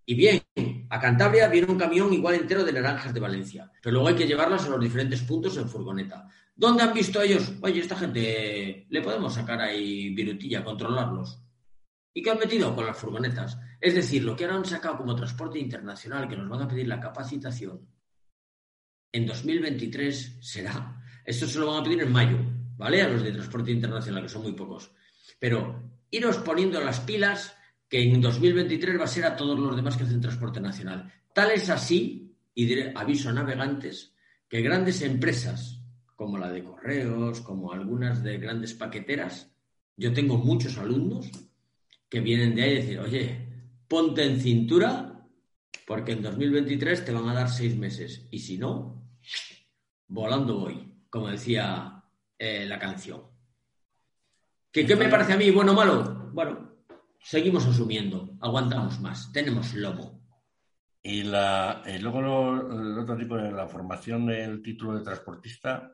Y 0.10 0.16
bien, 0.16 0.41
a 0.89 1.01
Cantabria 1.01 1.49
viene 1.49 1.70
un 1.70 1.78
camión 1.78 2.14
igual 2.14 2.36
entero 2.36 2.64
de 2.64 2.72
naranjas 2.72 3.14
de 3.14 3.20
Valencia, 3.20 3.70
pero 3.82 3.95
luego 3.95 4.08
hay 4.08 4.16
que 4.16 4.26
llevarlas 4.26 4.66
a 4.66 4.70
los 4.70 4.80
diferentes 4.80 5.22
puntos 5.24 5.58
en 5.58 5.68
furgoneta. 5.68 6.30
¿Dónde 6.55 6.84
han 6.84 6.93
visto 6.93 7.22
ellos? 7.22 7.51
Oye, 7.62 7.82
esta 7.82 7.97
gente 7.97 8.88
le 8.89 9.01
podemos 9.01 9.34
sacar 9.34 9.60
ahí 9.60 10.16
virutilla, 10.16 10.64
controlarlos. 10.64 11.43
¿Y 12.14 12.22
qué 12.22 12.32
han 12.32 12.39
metido 12.39 12.74
con 12.74 12.86
las 12.86 12.97
furgonetas? 12.97 13.60
Es 13.82 13.95
decir, 13.95 14.24
lo 14.24 14.34
que 14.34 14.45
ahora 14.45 14.55
han 14.55 14.66
sacado 14.66 14.97
como 14.97 15.14
transporte 15.14 15.60
internacional, 15.60 16.30
que 16.30 16.38
nos 16.38 16.47
van 16.47 16.62
a 16.62 16.68
pedir 16.70 16.88
la 16.88 17.01
capacitación, 17.01 17.86
en 19.12 19.26
2023 19.26 20.38
será. 20.39 21.03
Esto 21.26 21.47
se 21.47 21.60
lo 21.60 21.68
van 21.68 21.82
a 21.82 21.84
pedir 21.84 22.01
en 22.01 22.14
mayo, 22.14 22.38
¿vale? 22.78 23.01
A 23.01 23.10
los 23.10 23.24
de 23.24 23.34
transporte 23.34 23.72
internacional, 23.72 24.24
que 24.24 24.30
son 24.30 24.43
muy 24.43 24.53
pocos. 24.53 24.89
Pero 25.38 25.84
iros 26.10 26.38
poniendo 26.38 26.80
las 26.80 27.01
pilas 27.01 27.57
que 27.89 28.01
en 28.01 28.21
2023 28.21 28.99
va 28.99 29.05
a 29.05 29.07
ser 29.07 29.25
a 29.25 29.35
todos 29.35 29.57
los 29.57 29.75
demás 29.75 29.95
que 29.95 30.03
hacen 30.03 30.21
transporte 30.21 30.59
nacional. 30.59 31.11
Tal 31.33 31.51
es 31.51 31.69
así 31.69 32.35
y 32.53 32.81
aviso 32.95 33.29
a 33.29 33.33
navegantes 33.33 34.13
que 34.49 34.61
grandes 34.61 35.01
empresas 35.01 35.81
como 36.15 36.38
la 36.38 36.51
de 36.51 36.63
correos, 36.63 37.41
como 37.41 37.71
algunas 37.71 38.23
de 38.23 38.39
grandes 38.39 38.73
paqueteras, 38.73 39.51
yo 39.95 40.11
tengo 40.13 40.38
muchos 40.38 40.77
alumnos 40.77 41.29
que 42.09 42.21
vienen 42.21 42.55
de 42.55 42.63
ahí 42.63 42.71
y 42.71 42.75
decir, 42.75 42.99
oye, 42.99 43.47
ponte 43.88 44.23
en 44.23 44.41
cintura 44.41 45.25
porque 45.85 46.13
en 46.13 46.23
2023 46.23 47.05
te 47.05 47.11
van 47.11 47.29
a 47.29 47.33
dar 47.33 47.49
seis 47.49 47.75
meses 47.77 48.27
y 48.31 48.39
si 48.39 48.57
no, 48.57 49.09
volando 50.07 50.59
voy, 50.59 50.91
como 51.09 51.29
decía 51.29 52.03
eh, 52.38 52.65
la 52.65 52.79
canción. 52.79 53.21
¿Qué, 54.71 54.85
¿Qué 54.85 54.95
me 54.95 55.09
parece 55.09 55.33
a 55.33 55.38
mí 55.38 55.51
bueno 55.51 55.73
o 55.73 55.75
malo? 55.75 56.31
Bueno, 56.33 56.76
seguimos 57.28 57.67
asumiendo, 57.67 58.38
aguantamos 58.39 59.01
más, 59.01 59.30
tenemos 59.34 59.73
lomo. 59.73 60.21
Y, 61.03 61.23
la, 61.23 61.84
luego 61.99 62.21
el 62.21 62.97
otro 62.99 63.17
tipo 63.17 63.36
de 63.36 63.51
la 63.51 63.67
formación 63.67 64.28
del 64.28 64.61
título 64.61 64.97
de 64.97 65.03
transportista, 65.03 65.91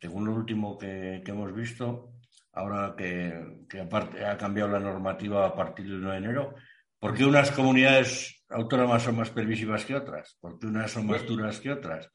según 0.00 0.24
lo 0.26 0.34
último 0.34 0.78
que, 0.78 1.20
hemos 1.26 1.52
visto, 1.52 2.12
ahora 2.52 2.94
que, 2.96 3.80
aparte 3.80 4.24
ha 4.24 4.38
cambiado 4.38 4.70
la 4.70 4.78
normativa 4.78 5.46
a 5.46 5.54
partir 5.54 5.86
del 5.86 5.98
1 5.98 6.10
de 6.12 6.16
enero, 6.18 6.54
¿por 6.96 7.12
qué 7.14 7.24
unas 7.24 7.50
comunidades 7.50 8.44
autónomas 8.48 9.02
son 9.02 9.16
más 9.16 9.30
permisivas 9.30 9.84
que 9.84 9.96
otras? 9.96 10.36
¿Por 10.40 10.60
qué 10.60 10.68
unas 10.68 10.92
son 10.92 11.08
más 11.08 11.26
duras 11.26 11.58
que 11.58 11.72
otras? 11.72 12.08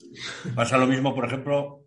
Pasa 0.55 0.77
lo 0.77 0.87
mismo, 0.87 1.13
por 1.13 1.25
ejemplo, 1.25 1.83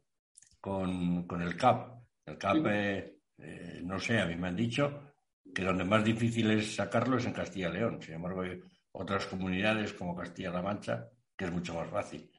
con, 0.61 1.27
el 1.41 1.57
CAP. 1.57 2.03
El 2.27 2.37
CAP, 2.37 2.67
eh, 2.67 3.17
eh, 3.39 3.81
no 3.83 3.99
sé, 3.99 4.21
a 4.21 4.27
mí 4.27 4.37
me 4.37 4.49
han 4.49 4.57
dicho 4.57 5.10
que 5.55 5.65
donde 5.65 5.85
más 5.85 6.05
difícil 6.05 6.51
es 6.51 6.75
sacarlo 6.75 7.19
es 7.19 7.27
en 7.27 7.33
Castilla 7.33 7.69
y 7.69 7.73
León. 7.73 7.99
Sin 8.01 8.15
embargo, 8.15 8.43
hay 8.43 8.61
otras 8.93 9.27
comunidades 9.27 9.93
como 9.93 10.17
Castilla-La 10.17 10.63
Mancha 10.63 11.09
que 11.37 11.47
es 11.47 11.53
mucho 11.53 11.75
más 11.75 11.89
fácil. 11.89 12.31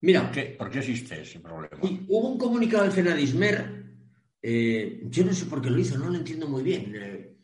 Mira, 0.00 0.32
¿Por 0.58 0.70
qué, 0.70 0.78
existe 0.78 1.22
ese 1.22 1.38
problema? 1.40 1.78
Hubo 2.08 2.28
un 2.28 2.38
comunicado 2.38 2.82
del 2.84 2.92
FENADISMER, 2.92 3.84
eh, 4.42 5.02
yo 5.04 5.24
no 5.24 5.32
sé 5.32 5.46
por 5.46 5.62
qué 5.62 5.70
lo 5.70 5.78
hizo, 5.78 5.98
no 5.98 6.08
lo 6.08 6.16
entiendo 6.16 6.48
muy 6.48 6.62
bien. 6.62 6.92
Eh, 6.96 7.36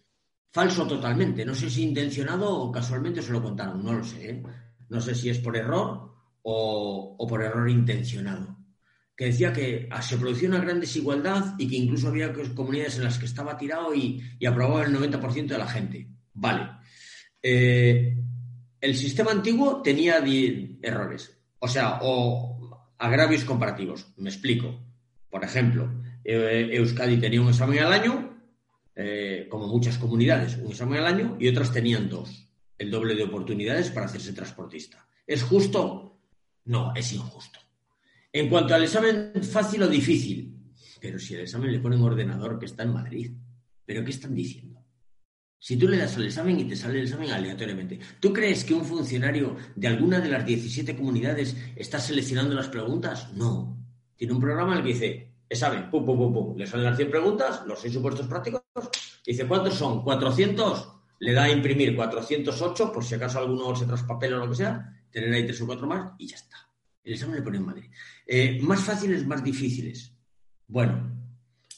falso 0.51 0.87
totalmente, 0.87 1.45
no 1.45 1.55
sé 1.55 1.71
si 1.71 1.85
intencionado 1.85 2.53
o 2.53 2.73
casualmente 2.73 3.23
se 3.23 3.33
lo 3.33 3.43
contaron, 3.43 3.85
no 3.85 3.93
lo 3.93 4.03
sé. 4.03 4.31
¿eh? 4.31 4.43
No 4.89 5.01
sé 5.01 5.15
si 5.15 5.29
es 5.29 5.39
por 5.39 5.57
error 5.57 6.13
o 6.43 7.27
por 7.29 7.43
error 7.43 7.69
intencionado 7.69 8.56
que 9.17 9.27
decía 9.27 9.53
que 9.53 9.89
se 10.03 10.19
producía 10.19 10.49
una 10.49 10.61
gran 10.61 10.79
desigualdad 10.79 11.55
y 11.59 11.67
que 11.67 11.77
incluso 11.77 12.09
había 12.09 12.33
comunidades 12.55 12.99
en 12.99 13.05
las 13.05 13.19
que 13.19 13.25
estaba 13.25 13.57
tirado 13.57 13.95
y, 13.95 14.23
aprobaba 14.47 14.85
el 14.85 14.95
90% 14.95 15.47
de 15.47 15.59
la 15.59 15.67
gente. 15.67 16.09
Vale. 16.35 16.71
Eh, 17.43 18.15
el 18.81 18.95
sistema 18.95 19.31
antiguo 19.31 19.81
tenía 19.81 20.19
errores, 20.83 21.35
o 21.59 21.67
sea, 21.67 22.01
o 22.03 22.93
agravios 22.99 23.45
comparativos. 23.45 24.07
Me 24.19 24.29
explico. 24.29 24.79
Por 25.31 25.45
ejemplo, 25.45 26.03
eh, 26.23 26.69
Euskadi 26.73 27.17
tenía 27.19 27.41
un 27.41 27.49
examen 27.49 27.79
al 27.79 27.93
año, 27.93 28.39
eh, 28.95 29.47
como 29.51 29.67
muchas 29.67 29.97
comunidades, 29.97 30.59
un 30.59 30.71
examen 30.71 30.99
al 30.99 31.07
año, 31.07 31.37
y 31.41 31.49
otras 31.49 31.73
tenían 31.73 32.09
dos, 32.09 32.49
el 32.79 32.91
doble 32.91 33.15
de 33.15 33.25
oportunidades 33.25 33.91
para 33.91 34.07
hacerse 34.07 34.35
transportista. 34.35 35.07
¿Es 35.27 35.43
justo? 35.43 36.19
No, 36.67 36.95
es 36.95 37.13
injusto. 37.13 37.61
En 38.39 38.51
cuanto 38.51 38.75
al 38.75 38.83
examen 38.83 39.33
fácil 39.43 39.83
o 39.85 39.89
difícil, 39.89 40.55
pero 41.01 41.19
si 41.19 41.35
el 41.35 41.41
examen 41.41 41.73
le 41.73 41.81
pone 41.81 41.97
un 41.97 42.03
ordenador 42.03 42.59
que 42.59 42.67
está 42.67 42.83
en 42.83 42.93
Madrid, 42.93 43.33
¿pero 43.87 44.05
qué 44.05 44.11
están 44.11 44.35
diciendo? 44.35 44.85
Si 45.59 45.79
tú 45.79 45.89
le 45.89 45.97
das 45.97 46.19
al 46.19 46.27
examen 46.27 46.61
y 46.61 46.65
te 46.65 46.77
sale 46.77 46.99
el 46.99 47.07
examen 47.07 47.31
aleatoriamente, 47.31 47.99
¿tú 48.21 48.35
crees 48.35 48.63
que 48.63 48.75
un 48.75 48.85
funcionario 48.85 49.57
de 49.75 49.89
alguna 49.89 50.21
de 50.21 50.29
las 50.29 50.45
17 50.45 50.95
comunidades 50.95 51.57
está 51.77 51.99
seleccionando 51.99 52.55
las 52.55 52.69
preguntas? 52.69 53.33
No. 53.33 53.75
Tiene 54.17 54.35
un 54.35 54.41
programa 54.43 54.73
en 54.73 54.79
el 54.81 54.85
que 54.85 54.93
dice, 54.93 55.33
examen, 55.49 55.89
pum, 55.89 56.05
pum, 56.05 56.19
pum, 56.19 56.35
pum. 56.35 56.57
Le 56.59 56.67
salen 56.67 56.85
las 56.85 56.97
100 56.99 57.11
preguntas, 57.11 57.63
los 57.67 57.81
6 57.81 57.95
supuestos 57.95 58.27
prácticos, 58.27 58.61
dice, 59.25 59.47
¿cuántos 59.47 59.77
son? 59.77 60.05
¿400? 60.05 61.01
Le 61.21 61.33
da 61.33 61.45
a 61.45 61.51
imprimir 61.51 61.97
408, 61.97 62.93
por 62.93 63.03
si 63.03 63.15
acaso 63.15 63.39
alguno 63.39 63.75
se 63.75 63.87
traspapela 63.87 64.37
o 64.37 64.41
lo 64.41 64.51
que 64.51 64.57
sea, 64.57 64.93
tener 65.11 65.33
ahí 65.33 65.47
tres 65.47 65.63
o 65.63 65.67
cuatro 65.67 65.87
más 65.87 66.13
y 66.19 66.27
ya 66.27 66.37
está. 66.37 66.66
El 67.07 67.13
examen 67.13 67.37
le 67.37 67.43
pone 67.43 67.59
en 67.59 67.65
Madrid. 67.65 67.85
Eh, 68.27 68.59
más 68.61 68.81
fáciles, 68.81 69.25
más 69.25 69.43
difíciles. 69.43 70.13
Bueno, 70.67 71.17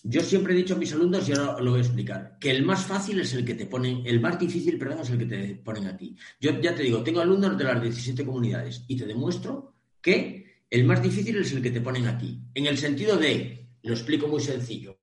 yo 0.02 0.22
siempre 0.22 0.54
he 0.54 0.56
dicho 0.56 0.74
a 0.74 0.78
mis 0.78 0.90
alumnos, 0.94 1.28
y 1.28 1.32
ahora 1.32 1.60
lo 1.60 1.72
voy 1.72 1.80
a 1.80 1.82
explicar, 1.82 2.38
que 2.40 2.50
el 2.50 2.64
más 2.64 2.86
fácil 2.86 3.20
es 3.20 3.34
el 3.34 3.44
que 3.44 3.52
te 3.52 3.66
ponen, 3.66 4.06
el 4.06 4.20
más 4.20 4.38
difícil, 4.38 4.78
perdón, 4.78 5.00
es 5.00 5.10
el 5.10 5.18
que 5.18 5.26
te 5.26 5.54
ponen 5.56 5.86
a 5.86 5.98
ti. 5.98 6.16
Yo 6.40 6.58
ya 6.62 6.74
te 6.74 6.82
digo, 6.82 7.02
tengo 7.02 7.20
alumnos 7.20 7.58
de 7.58 7.64
las 7.64 7.82
17 7.82 8.24
comunidades 8.24 8.86
y 8.88 8.96
te 8.96 9.04
demuestro 9.04 9.74
que 10.00 10.62
el 10.70 10.84
más 10.84 11.02
difícil 11.02 11.36
es 11.36 11.52
el 11.52 11.60
que 11.60 11.72
te 11.72 11.82
ponen 11.82 12.06
a 12.06 12.16
ti. 12.16 12.40
En 12.54 12.64
el 12.64 12.78
sentido 12.78 13.18
de, 13.18 13.68
lo 13.82 13.92
explico 13.92 14.28
muy 14.28 14.40
sencillo, 14.40 14.98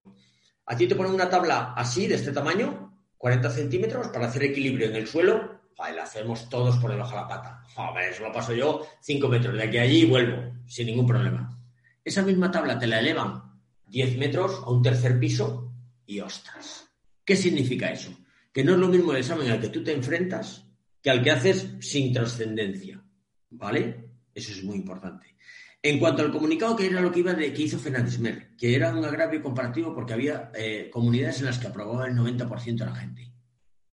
a 0.65 0.75
ti 0.75 0.87
te 0.87 0.95
ponen 0.95 1.13
una 1.13 1.29
tabla 1.29 1.73
así, 1.73 2.07
de 2.07 2.15
este 2.15 2.31
tamaño, 2.31 2.99
40 3.19 3.47
centímetros, 3.51 4.07
para 4.07 4.25
hacer 4.25 4.43
equilibrio 4.45 4.87
en 4.87 4.95
el 4.95 5.05
suelo, 5.05 5.61
la 5.77 6.03
hacemos 6.03 6.49
todos 6.49 6.77
por 6.77 6.91
debajo 6.91 7.11
de 7.11 7.21
la 7.21 7.27
pata. 7.27 7.63
Joder, 7.75 8.11
eso 8.11 8.23
lo 8.23 8.31
paso 8.31 8.53
yo 8.53 8.85
cinco 9.01 9.27
metros 9.27 9.55
de 9.55 9.63
aquí 9.63 9.77
a 9.77 9.81
allí 9.81 10.01
y 10.01 10.05
vuelvo, 10.05 10.53
sin 10.67 10.87
ningún 10.87 11.05
problema. 11.05 11.57
Esa 12.03 12.21
misma 12.21 12.51
tabla 12.51 12.79
te 12.79 12.87
la 12.87 12.99
elevan 12.99 13.59
10 13.87 14.17
metros 14.17 14.61
a 14.63 14.69
un 14.69 14.81
tercer 14.81 15.19
piso 15.19 15.73
y 16.05 16.19
ostras. 16.19 16.87
¿Qué 17.23 17.35
significa 17.35 17.91
eso? 17.91 18.11
Que 18.53 18.63
no 18.63 18.73
es 18.73 18.77
lo 18.77 18.87
mismo 18.87 19.11
el 19.11 19.19
examen 19.19 19.51
al 19.51 19.59
que 19.59 19.69
tú 19.69 19.83
te 19.83 19.93
enfrentas 19.93 20.65
que 21.01 21.09
al 21.11 21.21
que 21.21 21.31
haces 21.31 21.75
sin 21.81 22.11
trascendencia. 22.11 23.03
¿Vale? 23.51 24.09
Eso 24.33 24.51
es 24.51 24.63
muy 24.63 24.77
importante. 24.77 25.35
En 25.81 25.99
cuanto 25.99 26.23
al 26.23 26.31
comunicado, 26.31 26.75
que 26.75 26.87
era 26.87 26.99
lo 26.99 27.11
que 27.11 27.19
iba 27.19 27.33
de 27.33 27.53
que 27.53 27.61
hizo 27.61 27.77
Fernandismer, 27.77 28.55
que 28.57 28.75
era 28.75 28.95
un 28.95 29.05
agravio 29.05 29.41
comparativo 29.43 29.93
porque 29.93 30.13
había 30.13 30.51
eh, 30.55 30.89
comunidades 30.91 31.39
en 31.39 31.45
las 31.45 31.59
que 31.59 31.67
aprobaba 31.67 32.07
el 32.07 32.15
90% 32.15 32.75
de 32.75 32.85
la 32.85 32.95
gente. 32.95 33.34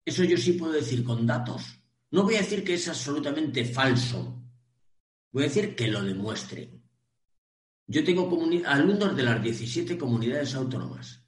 Eso 0.08 0.24
yo 0.24 0.38
sí 0.38 0.54
puedo 0.54 0.72
decir 0.72 1.04
con 1.04 1.26
datos. 1.26 1.82
No 2.12 2.22
voy 2.22 2.36
a 2.36 2.40
decir 2.40 2.64
que 2.64 2.72
es 2.72 2.88
absolutamente 2.88 3.62
falso. 3.66 4.42
Voy 5.30 5.42
a 5.42 5.48
decir 5.48 5.76
que 5.76 5.86
lo 5.88 6.02
demuestren. 6.02 6.82
Yo 7.86 8.02
tengo 8.02 8.26
alumnos 8.64 9.14
de 9.14 9.22
las 9.22 9.42
17 9.42 9.98
comunidades 9.98 10.54
autónomas. 10.54 11.22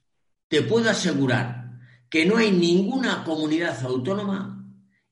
Te 0.47 0.63
puedo 0.63 0.89
asegurar 0.89 1.79
que 2.09 2.25
no 2.25 2.37
hay 2.37 2.51
ninguna 2.51 3.23
comunidad 3.23 3.85
autónoma 3.85 4.65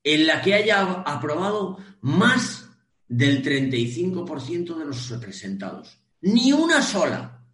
en 0.03 0.25
la 0.25 0.41
que 0.41 0.55
haya 0.55 1.03
aprobado 1.05 1.77
más 2.01 2.67
del 3.07 3.43
35% 3.43 4.79
de 4.79 4.85
los 4.85 5.09
representados. 5.11 5.95
Ni 6.21 6.51
una 6.51 6.81
sola. 6.81 7.45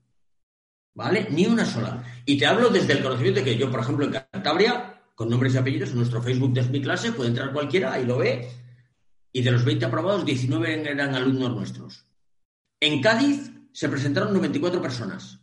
¿Vale? 0.94 1.28
Ni 1.30 1.46
una 1.46 1.66
sola. 1.66 2.22
Y 2.26 2.38
te 2.38 2.46
hablo 2.46 2.70
desde 2.70 2.94
el 2.94 3.04
conocimiento 3.04 3.42
de 3.42 3.46
que 3.48 3.58
yo, 3.58 3.70
por 3.70 3.82
ejemplo, 3.82 4.06
en 4.06 4.14
Cantabria 4.14 4.95
con 5.16 5.30
nombres 5.30 5.56
y 5.56 5.58
apellidos 5.58 5.92
en 5.92 5.98
nuestro 5.98 6.22
Facebook 6.22 6.54
de 6.54 6.64
mi 6.64 6.82
clase, 6.82 7.14
puede 7.14 7.30
entrar 7.30 7.54
cualquiera 7.54 8.00
y 8.00 8.06
lo 8.06 8.18
ve. 8.18 8.50
Y 9.32 9.42
de 9.42 9.52
los 9.52 9.66
20 9.66 9.86
aprobados, 9.86 10.26
19 10.26 10.90
eran 10.92 11.16
alumnos 11.16 11.52
nuestros. 11.54 12.06
En 12.80 13.02
Cádiz 13.02 13.52
se 13.72 13.90
presentaron 13.90 14.34
94 14.34 14.82
personas. 14.82 15.40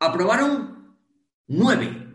Aprobaron 0.00 0.96
9, 1.46 2.06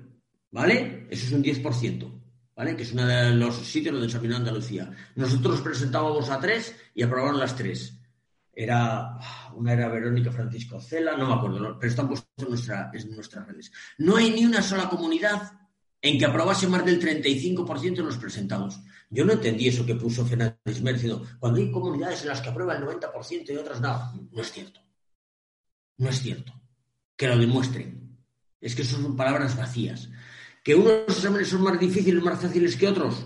¿vale? 0.51 1.07
Eso 1.09 1.25
es 1.25 1.31
un 1.31 1.43
10%, 1.43 2.21
¿vale? 2.55 2.75
Que 2.75 2.83
es 2.83 2.93
uno 2.93 3.05
de 3.05 3.31
los 3.31 3.55
sitios 3.55 3.93
donde 3.93 4.07
examinó 4.07 4.35
Andalucía. 4.35 4.91
Nosotros 5.15 5.61
presentábamos 5.61 6.29
a 6.29 6.39
3 6.39 6.75
y 6.95 7.03
aprobaron 7.03 7.39
las 7.39 7.55
3. 7.55 7.95
Era, 8.53 9.17
una 9.55 9.73
era 9.73 9.87
Verónica 9.87 10.31
Francisco 10.31 10.81
Cela, 10.81 11.15
no 11.15 11.27
me 11.27 11.33
acuerdo, 11.33 11.77
pero 11.79 11.89
están 11.89 12.07
puestos 12.07 12.29
en, 12.37 12.49
nuestra, 12.49 12.91
en 12.93 13.15
nuestras 13.15 13.47
redes. 13.47 13.71
No 13.97 14.17
hay 14.17 14.31
ni 14.31 14.45
una 14.45 14.61
sola 14.61 14.89
comunidad 14.89 15.58
en 16.01 16.17
que 16.17 16.25
aprobase 16.25 16.67
más 16.67 16.85
del 16.85 16.99
35% 16.99 17.95
de 17.95 18.03
los 18.03 18.17
presentados. 18.17 18.79
Yo 19.09 19.25
no 19.25 19.33
entendí 19.33 19.67
eso 19.67 19.85
que 19.85 19.95
puso 19.95 20.25
Fernández 20.25 20.81
Mercido. 20.81 21.25
Cuando 21.39 21.59
hay 21.59 21.71
comunidades 21.71 22.21
en 22.21 22.29
las 22.29 22.41
que 22.41 22.49
aprueba 22.49 22.75
el 22.75 22.83
90% 22.83 23.49
y 23.49 23.55
otras 23.57 23.81
no. 23.81 24.29
No 24.31 24.41
es 24.41 24.51
cierto. 24.51 24.81
No 25.97 26.09
es 26.09 26.21
cierto. 26.21 26.53
Que 27.15 27.27
lo 27.27 27.37
demuestren. 27.37 28.17
Es 28.61 28.75
que 28.75 28.83
son 28.83 29.15
palabras 29.15 29.57
vacías. 29.57 30.09
¿Que 30.63 30.75
unos 30.75 31.03
exámenes 31.07 31.49
son 31.49 31.63
más 31.63 31.79
difíciles, 31.79 32.23
más 32.23 32.39
fáciles 32.39 32.75
que 32.75 32.87
otros? 32.87 33.25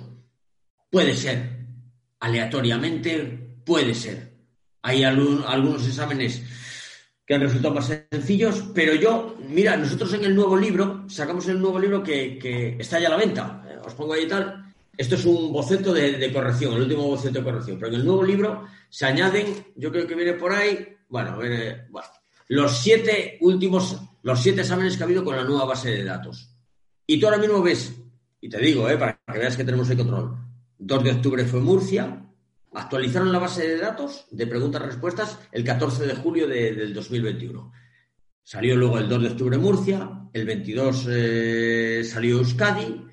Puede 0.89 1.15
ser. 1.15 1.65
Aleatoriamente, 2.19 3.61
puede 3.65 3.93
ser. 3.93 4.34
Hay 4.82 5.03
algunos 5.03 5.88
exámenes 5.88 6.41
que 7.26 7.36
han 7.36 7.41
resultado 7.41 7.74
más 7.74 7.91
sencillos, 8.11 8.65
pero 8.74 8.93
yo, 8.95 9.38
mira, 9.47 9.78
nosotros 9.78 10.13
en 10.13 10.26
el 10.26 10.36
nuevo 10.36 10.57
libro, 10.57 11.05
sacamos 11.07 11.47
el 11.47 11.59
nuevo 11.59 11.80
libro 11.80 12.03
que, 12.03 12.76
está 12.80 12.99
ya 12.99 13.07
a 13.07 13.11
la 13.11 13.17
venta, 13.17 13.63
eh, 13.67 13.78
os 13.84 13.93
pongo 13.93 14.13
ahí 14.13 14.28
tal, 14.28 14.65
esto 14.97 15.15
es 15.15 15.26
un 15.26 15.51
boceto 15.51 15.93
de, 15.93 16.32
corrección, 16.34 16.74
el 16.74 16.82
último 16.82 17.07
boceto 17.07 17.39
de 17.39 17.45
corrección, 17.45 17.78
pero 17.80 17.93
en 17.93 17.99
el 17.99 18.05
nuevo 18.05 18.24
libro 18.24 18.65
se 18.89 19.05
añaden, 19.05 19.45
yo 19.76 19.91
creo 19.91 20.05
que 20.05 20.15
viene 20.15 20.34
por 20.34 20.51
ahí, 20.51 20.95
bueno, 21.07 21.38
viene, 21.38 21.88
los 22.49 22.78
siete 22.78 23.38
últimos, 23.41 23.99
los 24.21 24.41
siete 24.41 24.61
exámenes 24.61 24.97
que 24.97 25.03
ha 25.03 25.05
habido 25.05 25.24
con 25.24 25.36
la 25.36 25.43
nueva 25.43 25.65
base 25.65 25.91
de 25.91 26.03
datos. 26.03 26.49
Y 27.07 27.19
tú 27.19 27.28
ahora 27.28 27.38
mismo 27.38 27.61
ves, 27.61 27.93
y 28.41 28.49
te 28.49 28.59
digo, 28.59 28.89
eh, 28.89 28.97
para 28.97 29.19
que 29.32 29.39
veas 29.39 29.55
que 29.55 29.63
tenemos 29.63 29.89
el 29.89 29.97
control, 29.97 30.38
2 30.78 31.03
de 31.03 31.11
octubre 31.11 31.45
fue 31.45 31.61
Murcia, 31.61 32.24
Actualizaron 32.74 33.32
la 33.32 33.39
base 33.39 33.67
de 33.67 33.78
datos 33.78 34.26
de 34.32 34.47
preguntas-respuestas 34.47 35.39
el 35.51 35.63
14 35.63 36.05
de 36.05 36.15
julio 36.15 36.47
del 36.47 36.93
2021. 36.93 37.71
Salió 38.41 38.76
luego 38.76 38.97
el 38.97 39.07
2 39.07 39.21
de 39.21 39.30
octubre 39.30 39.57
Murcia, 39.57 40.09
el 40.34 40.45
22 40.45 41.07
eh, 41.09 42.03
salió 42.03 42.39
Euskadi, 42.39 43.05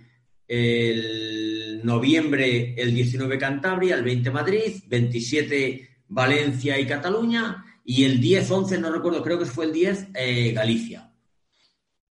el 0.49 1.81
noviembre 1.85 2.75
el 2.77 2.95
19 2.95 3.39
Cantabria, 3.39 3.95
el 3.95 4.03
20 4.03 4.31
Madrid, 4.31 4.83
27 4.89 5.89
Valencia 6.09 6.79
y 6.79 6.87
Cataluña 6.87 7.65
y 7.85 8.05
el 8.05 8.21
10, 8.21 8.51
11, 8.51 8.79
no 8.79 8.93
recuerdo, 8.93 9.23
creo 9.23 9.39
que 9.39 9.45
fue 9.45 9.67
el 9.67 9.73
10, 9.73 10.09
eh, 10.15 10.53
Galicia. 10.53 11.13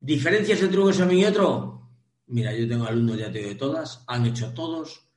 ¿Diferencias 0.00 0.62
entre 0.62 0.80
un 0.80 0.88
examen 0.88 1.18
y 1.18 1.24
otro? 1.24 1.90
Mira, 2.26 2.54
yo 2.54 2.66
tengo 2.66 2.86
alumnos, 2.86 3.18
ya 3.18 3.30
te 3.30 3.38
digo, 3.38 3.50
de 3.50 3.56
todas, 3.56 4.04
han 4.06 4.26
hecho 4.26 4.52
todos. 4.54 5.11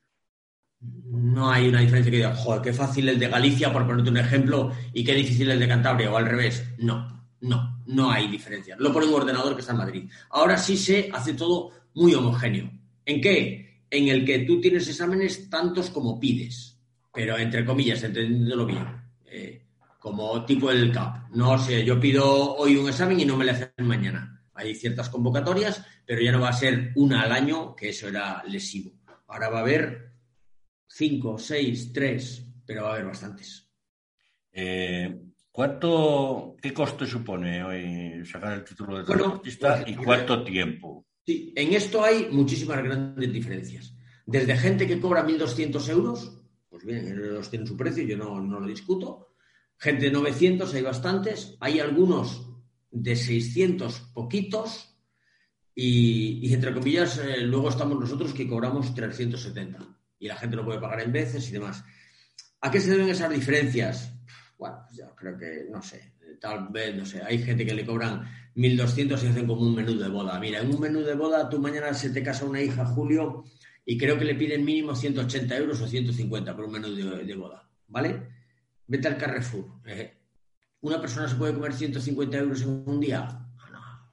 No 1.06 1.50
hay 1.50 1.68
una 1.68 1.82
diferencia 1.82 2.12
que 2.12 2.18
diga, 2.18 2.36
joder, 2.36 2.62
qué 2.62 2.74
fácil 2.74 3.10
el 3.10 3.20
de 3.20 3.28
Galicia, 3.28 3.72
por 3.72 3.86
ponerte 3.86 4.10
un 4.10 4.18
ejemplo, 4.18 4.72
y 4.94 5.04
qué 5.04 5.14
difícil 5.14 5.50
el 5.52 5.60
de 5.60 5.68
Cantabria, 5.68 6.12
o 6.12 6.18
al 6.18 6.26
revés. 6.26 6.64
No, 6.80 7.28
no, 7.42 7.84
no 7.88 8.12
hay 8.12 8.28
diferencia. 8.28 8.76
Lo 8.78 8.92
pone 8.92 9.08
un 9.08 9.14
ordenador 9.14 9.56
que 9.56 9.62
está 9.62 9.74
en 9.74 9.80
Madrid. 9.80 10.10
Ahora 10.32 10.58
sí 10.58 10.78
se 10.78 11.10
hace 11.14 11.34
todo 11.34 11.72
muy 11.94 12.14
homogéneo. 12.14 12.72
¿En 13.06 13.22
qué? 13.22 13.84
En 13.90 14.08
el 14.08 14.26
que 14.26 14.40
tú 14.40 14.60
tienes 14.60 14.88
exámenes 14.88 15.50
tantos 15.50 15.90
como 15.90 16.20
pides, 16.20 16.80
pero 17.14 17.38
entre 17.38 17.66
comillas, 17.66 18.04
entendiéndolo 18.04 18.66
bien. 18.66 18.86
Eh, 19.26 19.62
como 20.00 20.46
tipo 20.46 20.70
el 20.70 20.92
CAP. 20.92 21.30
No 21.32 21.58
sé, 21.58 21.84
yo 21.84 22.00
pido 22.00 22.56
hoy 22.56 22.76
un 22.76 22.90
examen 22.90 23.20
y 23.20 23.26
no 23.26 23.38
me 23.38 23.46
lo 23.46 23.52
hacen 23.52 23.72
mañana 23.80 24.36
hay 24.56 24.74
ciertas 24.74 25.10
convocatorias, 25.10 25.86
pero 26.06 26.22
ya 26.22 26.32
no 26.32 26.40
va 26.40 26.50
a 26.50 26.54
ser 26.54 26.92
una 26.96 27.22
al 27.22 27.32
año, 27.32 27.76
que 27.76 27.90
eso 27.90 28.08
era 28.08 28.42
lesivo. 28.48 28.92
Ahora 29.28 29.50
va 29.50 29.60
a 29.60 29.62
haber 29.62 30.05
cinco, 30.88 31.38
seis, 31.38 31.92
tres, 31.94 32.46
pero 32.66 32.84
va 32.84 32.90
a 32.90 32.94
haber 32.94 33.06
bastantes. 33.06 33.70
Eh, 34.52 35.22
¿Cuánto, 35.52 36.56
qué 36.62 36.74
coste 36.74 37.06
supone 37.06 37.64
hoy 37.64 38.26
sacar 38.26 38.54
el 38.54 38.64
título 38.64 38.98
de 38.98 39.06
transportista 39.06 39.84
y 39.88 39.96
cuánto 39.96 40.44
tiempo? 40.44 41.06
Sí, 41.26 41.54
en 41.56 41.74
esto 41.74 42.04
hay 42.04 42.28
muchísimas 42.32 42.84
grandes 42.84 43.32
diferencias. 43.32 43.96
Desde 44.26 44.58
gente 44.58 44.88
que 44.88 45.00
cobra 45.00 45.26
1.200 45.26 45.90
euros, 45.90 46.42
pues 46.70 46.84
bien, 46.84 47.08
ellos 47.08 47.50
tienen 47.50 47.68
su 47.68 47.78
precio, 47.78 48.04
yo 48.04 48.18
no, 48.18 48.42
no 48.42 48.60
lo 48.60 48.68
discuto. 48.68 49.36
Gente 49.78 50.06
de 50.06 50.12
900, 50.12 50.74
hay 50.74 50.82
bastantes. 50.82 51.58
Hay 51.60 51.80
algunos 51.80 52.50
de 52.92 53.16
600 53.16 54.00
poquitos 54.14 54.98
y, 55.74 56.54
entre 56.54 56.74
comillas, 56.74 57.18
eh, 57.18 57.42
luego 57.42 57.70
estamos 57.70 58.00
nosotros 58.00 58.34
que 58.34 58.48
cobramos 58.48 58.94
370 58.96 59.80
y 60.26 60.28
la 60.28 60.36
gente 60.36 60.56
no 60.56 60.66
puede 60.66 60.80
pagar 60.80 61.02
en 61.02 61.12
veces 61.12 61.48
y 61.50 61.54
demás. 61.54 61.84
¿A 62.62 62.72
qué 62.72 62.82
se 62.82 62.90
deben 62.90 63.10
esas 63.10 63.30
diferencias? 63.30 64.12
Bueno, 64.58 64.82
pues 64.84 64.98
yo 64.98 65.16
creo 65.16 65.38
que, 65.38 65.68
no 65.70 65.84
sé, 65.84 66.14
tal 66.42 66.70
vez, 66.70 66.96
no 66.96 67.06
sé, 67.06 67.22
hay 67.22 67.44
gente 67.44 67.64
que 67.64 67.76
le 67.76 67.86
cobran 67.86 68.28
1.200 68.56 69.24
y 69.24 69.28
hacen 69.28 69.46
como 69.46 69.62
un 69.62 69.76
menú 69.76 69.96
de 69.98 70.10
boda. 70.10 70.40
Mira, 70.40 70.62
en 70.62 70.74
un 70.74 70.80
menú 70.80 71.02
de 71.02 71.14
boda 71.14 71.48
tú 71.48 71.60
mañana 71.60 71.94
se 71.94 72.10
te 72.10 72.24
casa 72.24 72.46
una 72.46 72.60
hija, 72.60 72.86
Julio, 72.86 73.44
y 73.86 74.00
creo 74.00 74.18
que 74.18 74.26
le 74.26 74.34
piden 74.34 74.66
mínimo 74.66 74.96
180 74.96 75.56
euros 75.58 75.80
o 75.82 75.88
150 75.88 76.56
por 76.56 76.66
un 76.66 76.72
menú 76.72 76.96
de, 76.96 77.36
boda, 77.36 77.70
¿vale? 77.88 78.28
Vete 78.88 79.08
al 79.08 79.18
Carrefour. 79.18 79.82
Eh, 79.86 80.18
¿Una 80.82 81.00
persona 81.00 81.28
se 81.28 81.36
puede 81.36 81.54
comer 81.54 81.74
150 81.74 82.38
euros 82.38 82.62
en 82.64 82.84
un 82.88 83.00
día? 83.00 83.28
Ah, 83.60 84.10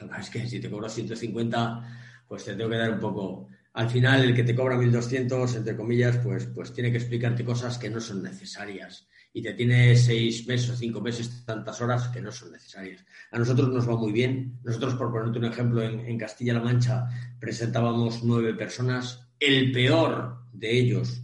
no. 0.00 0.16
Es 0.16 0.30
que 0.30 0.46
si 0.46 0.60
te 0.60 0.70
cobro 0.70 0.88
150, 0.88 2.24
pues 2.28 2.44
te 2.44 2.54
tengo 2.54 2.70
que 2.70 2.76
dar 2.76 2.92
un 2.92 3.00
poco. 3.00 3.48
Al 3.74 3.88
final, 3.88 4.22
el 4.22 4.34
que 4.34 4.44
te 4.44 4.54
cobra 4.54 4.76
1.200, 4.76 5.56
entre 5.56 5.76
comillas, 5.76 6.18
pues, 6.18 6.46
pues 6.46 6.72
tiene 6.72 6.90
que 6.90 6.98
explicarte 6.98 7.44
cosas 7.44 7.78
que 7.78 7.88
no 7.88 8.00
son 8.00 8.22
necesarias. 8.22 9.08
Y 9.32 9.40
te 9.40 9.54
tiene 9.54 9.96
seis 9.96 10.46
meses 10.46 10.78
cinco 10.78 11.00
meses, 11.00 11.44
tantas 11.46 11.80
horas 11.80 12.08
que 12.08 12.20
no 12.20 12.30
son 12.30 12.52
necesarias. 12.52 13.02
A 13.30 13.38
nosotros 13.38 13.70
nos 13.70 13.88
va 13.88 13.96
muy 13.96 14.12
bien. 14.12 14.58
Nosotros, 14.62 14.94
por 14.94 15.10
ponerte 15.10 15.38
un 15.38 15.46
ejemplo, 15.46 15.82
en, 15.82 16.00
en 16.00 16.18
Castilla-La 16.18 16.60
Mancha 16.60 17.08
presentábamos 17.40 18.22
nueve 18.22 18.52
personas. 18.52 19.26
El 19.40 19.72
peor 19.72 20.42
de 20.52 20.78
ellos 20.78 21.22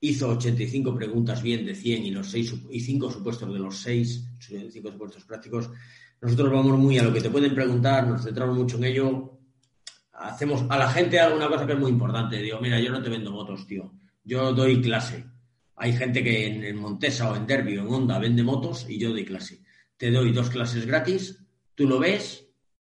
hizo 0.00 0.30
85 0.30 0.94
preguntas 0.94 1.42
bien 1.42 1.66
de 1.66 1.74
100 1.74 2.04
y 2.04 2.10
los 2.10 2.30
seis 2.30 2.54
y 2.70 2.80
cinco 2.80 3.10
supuestos 3.10 3.52
de 3.52 3.58
los 3.58 3.76
seis, 3.76 4.26
cinco 4.38 4.90
supuestos 4.90 5.24
prácticos. 5.24 5.70
Nosotros 6.20 6.50
vamos 6.50 6.78
muy 6.78 6.98
a 6.98 7.02
lo 7.02 7.12
que 7.12 7.20
te 7.20 7.30
pueden 7.30 7.54
preguntar, 7.54 8.06
nos 8.06 8.24
centramos 8.24 8.56
mucho 8.56 8.76
en 8.78 8.84
ello. 8.84 9.39
Hacemos 10.20 10.64
a 10.68 10.76
la 10.76 10.88
gente 10.90 11.18
alguna 11.18 11.48
cosa 11.48 11.66
que 11.66 11.72
es 11.72 11.78
muy 11.78 11.90
importante. 11.90 12.36
Digo, 12.36 12.60
mira, 12.60 12.78
yo 12.78 12.92
no 12.92 13.02
te 13.02 13.08
vendo 13.08 13.32
motos, 13.32 13.66
tío. 13.66 13.92
Yo 14.22 14.52
doy 14.52 14.80
clase. 14.82 15.24
Hay 15.76 15.94
gente 15.94 16.22
que 16.22 16.46
en, 16.46 16.76
Montesa 16.76 17.30
o 17.30 17.36
en 17.36 17.46
Derby 17.46 17.78
o 17.78 17.80
en 17.80 17.88
Honda 17.88 18.18
vende 18.18 18.42
motos 18.42 18.86
y 18.88 18.98
yo 18.98 19.10
doy 19.10 19.24
clase. 19.24 19.62
Te 19.96 20.10
doy 20.10 20.30
dos 20.30 20.50
clases 20.50 20.84
gratis, 20.84 21.42
tú 21.74 21.88
lo 21.88 21.98
ves 21.98 22.46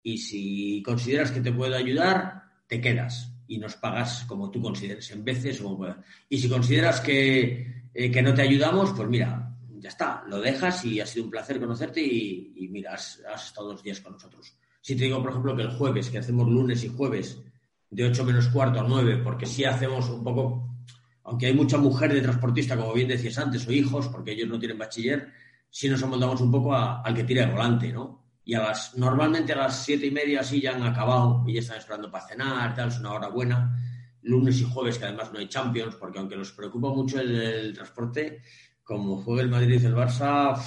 y 0.01 0.17
si 0.17 0.83
consideras 0.83 1.31
que 1.31 1.39
te 1.39 1.53
puedo 1.53 1.75
ayudar, 1.75 2.43
te 2.67 2.81
quedas 2.81 3.33
y 3.47 3.57
nos 3.57 3.75
pagas 3.75 4.25
como 4.25 4.51
tú 4.51 4.61
consideres, 4.61 5.09
en 5.11 5.23
veces 5.23 5.61
o 5.61 5.77
puedas. 5.77 5.97
Y 6.27 6.39
si 6.39 6.49
consideras 6.49 6.99
que, 6.99 7.83
eh, 7.93 8.11
que, 8.11 8.21
no 8.21 8.33
te 8.33 8.41
ayudamos, 8.41 8.91
pues 8.91 9.07
mira, 9.07 9.49
ya 9.79 9.89
está, 9.89 10.23
lo 10.27 10.41
dejas 10.41 10.83
y 10.83 10.99
ha 10.99 11.05
sido 11.05 11.23
un 11.23 11.31
placer 11.31 11.59
conocerte 11.61 12.01
y 12.01 12.67
mira, 12.69 12.95
has, 12.95 13.21
estado 13.45 13.69
dos 13.69 13.83
días 13.83 14.01
con 14.01 14.11
nosotros. 14.11 14.57
Si 14.83 14.95
te 14.95 15.05
digo, 15.05 15.21
por 15.21 15.31
ejemplo, 15.31 15.55
que 15.55 15.63
el 15.63 15.71
jueves, 15.71 16.09
que 16.09 16.19
hacemos 16.19 16.47
lunes 16.47 16.83
y 16.83 16.89
jueves 16.89 17.41
de 17.89 18.03
8 18.05 18.25
menos 18.25 18.49
cuarto 18.49 18.81
a 18.81 18.83
9, 18.83 19.21
porque 19.23 19.45
sí 19.45 19.63
hacemos 19.63 20.09
un 20.09 20.23
poco, 20.23 20.77
aunque 21.23 21.47
hay 21.47 21.53
mucha 21.53 21.77
mujer 21.77 22.13
de 22.13 22.21
transportista, 22.21 22.75
como 22.77 22.93
bien 22.93 23.07
decías 23.07 23.39
antes, 23.39 23.67
o 23.67 23.71
hijos, 23.71 24.09
porque 24.09 24.33
ellos 24.33 24.49
no 24.49 24.59
tienen 24.59 24.77
bachiller, 24.77 25.31
sí 25.69 25.87
nos 25.87 26.03
amoldamos 26.03 26.41
un 26.41 26.51
poco 26.51 26.75
al 26.75 27.15
que 27.15 27.23
tira 27.23 27.45
el 27.45 27.51
volante, 27.51 27.91
¿no? 27.91 28.23
y 28.45 28.53
a 28.55 28.61
las, 28.61 28.95
normalmente 28.97 29.53
a 29.53 29.57
las 29.57 29.83
siete 29.83 30.07
y 30.07 30.11
media 30.11 30.41
así 30.41 30.61
ya 30.61 30.75
han 30.75 30.83
acabado 30.83 31.43
y 31.47 31.53
ya 31.53 31.61
están 31.61 31.77
esperando 31.77 32.11
para 32.11 32.27
cenar, 32.27 32.75
tal, 32.75 32.89
es 32.89 32.99
una 32.99 33.13
hora 33.13 33.29
buena. 33.29 33.79
Lunes 34.21 34.59
y 34.59 34.63
jueves, 34.63 34.97
que 34.97 35.05
además 35.05 35.31
no 35.31 35.39
hay 35.39 35.47
Champions, 35.47 35.95
porque 35.95 36.19
aunque 36.19 36.35
nos 36.35 36.51
preocupa 36.51 36.89
mucho 36.89 37.19
el, 37.19 37.73
transporte, 37.73 38.41
como 38.83 39.21
juega 39.21 39.41
el 39.41 39.49
Madrid 39.49 39.81
y 39.81 39.85
el 39.85 39.95
Barça, 39.95 40.61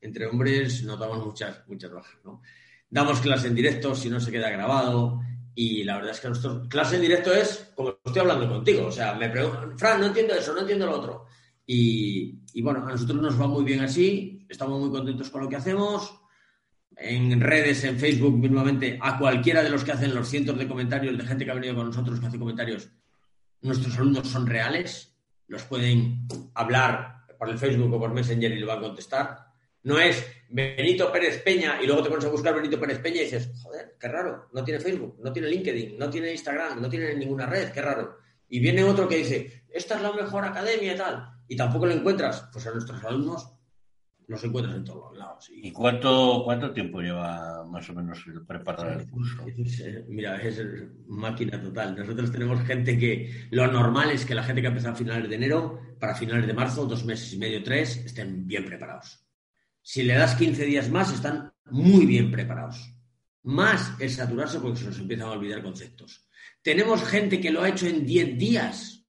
entre 0.00 0.26
hombres 0.26 0.82
notamos 0.84 1.24
muchas, 1.24 1.66
muchas 1.68 1.92
bajas, 1.92 2.18
¿no? 2.24 2.42
Damos 2.90 3.20
clase 3.20 3.48
en 3.48 3.54
directo, 3.54 3.94
si 3.94 4.08
no 4.08 4.20
se 4.20 4.30
queda 4.30 4.50
grabado, 4.50 5.20
y 5.54 5.84
la 5.84 5.96
verdad 5.96 6.12
es 6.12 6.20
que 6.20 6.28
nuestro 6.28 6.68
clase 6.68 6.96
en 6.96 7.02
directo 7.02 7.32
es 7.32 7.72
como 7.74 7.98
estoy 8.04 8.20
hablando 8.20 8.48
contigo, 8.48 8.86
o 8.86 8.92
sea, 8.92 9.14
me 9.14 9.28
preguntan, 9.28 9.78
Fran, 9.78 10.00
no 10.00 10.06
entiendo 10.06 10.34
eso, 10.34 10.54
no 10.54 10.60
entiendo 10.60 10.86
lo 10.86 10.96
otro. 10.96 11.26
Y, 11.66 12.38
y 12.54 12.62
bueno, 12.62 12.86
a 12.86 12.90
nosotros 12.90 13.20
nos 13.20 13.40
va 13.40 13.46
muy 13.46 13.64
bien 13.64 13.80
así, 13.80 14.46
estamos 14.48 14.80
muy 14.80 14.90
contentos 14.90 15.28
con 15.30 15.42
lo 15.42 15.48
que 15.48 15.56
hacemos, 15.56 16.14
en 16.96 17.40
redes, 17.40 17.84
en 17.84 17.98
Facebook, 17.98 18.36
mismamente, 18.36 18.98
a 19.00 19.18
cualquiera 19.18 19.62
de 19.62 19.70
los 19.70 19.84
que 19.84 19.92
hacen 19.92 20.14
los 20.14 20.28
cientos 20.28 20.58
de 20.58 20.66
comentarios 20.66 21.16
de 21.16 21.24
gente 21.24 21.44
que 21.44 21.50
ha 21.50 21.54
venido 21.54 21.74
con 21.74 21.86
nosotros 21.86 22.18
que 22.18 22.26
hace 22.26 22.38
comentarios, 22.38 22.90
nuestros 23.60 23.96
alumnos 23.98 24.28
son 24.28 24.46
reales, 24.46 25.16
los 25.46 25.62
pueden 25.64 26.26
hablar 26.54 27.24
por 27.38 27.48
el 27.48 27.58
Facebook 27.58 27.92
o 27.92 27.98
por 27.98 28.12
Messenger 28.12 28.52
y 28.52 28.58
le 28.58 28.66
van 28.66 28.78
a 28.78 28.82
contestar. 28.82 29.47
No 29.88 29.98
es 29.98 30.22
Benito 30.50 31.10
Pérez 31.10 31.40
Peña 31.42 31.78
y 31.82 31.86
luego 31.86 32.02
te 32.02 32.10
pones 32.10 32.26
a 32.26 32.28
buscar 32.28 32.54
Benito 32.54 32.78
Pérez 32.78 32.98
Peña 32.98 33.22
y 33.22 33.24
dices, 33.24 33.50
joder, 33.62 33.96
qué 33.98 34.06
raro, 34.06 34.50
no 34.52 34.62
tiene 34.62 34.80
Facebook, 34.80 35.16
no 35.24 35.32
tiene 35.32 35.48
LinkedIn, 35.48 35.98
no 35.98 36.10
tiene 36.10 36.30
Instagram, 36.30 36.82
no 36.82 36.90
tiene 36.90 37.14
ninguna 37.14 37.46
red, 37.46 37.72
qué 37.72 37.80
raro. 37.80 38.18
Y 38.50 38.60
viene 38.60 38.84
otro 38.84 39.08
que 39.08 39.16
dice, 39.16 39.64
esta 39.70 39.96
es 39.96 40.02
la 40.02 40.12
mejor 40.12 40.44
academia 40.44 40.92
y 40.92 40.96
tal, 40.98 41.30
y 41.48 41.56
tampoco 41.56 41.86
lo 41.86 41.92
encuentras. 41.92 42.50
Pues 42.52 42.66
a 42.66 42.70
nuestros 42.72 43.02
alumnos 43.02 43.50
los 44.26 44.44
encuentras 44.44 44.76
en 44.76 44.84
todos 44.84 45.10
los 45.10 45.18
lados. 45.18 45.50
¿Y, 45.50 45.72
cuánto, 45.72 46.42
cuánto 46.44 46.70
tiempo 46.70 47.00
lleva 47.00 47.64
más 47.64 47.88
o 47.88 47.94
menos 47.94 48.22
el 48.26 48.44
preparar 48.44 49.00
el 49.00 49.08
curso? 49.08 49.42
Eh, 49.46 50.04
mira, 50.06 50.36
es 50.42 50.62
máquina 51.06 51.62
total. 51.62 51.96
Nosotros 51.96 52.30
tenemos 52.30 52.60
gente 52.66 52.98
que 52.98 53.48
lo 53.52 53.66
normal 53.68 54.10
es 54.10 54.26
que 54.26 54.34
la 54.34 54.42
gente 54.42 54.60
que 54.60 54.68
empieza 54.68 54.90
a 54.90 54.94
finales 54.94 55.30
de 55.30 55.36
enero, 55.36 55.80
para 55.98 56.14
finales 56.14 56.46
de 56.46 56.52
marzo, 56.52 56.84
dos 56.84 57.06
meses 57.06 57.32
y 57.32 57.38
medio, 57.38 57.62
tres, 57.62 57.96
estén 58.04 58.46
bien 58.46 58.66
preparados. 58.66 59.24
Si 59.88 60.02
le 60.02 60.12
das 60.12 60.34
15 60.34 60.66
días 60.66 60.90
más, 60.90 61.14
están 61.14 61.50
muy 61.70 62.04
bien 62.04 62.30
preparados. 62.30 62.92
Más 63.44 63.98
el 63.98 64.10
saturarse 64.10 64.60
porque 64.60 64.80
se 64.80 64.84
nos 64.84 64.98
empiezan 64.98 65.28
a 65.28 65.32
olvidar 65.32 65.62
conceptos. 65.62 66.28
Tenemos 66.60 67.02
gente 67.04 67.40
que 67.40 67.50
lo 67.50 67.62
ha 67.62 67.70
hecho 67.70 67.86
en 67.86 68.04
10 68.04 68.36
días 68.36 69.06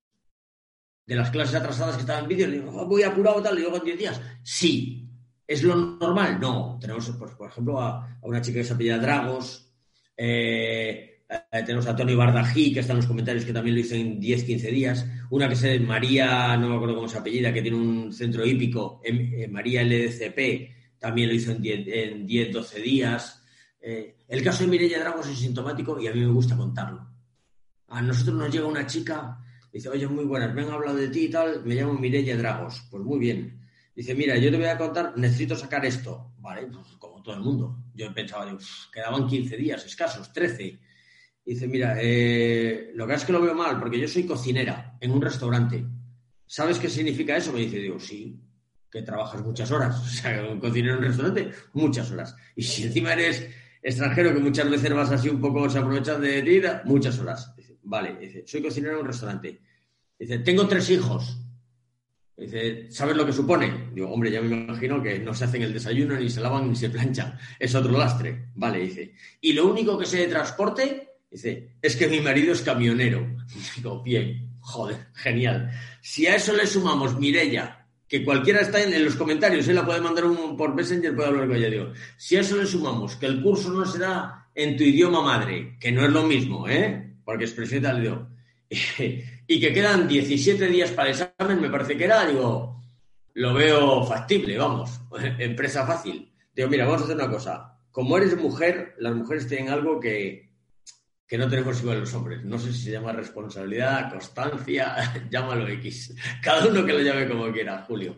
de 1.05 1.15
las 1.15 1.31
clases 1.31 1.55
atrasadas 1.55 1.95
que 1.95 2.01
estaban 2.01 2.23
en 2.23 2.29
vídeo, 2.29 2.49
digo, 2.49 2.71
oh, 2.71 2.85
voy 2.85 3.03
apurado 3.03 3.41
tal, 3.41 3.59
y 3.59 3.61
luego 3.63 3.75
en 3.75 3.83
10 3.83 3.97
días. 3.97 4.21
Sí, 4.41 5.09
¿Es 5.45 5.63
lo 5.63 5.75
normal? 5.75 6.39
No. 6.39 6.77
Tenemos, 6.79 7.09
pues, 7.19 7.31
por 7.31 7.49
ejemplo, 7.49 7.81
a, 7.81 8.17
una 8.21 8.39
chica 8.39 8.59
que 8.59 8.63
se 8.63 8.73
apellida 8.73 8.99
Dragos. 8.99 9.73
Eh, 10.15 11.18
eh, 11.29 11.63
tenemos 11.65 11.87
a 11.87 11.95
Tony 11.95 12.15
Bardají, 12.15 12.73
que 12.73 12.79
está 12.79 12.93
en 12.93 12.97
los 12.97 13.05
comentarios, 13.05 13.45
que 13.45 13.53
también 13.53 13.75
lo 13.75 13.81
hizo 13.81 13.95
en 13.95 14.19
10-15 14.19 14.71
días. 14.71 15.05
Una 15.29 15.47
que 15.47 15.53
es 15.53 15.81
María, 15.81 16.57
no 16.57 16.69
me 16.69 16.75
acuerdo 16.75 16.95
cómo 16.95 17.07
se 17.07 17.17
apellida, 17.17 17.53
que 17.53 17.61
tiene 17.61 17.77
un 17.77 18.11
centro 18.11 18.45
hípico, 18.45 19.01
eh, 19.03 19.47
María 19.49 19.83
LDCP, 19.83 20.97
también 20.99 21.29
lo 21.29 21.35
hizo 21.35 21.51
en 21.51 21.61
10-12 22.27 22.81
días. 22.81 23.43
el 23.81 24.43
caso 24.43 24.63
de 24.63 24.69
Mireia 24.69 24.99
Dragos 24.99 25.27
es 25.27 25.39
sintomático 25.39 25.99
y 26.01 26.07
a 26.07 26.13
mí 26.13 26.19
me 26.19 26.31
gusta 26.31 26.57
contarlo. 26.57 27.07
A 27.87 28.01
nosotros 28.01 28.35
nos 28.35 28.51
llega 28.51 28.67
una 28.67 28.85
chica 28.85 29.39
Dice, 29.71 29.89
oye, 29.89 30.07
muy 30.07 30.25
buenas, 30.25 30.53
me 30.53 30.63
han 30.63 30.71
hablado 30.71 30.97
de 30.97 31.09
ti 31.09 31.25
y 31.25 31.29
tal, 31.29 31.63
me 31.63 31.75
llamo 31.75 31.93
Mireia 31.93 32.35
Dragos. 32.37 32.87
Pues 32.89 33.03
muy 33.03 33.19
bien. 33.19 33.67
Dice, 33.95 34.15
mira, 34.15 34.37
yo 34.37 34.49
te 34.49 34.57
voy 34.57 34.65
a 34.65 34.77
contar, 34.77 35.17
necesito 35.17 35.55
sacar 35.55 35.85
esto. 35.85 36.31
Vale, 36.39 36.67
pues 36.67 36.87
como 36.97 37.21
todo 37.21 37.35
el 37.35 37.41
mundo. 37.41 37.77
Yo 37.93 38.11
pensaba, 38.13 38.45
digo, 38.45 38.57
quedaban 38.91 39.27
15 39.27 39.57
días 39.57 39.85
escasos, 39.85 40.33
13. 40.33 40.79
Dice, 41.49 41.67
mira, 41.67 41.97
eh, 41.99 42.91
lo 42.93 43.07
que 43.07 43.15
es 43.15 43.25
que 43.25 43.31
lo 43.31 43.41
veo 43.41 43.55
mal, 43.55 43.79
porque 43.79 43.99
yo 43.99 44.07
soy 44.07 44.23
cocinera 44.23 44.95
en 45.01 45.09
un 45.09 45.19
restaurante. 45.19 45.83
¿Sabes 46.45 46.77
qué 46.77 46.87
significa 46.87 47.35
eso? 47.35 47.51
Me 47.51 47.61
dice, 47.61 47.79
digo, 47.79 47.99
sí, 47.99 48.39
que 48.87 49.01
trabajas 49.01 49.43
muchas 49.43 49.71
horas. 49.71 49.99
O 50.03 50.05
sea, 50.05 50.47
un 50.47 50.59
cocinero 50.59 50.93
en 50.93 50.99
un 50.99 51.05
restaurante, 51.05 51.49
muchas 51.73 52.11
horas. 52.11 52.35
Y 52.55 52.61
si 52.61 52.83
encima 52.83 53.13
eres 53.13 53.49
extranjero, 53.81 54.31
que 54.31 54.41
muchas 54.41 54.69
veces 54.69 54.93
vas 54.93 55.09
así 55.09 55.27
un 55.27 55.41
poco, 55.41 55.67
se 55.67 55.79
aprovechan 55.79 56.21
de 56.21 56.43
ti, 56.43 56.61
muchas 56.85 57.17
horas. 57.17 57.51
Dice, 57.57 57.79
vale, 57.81 58.15
dice, 58.19 58.43
soy 58.45 58.61
cocinero 58.61 58.93
en 58.93 58.99
un 58.99 59.07
restaurante. 59.07 59.59
Dice, 60.19 60.37
tengo 60.37 60.67
tres 60.67 60.87
hijos. 60.91 61.35
Dice, 62.37 62.91
¿sabes 62.91 63.17
lo 63.17 63.25
que 63.25 63.33
supone? 63.33 63.89
Digo, 63.91 64.11
hombre, 64.11 64.29
ya 64.29 64.39
me 64.39 64.55
imagino 64.55 65.01
que 65.01 65.17
no 65.17 65.33
se 65.33 65.45
hacen 65.45 65.63
el 65.63 65.73
desayuno, 65.73 66.15
ni 66.15 66.29
se 66.29 66.41
lavan, 66.41 66.69
ni 66.69 66.75
se 66.75 66.91
planchan. 66.91 67.39
Es 67.57 67.73
otro 67.73 67.97
lastre. 67.97 68.49
Vale, 68.53 68.81
dice. 68.81 69.15
Y 69.41 69.53
lo 69.53 69.67
único 69.67 69.97
que 69.97 70.05
sé 70.05 70.17
de 70.17 70.27
transporte, 70.27 71.08
dice, 71.31 71.75
es 71.81 71.95
que 71.95 72.07
mi 72.07 72.19
marido 72.19 72.53
es 72.53 72.61
camionero. 72.61 73.25
Digo, 73.75 74.01
bien, 74.03 74.49
joder, 74.59 75.07
genial. 75.13 75.71
Si 76.01 76.27
a 76.27 76.35
eso 76.35 76.53
le 76.53 76.67
sumamos 76.67 77.19
Mirella, 77.19 77.87
que 78.07 78.25
cualquiera 78.25 78.61
está 78.61 78.81
en, 78.81 79.05
los 79.05 79.15
comentarios, 79.15 79.67
él 79.67 79.75
la 79.75 79.85
puede 79.85 80.01
mandar 80.01 80.25
un, 80.25 80.57
por 80.57 80.73
Messenger, 80.73 81.15
puede 81.15 81.29
hablar 81.29 81.47
con 81.47 81.55
ella. 81.55 81.69
Digo, 81.69 81.93
si 82.17 82.35
a 82.35 82.41
eso 82.41 82.57
le 82.57 82.65
sumamos 82.65 83.15
que 83.15 83.27
el 83.27 83.41
curso 83.41 83.71
no 83.71 83.85
será 83.85 84.47
en 84.55 84.75
tu 84.75 84.83
idioma 84.83 85.21
madre, 85.21 85.77
que 85.79 85.91
no 85.91 86.03
es 86.03 86.11
lo 86.11 86.23
mismo, 86.23 86.67
¿eh? 86.67 87.13
Porque 87.23 87.43
es 87.43 87.57
le 87.57 88.01
digo, 88.01 88.27
y 89.47 89.59
que 89.59 89.73
quedan 89.73 90.07
17 90.07 90.67
días 90.67 90.91
para 90.91 91.09
el 91.09 91.15
examen, 91.15 91.61
me 91.61 91.69
parece 91.69 91.95
que 91.95 92.05
era, 92.05 92.25
digo, 92.25 92.81
lo 93.33 93.53
veo 93.53 94.03
factible, 94.03 94.57
vamos, 94.57 94.99
empresa 95.37 95.85
fácil. 95.85 96.31
Digo, 96.55 96.67
mira, 96.67 96.85
vamos 96.85 97.01
a 97.01 97.03
hacer 97.05 97.15
una 97.15 97.29
cosa. 97.29 97.77
Como 97.91 98.17
eres 98.17 98.35
mujer, 98.35 98.95
las 98.97 99.13
mujeres 99.13 99.47
tienen 99.47 99.69
algo 99.69 99.99
que, 99.99 100.48
que 101.29 101.37
no 101.37 101.47
tenemos 101.47 101.79
igual 101.79 101.99
los 101.99 102.13
hombres. 102.15 102.43
No 102.43 102.57
sé 102.57 102.73
si 102.73 102.85
se 102.85 102.91
llama 102.91 103.13
responsabilidad, 103.13 104.09
constancia, 104.09 104.95
llámalo 105.29 105.67
X. 105.67 106.15
Cada 106.41 106.65
uno 106.67 106.83
que 106.83 106.93
lo 106.93 107.01
llame 107.01 107.27
como 107.29 107.51
quiera, 107.51 107.83
Julio. 107.83 108.17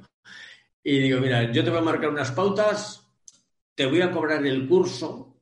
Y 0.81 0.97
digo, 0.97 1.19
mira, 1.19 1.51
yo 1.51 1.61
te 1.61 1.69
voy 1.69 1.79
a 1.79 1.83
marcar 1.83 2.09
unas 2.09 2.31
pautas, 2.31 3.05
te 3.75 3.85
voy 3.85 3.99
a 3.99 4.09
cobrar 4.09 4.45
el 4.45 4.65
curso, 4.65 5.35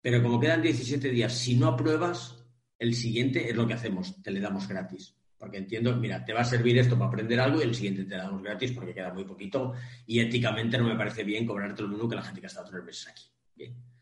pero 0.00 0.22
como 0.22 0.40
quedan 0.40 0.62
17 0.62 1.10
días, 1.10 1.34
si 1.36 1.54
no 1.56 1.68
apruebas, 1.68 2.42
el 2.78 2.94
siguiente 2.94 3.48
es 3.50 3.54
lo 3.54 3.66
que 3.66 3.74
hacemos, 3.74 4.22
te 4.22 4.30
le 4.30 4.40
damos 4.40 4.66
gratis. 4.66 5.14
Porque 5.36 5.58
entiendo, 5.58 5.94
mira, 5.96 6.24
te 6.24 6.32
va 6.32 6.40
a 6.40 6.44
servir 6.44 6.78
esto 6.78 6.96
para 6.96 7.08
aprender 7.08 7.38
algo 7.38 7.60
y 7.60 7.64
el 7.64 7.74
siguiente 7.74 8.06
te 8.06 8.16
damos 8.16 8.42
gratis 8.42 8.72
porque 8.72 8.94
queda 8.94 9.12
muy 9.12 9.24
poquito 9.24 9.74
y 10.06 10.18
éticamente 10.18 10.78
no 10.78 10.84
me 10.84 10.96
parece 10.96 11.24
bien 11.24 11.46
cobrarte 11.46 11.82
lo 11.82 11.88
mismo 11.88 12.08
que 12.08 12.16
la 12.16 12.22
gente 12.22 12.40
que 12.40 12.46
ha 12.46 12.48
estado 12.48 12.70
tres 12.70 12.84
meses 12.84 13.08
aquí. 13.08 13.24
Bien. 13.54 13.95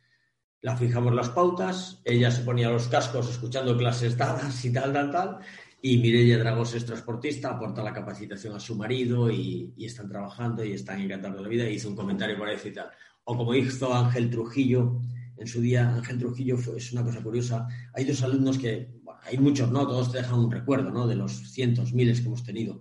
La 0.65 0.75
fijamos 0.75 1.15
las 1.15 1.29
pautas, 1.29 2.01
ella 2.07 2.31
se 2.31 2.41
ponía 2.41 2.71
los 2.71 2.89
cascos 2.89 3.29
escuchando 3.29 3.77
clases 3.77 4.17
dadas 4.17 4.65
y 4.65 4.73
tal, 4.73 4.95
tal, 4.95 5.11
tal. 5.11 5.39
Y 5.83 5.99
Mireia 5.99 6.39
Dragos 6.39 6.73
es 6.73 6.87
transportista, 6.87 7.51
aporta 7.51 7.83
la 7.83 7.93
capacitación 7.93 8.57
a 8.57 8.61
su 8.61 8.75
marido 8.75 9.31
y, 9.31 9.75
están 9.77 10.09
trabajando 10.09 10.65
y 10.65 10.73
están 10.73 11.03
encantados 11.03 11.37
de 11.37 11.43
la 11.43 11.49
vida. 11.51 11.69
Y 11.69 11.75
hizo 11.75 11.91
un 11.91 11.95
comentario 11.95 12.39
por 12.39 12.49
ahí 12.49 12.57
y 12.65 12.71
tal. 12.71 12.87
O 13.25 13.37
como 13.37 13.55
hizo 13.55 13.93
Ángel 13.93 14.31
Trujillo, 14.31 15.03
en 15.37 15.47
su 15.47 15.61
día 15.61 15.95
Ángel 15.97 16.19
Trujillo 16.19 16.57
es 16.75 16.93
una 16.95 17.05
cosa 17.05 17.23
curiosa. 17.23 17.69
Hay 17.93 18.07
dos 18.07 18.23
alumnos 18.23 18.57
que, 18.57 18.89
hay 19.25 19.37
muchos, 19.37 19.71
¿no? 19.71 19.87
Todos 19.87 20.13
te 20.13 20.17
dejan 20.17 20.39
un 20.39 20.51
recuerdo, 20.51 20.91
¿no? 20.91 21.07
De 21.07 21.15
los 21.15 21.53
cientos, 21.53 21.93
miles 21.93 22.23
que 22.23 22.29
hemos 22.29 22.43
tenido. 22.43 22.81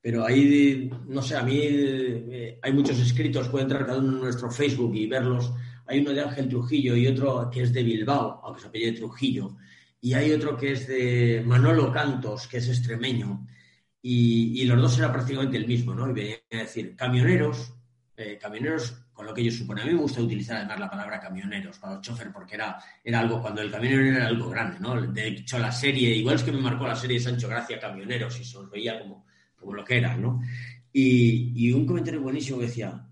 Pero 0.00 0.24
ahí, 0.24 0.88
no 1.08 1.20
sé, 1.20 1.34
a 1.34 1.42
mí 1.42 1.58
eh, 1.60 2.60
hay 2.62 2.72
muchos 2.72 3.00
escritos, 3.00 3.48
puede 3.48 3.64
entrar 3.64 3.86
cada 3.86 3.98
uno 3.98 4.12
en 4.12 4.20
nuestro 4.20 4.52
Facebook 4.52 4.94
y 4.94 5.08
verlos. 5.08 5.52
Hay 5.88 6.00
uno 6.00 6.12
de 6.12 6.20
Ángel 6.20 6.48
Trujillo 6.48 6.94
y 6.96 7.06
otro 7.06 7.50
que 7.50 7.62
es 7.62 7.72
de 7.72 7.82
Bilbao, 7.82 8.40
aunque 8.44 8.60
se 8.60 8.68
apellide 8.68 8.92
Trujillo. 8.92 9.56
Y 10.00 10.12
hay 10.12 10.32
otro 10.32 10.56
que 10.56 10.72
es 10.72 10.86
de 10.86 11.42
Manolo 11.44 11.92
Cantos, 11.92 12.46
que 12.46 12.58
es 12.58 12.68
extremeño. 12.68 13.46
Y, 14.00 14.64
los 14.64 14.80
dos 14.80 14.98
era 14.98 15.12
prácticamente 15.12 15.56
el 15.56 15.66
mismo, 15.66 15.94
¿no? 15.94 16.08
Y 16.08 16.12
venía 16.12 16.38
a 16.52 16.56
decir, 16.58 16.94
camioneros, 16.94 17.74
eh, 18.16 18.38
camioneros 18.40 18.94
con 19.12 19.26
lo 19.26 19.34
que 19.34 19.40
ellos 19.40 19.56
suponen. 19.56 19.82
A 19.82 19.86
mí 19.86 19.94
me 19.94 20.00
gusta 20.00 20.22
utilizar 20.22 20.58
además 20.58 20.78
la 20.78 20.90
palabra 20.90 21.18
camioneros 21.18 21.78
para 21.78 21.94
los 21.94 22.02
chofer 22.02 22.30
porque 22.32 22.54
era, 22.54 22.78
era 23.02 23.18
algo, 23.18 23.42
cuando 23.42 23.60
el 23.60 23.70
camionero 23.70 24.16
era 24.16 24.28
algo 24.28 24.48
grande, 24.48 24.78
¿no? 24.78 25.00
De 25.00 25.26
hecho, 25.26 25.58
la 25.58 25.72
serie, 25.72 26.14
igual 26.14 26.36
es 26.36 26.44
que 26.44 26.52
me 26.52 26.60
marcó 26.60 26.86
la 26.86 26.94
serie 26.94 27.18
de 27.18 27.24
Sancho 27.24 27.48
Gracia 27.48 27.80
Camioneros 27.80 28.38
y 28.38 28.44
se 28.44 28.58
os 28.58 28.70
veía 28.70 29.00
como, 29.00 29.26
como 29.56 29.74
lo 29.74 29.84
que 29.84 29.98
era, 29.98 30.16
¿no? 30.16 30.40
Y, 30.92 31.72
un 31.72 31.86
comentario 31.86 32.20
buenísimo 32.20 32.58
que 32.58 32.66
decía, 32.66 33.07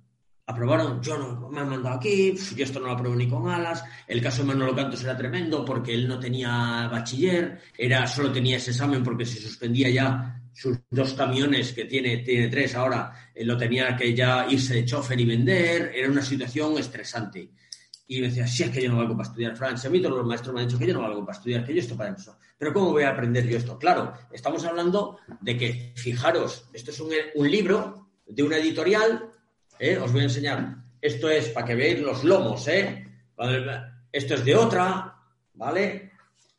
aprobaron, 0.47 1.03
yo 1.03 1.19
no 1.19 1.49
me 1.51 1.61
han 1.61 1.69
mandado 1.69 1.97
aquí, 1.97 2.35
yo 2.55 2.65
esto 2.65 2.79
no 2.79 2.87
lo 2.87 2.93
apruebo 2.93 3.17
ni 3.17 3.29
con 3.29 3.49
alas, 3.49 3.85
el 4.07 4.23
caso 4.23 4.43
de 4.43 4.49
Manolo 4.49 4.77
Cantos 4.77 5.03
era 5.03 5.17
tremendo 5.17 5.65
porque 5.65 5.93
él 5.93 6.07
no 6.07 6.21
tenía 6.21 6.89
bachiller, 6.91 7.61
era, 7.77 8.07
solo 8.07 8.31
tenía 8.31 8.57
ese 8.57 8.71
examen 8.71 9.03
porque 9.03 9.25
se 9.25 9.41
suspendía 9.41 9.91
ya 9.91 10.41
sus 10.57 10.79
dos 10.89 11.13
camiones, 11.13 11.73
que 11.73 11.85
tiene, 11.85 12.19
tiene 12.19 12.49
tres 12.49 12.75
ahora, 12.77 13.13
eh, 13.35 13.45
lo 13.45 13.59
tenía 13.59 13.95
que 13.95 14.15
ya 14.15 14.47
irse 14.49 14.75
de 14.75 14.85
chofer 14.87 15.21
y 15.21 15.27
vender, 15.27 15.93
era 15.95 16.09
una 16.09 16.23
situación 16.23 16.79
estresante. 16.79 17.51
Y 18.07 18.21
me 18.21 18.29
decía, 18.29 18.47
sí, 18.47 18.63
es 18.63 18.71
que 18.71 18.83
yo 18.83 18.91
no 18.91 18.99
valgo 18.99 19.17
para 19.17 19.29
estudiar, 19.29 19.57
Francia. 19.57 19.91
A 19.91 19.93
mí 19.93 20.01
todos 20.01 20.17
los 20.17 20.27
maestros 20.27 20.55
me 20.55 20.61
han 20.61 20.69
dicho 20.69 20.79
que 20.79 20.87
yo 20.87 20.95
no 20.95 21.03
valgo 21.03 21.27
para 21.27 21.37
estudiar, 21.37 21.65
que 21.65 21.75
yo 21.75 21.81
esto 21.81 21.97
para 21.97 22.15
eso. 22.15 22.39
Pero 22.57 22.73
¿cómo 22.73 22.93
voy 22.93 23.03
a 23.03 23.11
aprender 23.11 23.47
yo 23.47 23.59
esto? 23.59 23.79
Claro, 23.79 24.15
estamos 24.33 24.65
hablando 24.65 25.19
de 25.41 25.59
que, 25.59 25.93
fijaros, 25.97 26.71
esto 26.73 26.91
es 26.93 27.01
un, 27.01 27.11
un 27.35 27.51
libro 27.51 28.09
de 28.25 28.43
una 28.43 28.57
editorial, 28.57 29.31
¿eh? 29.79 29.99
os 29.99 30.13
voy 30.13 30.23
a 30.23 30.25
enseñar. 30.25 30.77
Esto 31.01 31.29
es 31.29 31.49
para 31.51 31.67
que 31.67 31.75
veáis 31.75 32.01
los 32.01 32.25
lomos, 32.25 32.67
¿eh? 32.69 33.05
Esto 34.13 34.35
es 34.35 34.45
de 34.45 34.57
otra, 34.57 35.17
¿vale? 35.55 36.13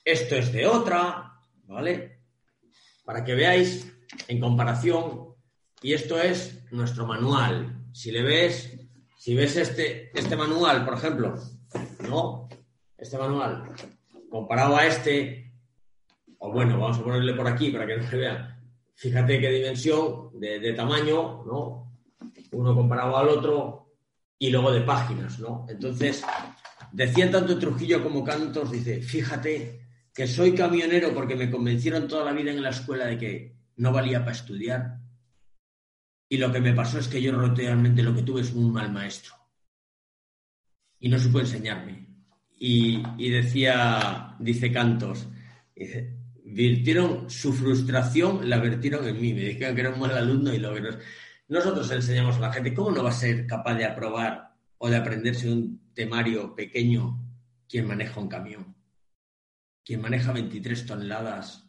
Esto 0.04 0.36
es 0.36 0.52
de 0.52 0.68
otra, 0.68 1.34
¿vale? 1.66 2.18
para 3.08 3.24
que 3.24 3.36
veáis 3.36 3.90
en 4.28 4.42
comparación. 4.42 5.34
Y 5.82 5.94
esto 5.94 6.20
es 6.20 6.62
nuestro 6.72 7.08
manual. 7.08 7.86
Si 7.94 8.12
le 8.12 8.22
ves, 8.22 8.78
si 9.18 9.34
ves 9.34 9.56
este, 9.56 10.12
este 10.14 10.36
manual, 10.36 10.84
por 10.84 10.96
ejemplo, 10.96 11.36
¿no? 12.10 12.50
Este 12.98 13.18
manual, 13.18 13.72
comparado 14.30 14.76
a 14.76 14.86
este, 14.86 15.54
o 16.40 16.52
bueno, 16.52 16.78
vamos 16.78 16.98
a 17.00 17.04
ponerle 17.04 17.34
por 17.34 17.48
aquí 17.48 17.72
para 17.72 17.88
que 17.88 17.96
no 17.96 18.10
se 18.10 18.18
vea. 18.18 18.60
Fíjate 18.96 19.40
qué 19.40 19.52
dimensión 19.52 20.38
de, 20.38 20.74
tamaño, 20.74 21.46
¿no? 21.46 21.87
Uno 22.52 22.76
comparado 22.76 23.18
al 23.18 23.30
otro 23.30 23.88
y 24.40 24.50
luego 24.50 24.72
de 24.72 24.82
páginas, 24.82 25.40
¿no? 25.40 25.66
Entonces, 25.70 26.24
decían 26.92 27.32
tanto 27.32 27.58
Trujillo 27.58 28.04
como 28.04 28.24
Cantos, 28.24 28.72
dice, 28.72 29.02
fíjate 29.02 29.82
que 30.14 30.28
soy 30.28 30.54
camionero 30.54 31.14
porque 31.14 31.36
me 31.36 31.50
convencieron 31.50 32.08
toda 32.08 32.26
la 32.26 32.34
vida 32.34 32.52
en 32.52 32.62
la 32.62 32.70
escuela 32.70 33.06
de 33.06 33.18
que 33.18 33.56
no 33.78 33.92
valía 33.92 34.20
para 34.20 34.32
estudiar. 34.32 35.00
Y 36.30 36.38
lo 36.38 36.52
que 36.52 36.60
me 36.60 36.74
pasó 36.74 37.00
es 37.00 37.08
que 37.08 37.22
yo 37.22 37.32
realmente 37.32 38.04
lo 38.04 38.14
que 38.14 38.24
tuve 38.24 38.42
es 38.42 38.52
un 38.52 38.74
mal 38.74 38.92
maestro. 38.92 39.34
Y 41.00 41.10
no 41.10 41.20
supo 41.20 41.40
enseñarme. 41.40 42.08
Y, 42.60 43.30
decía, 43.30 44.36
dice 44.40 44.72
Cantos, 44.72 45.28
virtieron 46.44 47.30
su 47.30 47.54
frustración, 47.54 48.50
la 48.50 48.58
vertieron 48.58 49.08
en 49.08 49.22
mí. 49.22 49.34
Me 49.34 49.42
dijeron 49.42 49.76
que 49.76 49.82
era 49.82 49.92
un 49.92 50.00
mal 50.00 50.18
alumno 50.18 50.54
y 50.54 50.58
lo 50.58 50.74
que 50.74 50.82
Nosotros 51.48 51.90
enseñamos 51.92 52.38
a 52.38 52.42
la 52.42 52.54
gente 52.54 52.74
cómo 52.74 52.92
no 52.92 53.04
va 53.04 53.10
a 53.10 53.14
ser 53.14 53.48
capaz 53.48 53.76
de 53.76 53.86
aprobar 53.86 54.56
o 54.78 54.90
de 54.90 54.98
aprenderse 54.98 55.50
un 55.50 55.92
temario 55.94 56.56
pequeño 56.56 57.20
quien 57.68 57.88
maneja 57.88 58.20
un 58.20 58.28
camión 58.28 58.78
quien 59.88 60.02
maneja 60.02 60.34
23 60.34 60.86
toneladas, 60.86 61.66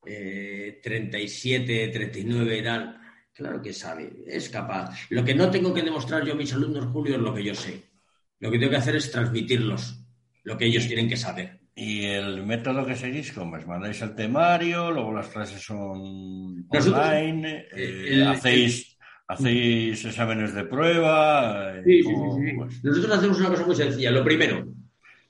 37, 0.00 1.88
39, 1.88 2.62
tal, 2.62 3.00
claro 3.32 3.60
que 3.60 3.72
sabe, 3.72 4.22
es 4.24 4.48
capaz. 4.48 4.94
Lo 5.10 5.24
que 5.24 5.34
no 5.34 5.50
tengo 5.50 5.74
que 5.74 5.82
demostrar 5.82 6.24
yo 6.24 6.34
a 6.34 6.36
mis 6.36 6.52
alumnos, 6.52 6.86
Julio, 6.92 7.16
es 7.16 7.20
lo 7.20 7.34
que 7.34 7.42
yo 7.42 7.52
sé. 7.56 7.90
Lo 8.38 8.52
que 8.52 8.58
tengo 8.60 8.70
que 8.70 8.76
hacer 8.76 8.94
es 8.94 9.10
transmitirlos, 9.10 9.98
lo 10.44 10.56
que 10.56 10.66
ellos 10.66 10.86
tienen 10.86 11.08
que 11.08 11.16
saber. 11.16 11.58
¿Y 11.76 12.04
el 12.04 12.46
método 12.46 12.86
que 12.86 12.94
seguís 12.94 13.32
cómo 13.32 13.56
es? 13.56 13.66
¿Mandáis 13.66 14.00
el 14.02 14.14
temario? 14.14 14.92
¿Luego 14.92 15.12
las 15.12 15.28
clases 15.28 15.60
son 15.60 16.66
online? 16.68 17.66
Eh, 17.72 18.18
eh, 18.18 18.24
¿Hacéis, 18.24 18.96
¿Hacéis 19.26 20.04
exámenes 20.04 20.54
de 20.54 20.64
prueba? 20.64 21.74
Sí, 21.84 22.02
sí, 22.02 22.10
sí, 22.10 22.80
Nosotros 22.82 23.18
hacemos 23.18 23.40
una 23.40 23.48
cosa 23.48 23.66
muy 23.66 23.74
sencilla. 23.74 24.12
Lo 24.12 24.22
primero, 24.22 24.64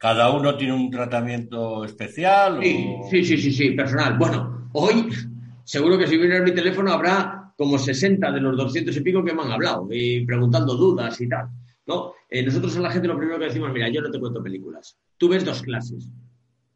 ¿Cada 0.05 0.31
uno 0.33 0.55
tiene 0.55 0.75
un 0.75 0.91
tratamiento 0.91 1.83
especial? 1.83 2.59
Sí, 2.63 3.25
sí, 3.25 3.39
sí, 3.39 3.51
sí, 3.51 3.71
personal. 3.71 4.19
Bueno, 4.19 4.69
hoy 4.75 5.09
seguro 5.65 5.97
que 5.97 6.07
si 6.07 6.19
viene 6.19 6.43
mi 6.43 6.53
teléfono 6.53 6.93
habrá 6.93 7.55
como 7.57 7.79
60 7.79 8.31
de 8.31 8.39
los 8.39 8.55
200 8.55 8.95
y 8.95 9.01
pico 9.01 9.25
que 9.25 9.33
me 9.33 9.41
han 9.41 9.53
hablado 9.53 9.89
y 9.91 10.27
preguntando 10.27 10.75
dudas 10.75 11.19
y 11.23 11.27
tal. 11.27 11.49
¿no? 11.87 12.13
Eh, 12.29 12.43
nosotros 12.43 12.77
a 12.77 12.81
la 12.81 12.91
gente 12.91 13.09
lo 13.09 13.17
primero 13.17 13.39
que 13.39 13.47
decimos, 13.47 13.73
mira, 13.73 13.89
yo 13.89 14.03
no 14.03 14.11
te 14.11 14.21
cuento 14.21 14.43
películas. 14.43 14.99
Tú 15.17 15.29
ves 15.29 15.43
dos 15.43 15.63
clases. 15.63 16.11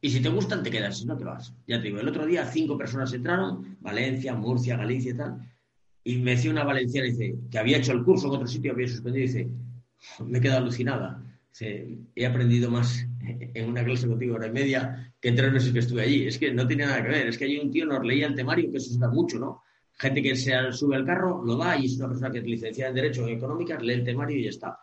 Y 0.00 0.10
si 0.10 0.20
te 0.20 0.28
gustan, 0.28 0.62
te 0.62 0.70
quedas, 0.70 0.98
si 0.98 1.06
no 1.06 1.16
te 1.16 1.24
vas. 1.24 1.52
Ya 1.66 1.78
te 1.78 1.88
digo, 1.88 2.00
el 2.00 2.08
otro 2.08 2.24
día 2.24 2.46
cinco 2.46 2.78
personas 2.78 3.12
entraron, 3.12 3.76
Valencia, 3.80 4.34
Murcia, 4.34 4.76
Galicia 4.76 5.10
y 5.10 5.16
tal, 5.16 5.40
y 6.04 6.16
me 6.18 6.32
decía 6.32 6.50
una 6.50 6.64
valenciana, 6.64 7.06
dice, 7.06 7.36
que 7.50 7.58
había 7.58 7.76
hecho 7.76 7.92
el 7.92 8.02
curso 8.02 8.28
en 8.28 8.34
otro 8.34 8.46
sitio, 8.46 8.72
había 8.72 8.88
suspendido, 8.88 9.26
dice, 9.26 9.50
me 10.24 10.38
he 10.38 10.40
quedado 10.40 10.60
alucinada. 10.60 11.22
he 11.60 12.26
aprendido 12.26 12.70
más 12.70 13.06
en 13.20 13.68
una 13.68 13.84
clase 13.84 14.06
contigo 14.06 14.36
hora 14.36 14.46
y 14.46 14.52
media 14.52 15.12
que 15.20 15.28
en 15.28 15.36
tres 15.36 15.52
meses 15.52 15.72
que 15.72 15.80
estuve 15.80 16.02
allí. 16.02 16.26
Es 16.26 16.38
que 16.38 16.52
no 16.52 16.66
tiene 16.66 16.86
nada 16.86 17.02
que 17.02 17.08
ver. 17.08 17.26
Es 17.26 17.36
que 17.36 17.44
hay 17.44 17.58
un 17.58 17.70
tío 17.70 17.84
nos 17.84 18.04
leía 18.04 18.26
el 18.26 18.34
temario, 18.34 18.70
que 18.70 18.78
eso 18.78 18.90
se 18.90 18.98
da 18.98 19.08
mucho, 19.08 19.38
¿no? 19.38 19.62
Gente 19.98 20.22
que 20.22 20.36
se 20.36 20.52
sube 20.72 20.96
al 20.96 21.04
carro, 21.04 21.44
lo 21.44 21.56
da 21.56 21.76
y 21.76 21.86
es 21.86 21.98
una 21.98 22.08
persona 22.08 22.30
que 22.30 22.38
es 22.38 22.44
licenciada 22.44 22.90
en 22.90 22.94
Derecho 22.94 23.26
en 23.26 23.36
Económicas, 23.36 23.82
lee 23.82 23.94
el 23.94 24.04
temario 24.04 24.38
y 24.38 24.44
ya 24.44 24.50
está. 24.50 24.78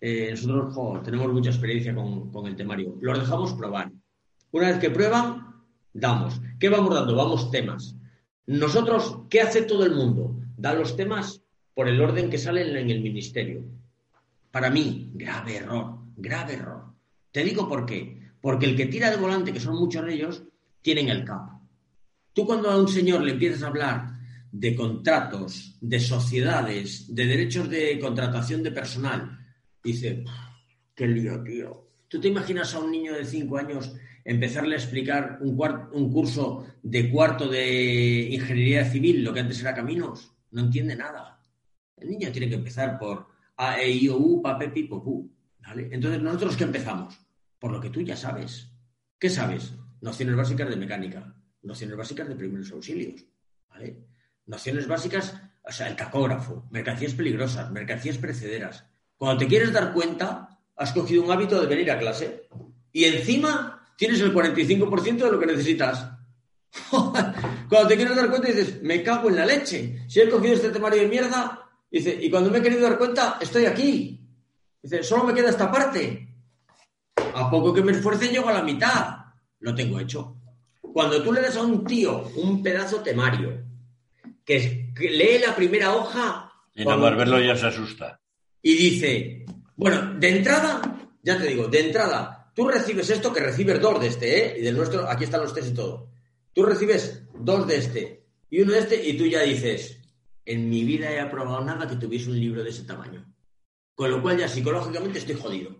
Eh, 0.00 0.32
nosotros 0.32 1.02
tenemos 1.04 1.32
mucha 1.32 1.50
experiencia 1.50 1.94
con, 1.94 2.30
con 2.30 2.46
el 2.46 2.56
temario. 2.56 2.96
Los 3.00 3.20
dejamos 3.20 3.54
probar. 3.54 3.90
Una 4.52 4.68
vez 4.68 4.78
que 4.78 4.90
prueban, 4.90 5.62
damos. 5.92 6.40
¿Qué 6.58 6.68
vamos 6.68 6.94
dando? 6.94 7.14
Vamos 7.14 7.50
temas. 7.50 7.94
Nosotros, 8.46 9.18
¿qué 9.28 9.42
hace 9.42 9.62
todo 9.62 9.84
el 9.84 9.94
mundo? 9.94 10.36
Da 10.56 10.72
los 10.72 10.96
temas 10.96 11.42
por 11.74 11.88
el 11.88 12.00
orden 12.00 12.30
que 12.30 12.38
salen 12.38 12.74
en 12.76 12.90
el 12.90 13.00
ministerio. 13.00 13.62
Para 14.50 14.70
mí, 14.70 15.10
grave 15.14 15.56
error, 15.56 15.98
grave 16.16 16.54
error. 16.54 16.84
Te 17.30 17.44
digo 17.44 17.68
por 17.68 17.84
qué. 17.84 18.18
Porque 18.40 18.66
el 18.66 18.76
que 18.76 18.86
tira 18.86 19.10
de 19.10 19.16
volante, 19.16 19.52
que 19.52 19.60
son 19.60 19.76
muchos 19.76 20.04
de 20.04 20.14
ellos, 20.14 20.42
tienen 20.80 21.08
el 21.08 21.24
campo. 21.24 21.60
Tú 22.32 22.46
cuando 22.46 22.70
a 22.70 22.80
un 22.80 22.88
señor 22.88 23.22
le 23.22 23.32
empiezas 23.32 23.62
a 23.62 23.66
hablar 23.66 24.18
de 24.50 24.74
contratos, 24.74 25.76
de 25.80 26.00
sociedades, 26.00 27.14
de 27.14 27.26
derechos 27.26 27.68
de 27.68 27.98
contratación 27.98 28.62
de 28.62 28.72
personal, 28.72 29.38
dice, 29.82 30.24
qué 30.94 31.06
lío, 31.06 31.42
tío. 31.42 31.88
¿Tú 32.08 32.20
te 32.20 32.28
imaginas 32.28 32.74
a 32.74 32.78
un 32.78 32.90
niño 32.90 33.12
de 33.12 33.24
cinco 33.24 33.58
años 33.58 33.92
empezarle 34.24 34.74
a 34.74 34.78
explicar 34.78 35.38
un, 35.40 35.58
un 35.92 36.12
curso 36.12 36.66
de 36.82 37.10
cuarto 37.10 37.48
de 37.48 38.28
ingeniería 38.30 38.84
civil, 38.84 39.24
lo 39.24 39.32
que 39.32 39.40
antes 39.40 39.60
era 39.60 39.74
caminos? 39.74 40.32
No 40.50 40.62
entiende 40.62 40.96
nada. 40.96 41.40
El 41.96 42.10
niño 42.10 42.30
tiene 42.30 42.48
que 42.48 42.56
empezar 42.56 42.98
por 42.98 43.28
A, 43.56 43.80
E, 43.80 43.90
I, 43.90 44.08
O, 44.08 44.16
U, 44.16 44.42
Pa, 44.42 44.58
Pe, 44.58 44.68
Pi, 44.68 44.84
Po, 44.84 45.02
Pu. 45.02 45.30
Entonces, 45.90 46.22
¿nosotros 46.22 46.56
qué 46.56 46.64
empezamos? 46.64 47.18
Por 47.58 47.72
lo 47.72 47.80
que 47.80 47.90
tú 47.90 48.00
ya 48.02 48.16
sabes. 48.16 48.70
¿Qué 49.18 49.28
sabes? 49.28 49.72
Nociones 50.00 50.36
básicas 50.36 50.68
de 50.68 50.76
mecánica, 50.76 51.34
nociones 51.62 51.96
básicas 51.96 52.28
de 52.28 52.36
primeros 52.36 52.70
auxilios, 52.70 53.24
¿vale? 53.68 54.06
Nociones 54.46 54.86
básicas, 54.86 55.40
o 55.62 55.72
sea, 55.72 55.88
el 55.88 55.96
tacógrafo, 55.96 56.68
mercancías 56.70 57.14
peligrosas, 57.14 57.70
mercancías 57.72 58.16
precederas. 58.16 58.84
Cuando 59.16 59.40
te 59.40 59.48
quieres 59.48 59.72
dar 59.72 59.92
cuenta, 59.92 60.60
has 60.76 60.92
cogido 60.92 61.24
un 61.24 61.32
hábito 61.32 61.60
de 61.60 61.66
venir 61.66 61.90
a 61.90 61.98
clase 61.98 62.48
y 62.92 63.04
encima 63.04 63.77
tienes 63.98 64.20
el 64.20 64.32
45% 64.32 65.16
de 65.16 65.30
lo 65.30 65.40
que 65.40 65.46
necesitas. 65.46 66.08
cuando 66.90 67.88
te 67.88 67.96
quieres 67.96 68.14
dar 68.14 68.30
cuenta 68.30 68.48
dices, 68.48 68.80
me 68.80 69.02
cago 69.02 69.28
en 69.28 69.36
la 69.36 69.44
leche. 69.44 70.04
Si 70.06 70.20
he 70.20 70.28
cogido 70.30 70.54
este 70.54 70.70
temario 70.70 71.02
de 71.02 71.08
mierda, 71.08 71.68
dice, 71.90 72.16
y 72.18 72.30
cuando 72.30 72.48
me 72.48 72.58
he 72.58 72.62
querido 72.62 72.82
dar 72.82 72.96
cuenta, 72.96 73.38
estoy 73.40 73.66
aquí. 73.66 74.24
Dice, 74.80 75.02
solo 75.02 75.24
me 75.24 75.34
queda 75.34 75.50
esta 75.50 75.70
parte. 75.70 76.28
A 77.34 77.50
poco 77.50 77.74
que 77.74 77.82
me 77.82 77.90
esfuerce 77.90 78.28
llego 78.28 78.48
a 78.48 78.52
la 78.52 78.62
mitad. 78.62 79.16
Lo 79.58 79.74
tengo 79.74 79.98
hecho. 79.98 80.36
Cuando 80.80 81.20
tú 81.20 81.32
le 81.32 81.42
das 81.42 81.56
a 81.56 81.62
un 81.62 81.84
tío 81.84 82.22
un 82.36 82.62
pedazo 82.62 83.00
temario 83.00 83.64
que, 84.44 84.92
lee 84.96 85.40
la 85.44 85.56
primera 85.56 85.92
hoja... 85.94 86.52
Y 86.72 86.84
no 86.84 86.96
más 86.96 87.16
verlo 87.16 87.40
ya 87.40 87.56
se 87.56 87.66
asusta. 87.66 88.20
Y 88.62 88.74
dice, 88.74 89.44
bueno, 89.74 90.14
de 90.14 90.38
entrada, 90.38 90.80
ya 91.20 91.36
te 91.36 91.48
digo, 91.48 91.66
de 91.66 91.80
entrada, 91.86 92.37
tú 92.58 92.66
recibes 92.66 93.08
esto 93.08 93.32
que 93.32 93.38
recibes 93.38 93.80
dos 93.80 94.00
de 94.00 94.08
este, 94.08 94.36
¿eh? 94.36 94.58
Y 94.58 94.62
del 94.62 94.76
nuestro, 94.76 95.08
aquí 95.08 95.22
están 95.22 95.42
los 95.42 95.54
test 95.54 95.68
y 95.68 95.74
todo. 95.74 96.10
Tú 96.52 96.64
recibes 96.64 97.22
dos 97.32 97.68
de 97.68 97.76
este 97.76 98.26
y 98.50 98.62
uno 98.62 98.72
de 98.72 98.80
este 98.80 99.08
y 99.08 99.16
tú 99.16 99.26
ya 99.26 99.42
dices, 99.42 100.00
en 100.44 100.68
mi 100.68 100.82
vida 100.82 101.08
he 101.08 101.20
aprobado 101.20 101.64
nada 101.64 101.86
que 101.86 101.94
tuviese 101.94 102.28
un 102.30 102.40
libro 102.40 102.64
de 102.64 102.70
ese 102.70 102.82
tamaño. 102.82 103.32
Con 103.94 104.10
lo 104.10 104.20
cual 104.20 104.38
ya 104.38 104.48
psicológicamente 104.48 105.20
estoy 105.20 105.36
jodido. 105.36 105.76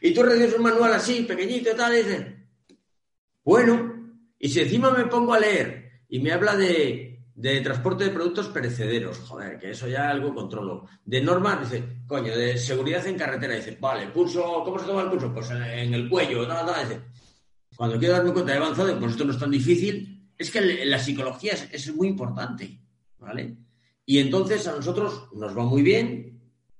y 0.00 0.12
tú 0.12 0.24
recibes 0.24 0.54
un 0.54 0.64
manual 0.64 0.92
así, 0.92 1.22
pequeñito 1.22 1.70
y 1.70 1.76
tal, 1.76 1.94
y 1.94 1.98
dices, 1.98 2.26
bueno, 3.44 4.16
y 4.40 4.48
si 4.48 4.58
encima 4.58 4.90
me 4.90 5.04
pongo 5.04 5.34
a 5.34 5.38
leer 5.38 6.02
y 6.08 6.18
me 6.18 6.32
habla 6.32 6.56
de, 6.56 7.09
de 7.34 7.60
transporte 7.60 8.04
de 8.04 8.10
productos 8.10 8.48
perecederos, 8.48 9.18
joder, 9.18 9.58
que 9.58 9.70
eso 9.70 9.88
ya 9.88 10.10
algo 10.10 10.34
controlo. 10.34 10.86
De 11.04 11.20
normas, 11.20 11.60
dice, 11.70 12.02
coño, 12.06 12.36
de 12.36 12.58
seguridad 12.58 13.06
en 13.06 13.16
carretera, 13.16 13.54
dice, 13.54 13.78
vale, 13.80 14.08
pulso, 14.08 14.62
¿cómo 14.64 14.78
se 14.78 14.86
toma 14.86 15.02
el 15.02 15.10
pulso? 15.10 15.32
Pues 15.32 15.50
en, 15.50 15.94
el 15.94 16.08
cuello, 16.08 16.42
dice, 16.42 17.00
cuando 17.76 17.98
quiero 17.98 18.14
darme 18.14 18.32
cuenta 18.32 18.52
de 18.52 18.58
avanzado, 18.58 18.98
pues 18.98 19.12
esto 19.12 19.24
no 19.24 19.32
es 19.32 19.38
tan 19.38 19.50
difícil, 19.50 20.28
es 20.36 20.50
que 20.50 20.84
la 20.84 20.98
psicología 20.98 21.52
es, 21.52 21.94
muy 21.94 22.08
importante, 22.08 22.80
¿vale? 23.18 23.56
Y 24.04 24.18
entonces 24.18 24.66
a 24.66 24.74
nosotros 24.74 25.28
nos 25.34 25.56
va 25.56 25.64
muy 25.64 25.82
bien, 25.82 26.30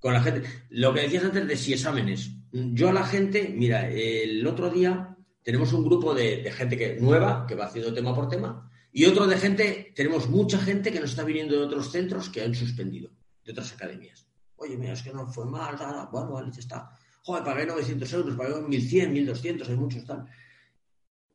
con 0.00 0.14
la 0.14 0.22
gente. 0.22 0.48
Lo 0.70 0.92
que 0.92 1.02
decías 1.02 1.24
antes 1.24 1.46
de 1.46 1.56
si 1.56 1.74
exámenes. 1.74 2.30
Yo 2.52 2.88
a 2.88 2.92
la 2.92 3.04
gente, 3.04 3.54
mira, 3.54 3.88
el 3.88 4.44
otro 4.46 4.70
día 4.70 5.16
tenemos 5.42 5.72
un 5.72 5.84
grupo 5.84 6.14
de, 6.14 6.50
gente 6.50 6.76
que 6.76 6.96
nueva, 6.96 7.46
que 7.46 7.54
va 7.54 7.66
haciendo 7.66 7.92
tema 7.92 8.14
por 8.14 8.28
tema, 8.28 8.69
y 8.92 9.04
otro 9.04 9.26
de 9.26 9.36
gente, 9.38 9.92
tenemos 9.94 10.28
mucha 10.28 10.58
gente 10.58 10.90
que 10.92 11.00
nos 11.00 11.10
está 11.10 11.22
viniendo 11.22 11.56
de 11.56 11.64
otros 11.64 11.92
centros 11.92 12.28
que 12.28 12.42
han 12.42 12.54
suspendido, 12.54 13.10
de 13.44 13.52
otras 13.52 13.72
academias. 13.72 14.26
Oye, 14.56 14.76
mira, 14.76 14.92
es 14.92 15.02
que 15.02 15.12
no 15.12 15.26
fue 15.26 15.46
mal, 15.46 15.76
bueno, 16.10 16.32
vale, 16.32 16.50
ya 16.52 16.60
está. 16.60 16.90
Joder, 17.22 17.44
pagué 17.44 17.66
900 17.66 18.12
euros, 18.12 18.34
pagué 18.34 18.60
1100, 18.60 19.12
1200, 19.12 19.68
hay 19.68 19.76
muchos 19.76 20.04
tal. 20.04 20.26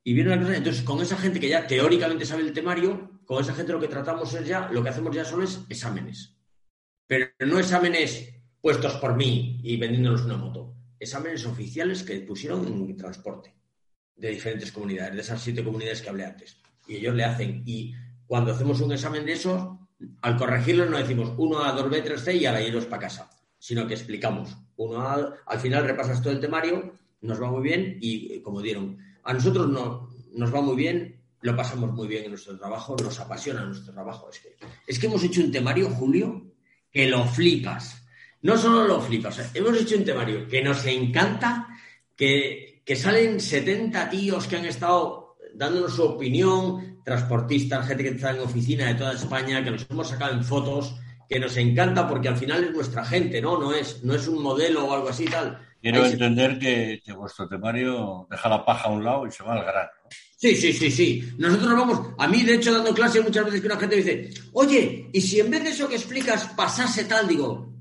Y 0.03 0.13
viene 0.13 0.29
la 0.31 0.39
cosa, 0.39 0.55
entonces 0.55 0.83
con 0.83 1.01
esa 1.01 1.17
gente 1.17 1.39
que 1.39 1.49
ya 1.49 1.65
teóricamente 1.65 2.25
sabe 2.25 2.43
el 2.43 2.53
temario, 2.53 3.19
con 3.25 3.41
esa 3.41 3.55
gente 3.55 3.71
lo 3.71 3.79
que 3.79 3.87
tratamos 3.87 4.33
es 4.33 4.47
ya, 4.47 4.69
lo 4.69 4.83
que 4.83 4.89
hacemos 4.89 5.15
ya 5.15 5.25
son 5.25 5.41
es 5.41 5.61
exámenes. 5.69 6.35
Pero 7.07 7.27
no 7.39 7.57
exámenes 7.57 8.33
puestos 8.61 8.95
por 8.95 9.15
mí 9.15 9.59
y 9.63 9.77
vendiéndonos 9.77 10.23
una 10.25 10.37
moto. 10.37 10.75
Exámenes 10.99 11.45
oficiales 11.45 12.03
que 12.03 12.19
pusieron 12.19 12.67
en 12.67 12.97
transporte 12.97 13.55
de 14.15 14.29
diferentes 14.29 14.71
comunidades, 14.71 15.15
de 15.15 15.21
esas 15.21 15.41
siete 15.41 15.63
comunidades 15.63 16.01
que 16.01 16.09
hablé 16.09 16.25
antes. 16.25 16.57
Y 16.87 16.95
ellos 16.95 17.15
le 17.15 17.23
hacen. 17.23 17.63
Y 17.65 17.93
cuando 18.27 18.51
hacemos 18.51 18.81
un 18.81 18.91
examen 18.91 19.25
de 19.25 19.33
esos, 19.33 19.77
al 20.21 20.37
corregirlo 20.37 20.85
no 20.85 20.97
decimos 20.97 21.29
1A, 21.29 21.75
2B, 21.75 22.03
3C 22.03 22.35
y 22.39 22.45
ahora 22.45 22.61
iros 22.61 22.85
para 22.85 23.03
casa, 23.03 23.29
sino 23.57 23.87
que 23.87 23.93
explicamos. 23.93 24.55
Uno 24.77 25.01
a, 25.01 25.33
al 25.45 25.59
final 25.59 25.85
repasas 25.85 26.21
todo 26.21 26.33
el 26.33 26.39
temario, 26.39 26.93
nos 27.21 27.41
va 27.41 27.49
muy 27.49 27.63
bien 27.63 27.97
y 28.01 28.39
como 28.41 28.61
dieron, 28.61 28.97
a 29.23 29.33
nosotros 29.33 29.67
no, 29.69 30.09
nos 30.33 30.53
va 30.53 30.61
muy 30.61 30.75
bien, 30.75 31.21
lo 31.41 31.55
pasamos 31.55 31.91
muy 31.93 32.07
bien 32.07 32.25
en 32.25 32.31
nuestro 32.31 32.57
trabajo, 32.57 32.95
nos 33.01 33.19
apasiona 33.19 33.63
nuestro 33.63 33.93
trabajo. 33.93 34.29
Es 34.29 34.39
que, 34.39 34.55
es 34.85 34.99
que 34.99 35.07
hemos 35.07 35.23
hecho 35.23 35.41
un 35.41 35.51
temario, 35.51 35.89
Julio, 35.89 36.51
que 36.91 37.07
lo 37.07 37.25
flipas 37.25 38.05
no 38.45 38.55
solo 38.59 38.85
lo 38.85 39.01
flipas, 39.01 39.55
hemos 39.55 39.75
hecho 39.75 39.97
un 39.97 40.05
temario 40.05 40.47
que 40.47 40.61
nos 40.61 40.85
encanta, 40.85 41.67
que, 42.15 42.83
salen 42.95 43.41
70 43.41 44.07
tíos 44.11 44.45
que 44.45 44.57
han 44.57 44.65
estado 44.65 45.24
dándonos 45.55 45.95
su 45.95 46.03
opinión, 46.03 47.01
transportistas, 47.03 47.87
gente 47.87 48.03
que 48.03 48.09
está 48.09 48.31
en 48.31 48.41
oficina 48.41 48.87
de 48.87 48.95
toda 48.95 49.13
España, 49.13 49.63
que 49.63 49.71
nos 49.71 49.85
hemos 49.89 50.07
sacado 50.07 50.33
en 50.33 50.43
fotos, 50.43 50.95
que 51.27 51.39
nos 51.39 51.55
encanta 51.57 52.07
porque 52.07 52.27
al 52.27 52.37
final 52.37 52.63
es 52.63 52.71
nuestra 52.71 53.05
gente, 53.05 53.41
¿no? 53.41 53.57
No 53.59 53.73
es, 53.73 54.03
no 54.03 54.13
es 54.15 54.27
un 54.27 54.41
modelo 54.41 54.85
o 54.85 54.93
algo 54.93 55.09
así 55.09 55.25
tal. 55.25 55.59
Quiero 55.81 56.05
entender 56.05 56.57
que, 56.57 57.01
vuestro 57.13 57.47
temario 57.47 58.27
deja 58.29 58.49
la 58.49 58.65
paja 58.65 58.89
a 58.89 58.91
un 58.91 59.03
lado 59.03 59.27
y 59.27 59.31
se 59.31 59.43
va 59.43 59.53
al 59.53 59.65
grano. 59.65 59.91
Sí, 60.37 60.55
sí, 60.55 60.73
sí, 60.73 60.91
sí. 60.91 61.33
Nosotros 61.37 61.73
vamos, 61.73 62.13
a 62.17 62.27
mí 62.27 62.43
de 62.43 62.55
hecho 62.55 62.73
dando 62.73 62.93
clase 62.93 63.21
muchas 63.21 63.45
veces 63.45 63.61
que 63.61 63.67
una 63.67 63.77
gente 63.77 63.95
dice, 63.95 64.29
oye, 64.53 65.09
¿y 65.13 65.21
si 65.21 65.39
en 65.39 65.49
vez 65.49 65.63
de 65.63 65.69
eso 65.69 65.87
que 65.87 65.95
explicas 65.95 66.47
pasase 66.55 67.05
tal? 67.05 67.27
Digo, 67.27 67.75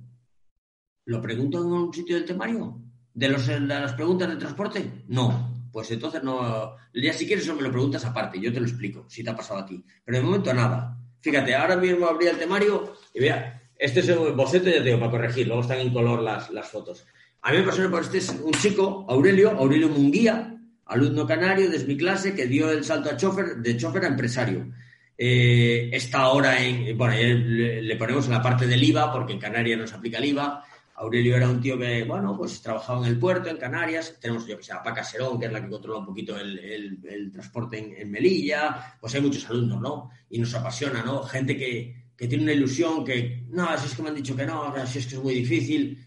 ¿Lo 1.07 1.21
pregunto 1.21 1.61
en 1.61 1.67
un 1.67 1.93
sitio 1.93 2.17
del 2.17 2.25
temario? 2.25 2.81
¿De, 3.13 3.29
los, 3.29 3.47
de 3.47 3.61
las 3.61 3.93
preguntas 3.93 4.29
de 4.29 4.37
transporte? 4.37 5.05
No. 5.09 5.54
Pues 5.75 5.91
entonces 5.91 6.23
no. 6.23 6.77
Ya 6.95 7.13
si 7.13 7.27
quieres 7.27 7.45
eso 7.45 7.57
me 7.57 7.63
lo 7.63 7.73
preguntas 7.73 8.05
aparte, 8.05 8.39
yo 8.39 8.53
te 8.53 8.61
lo 8.61 8.67
explico, 8.67 9.07
si 9.09 9.25
te 9.25 9.31
ha 9.31 9.35
pasado 9.35 9.59
a 9.59 9.67
ti. 9.67 9.85
Pero 10.05 10.19
de 10.19 10.23
momento 10.23 10.55
nada. 10.55 10.97
Fíjate, 11.21 11.53
ahora 11.53 11.77
mismo 11.77 12.07
abría 12.07 12.31
el 12.31 12.39
temario 12.39 12.95
y 13.13 13.19
vea, 13.19 13.61
este 13.77 13.99
es 13.99 14.09
el 14.09 14.19
boceto, 14.35 14.71
ya 14.71 14.77
te 14.77 14.85
digo, 14.85 15.01
para 15.01 15.11
corregir, 15.11 15.49
luego 15.49 15.63
están 15.63 15.81
en 15.81 15.93
color 15.93 16.23
las, 16.23 16.49
las 16.51 16.69
fotos. 16.69 17.05
A 17.43 17.51
mí 17.51 17.59
me 17.59 17.65
pasó, 17.65 17.91
por 17.91 18.03
este 18.03 18.19
es 18.19 18.29
un 18.29 18.53
chico, 18.53 19.05
Aurelio, 19.09 19.51
Aurelio 19.51 19.89
Munguía, 19.89 20.57
alumno 20.87 21.27
canario 21.27 21.69
de 21.69 21.85
mi 21.87 21.97
clase, 21.97 22.37
que 22.37 22.47
dio 22.47 22.71
el 22.71 22.85
salto 22.85 23.11
a 23.11 23.17
chofer, 23.17 23.57
de 23.57 23.77
chofer 23.77 24.05
a 24.05 24.09
empresario. 24.09 24.71
Eh, 25.19 25.91
está 25.93 26.19
ahora 26.19 26.63
en, 26.63 26.97
bueno, 26.97 27.15
le, 27.15 27.83
le, 27.83 27.97
ponemos 27.97 28.27
en 28.27 28.33
la 28.33 28.43
parte 28.43 28.69
del 28.69 28.85
IVA, 28.85 29.13
porque 29.13 29.33
en 29.33 29.41
Canarias 29.41 29.77
no 29.77 29.89
se 29.89 29.97
aplica 29.97 30.19
el 30.19 30.27
IVA, 30.27 30.63
Aurelio 30.97 31.37
era 31.37 31.49
un 31.49 31.61
tío 31.61 31.77
que, 31.77 32.05
bueno, 32.05 32.37
pues 32.37 32.63
trabajaba 32.63 33.05
en 33.05 33.13
el 33.13 33.19
puerto, 33.19 33.49
en 33.49 33.57
Canarias. 33.57 34.17
Tenemos, 34.21 34.47
yo 34.47 34.57
que 34.57 34.63
sé, 34.63 34.73
a 34.73 34.83
Paca 34.83 35.03
Serón, 35.03 35.41
que 35.41 35.47
es 35.47 35.53
la 35.53 35.61
que 35.61 35.69
controla 35.69 35.99
un 35.99 36.07
poquito 36.07 36.37
el, 36.39 37.31
transporte 37.33 38.01
en, 38.01 38.11
Melilla. 38.11 38.97
Pues 39.01 39.15
hay 39.15 39.21
muchos 39.21 39.49
alumnos, 39.51 39.81
¿no? 39.81 40.11
Y 40.31 40.39
nos 40.39 40.55
apasiona, 40.55 41.03
¿no? 41.03 41.23
Gente 41.25 41.57
que, 41.57 42.05
tiene 42.17 42.45
una 42.45 42.53
ilusión, 42.53 43.05
que, 43.05 43.45
no, 43.49 43.77
si 43.77 43.87
es 43.87 43.95
que 43.95 44.03
me 44.03 44.09
han 44.09 44.15
dicho 44.15 44.37
que 44.37 44.47
no, 44.47 44.73
si 44.87 44.99
es 45.01 45.07
que 45.07 45.17
es 45.17 45.23
muy 45.23 45.35
difícil. 45.35 45.99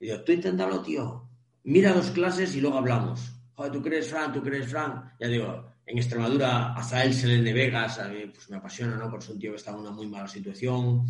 Y 0.00 0.06
digo, 0.06 0.22
tú 0.22 0.32
inténtalo, 0.32 0.80
tío. 0.80 1.28
Mira 1.64 1.92
dos 1.92 2.10
clases 2.10 2.56
y 2.56 2.60
luego 2.62 2.78
hablamos. 2.78 3.20
joder, 3.54 3.72
¿tú 3.72 3.82
crees, 3.82 4.08
Fran? 4.08 4.32
¿Tú 4.32 4.42
crees, 4.42 4.68
Fran? 4.68 5.12
Ya 5.20 5.28
digo, 5.28 5.70
en 5.84 5.98
Extremadura, 5.98 6.72
Azael 6.72 7.12
Selene 7.12 7.52
Vegas, 7.52 7.98
a 7.98 8.08
mí 8.08 8.20
pues 8.32 8.48
me 8.48 8.56
apasiona, 8.56 8.96
¿no? 8.96 9.10
Porque 9.10 9.24
es 9.26 9.30
un 9.30 9.38
tío 9.38 9.50
que 9.50 9.56
está 9.56 9.72
en 9.72 9.78
una 9.78 9.90
muy 9.90 10.06
mala 10.06 10.28
situación, 10.28 11.04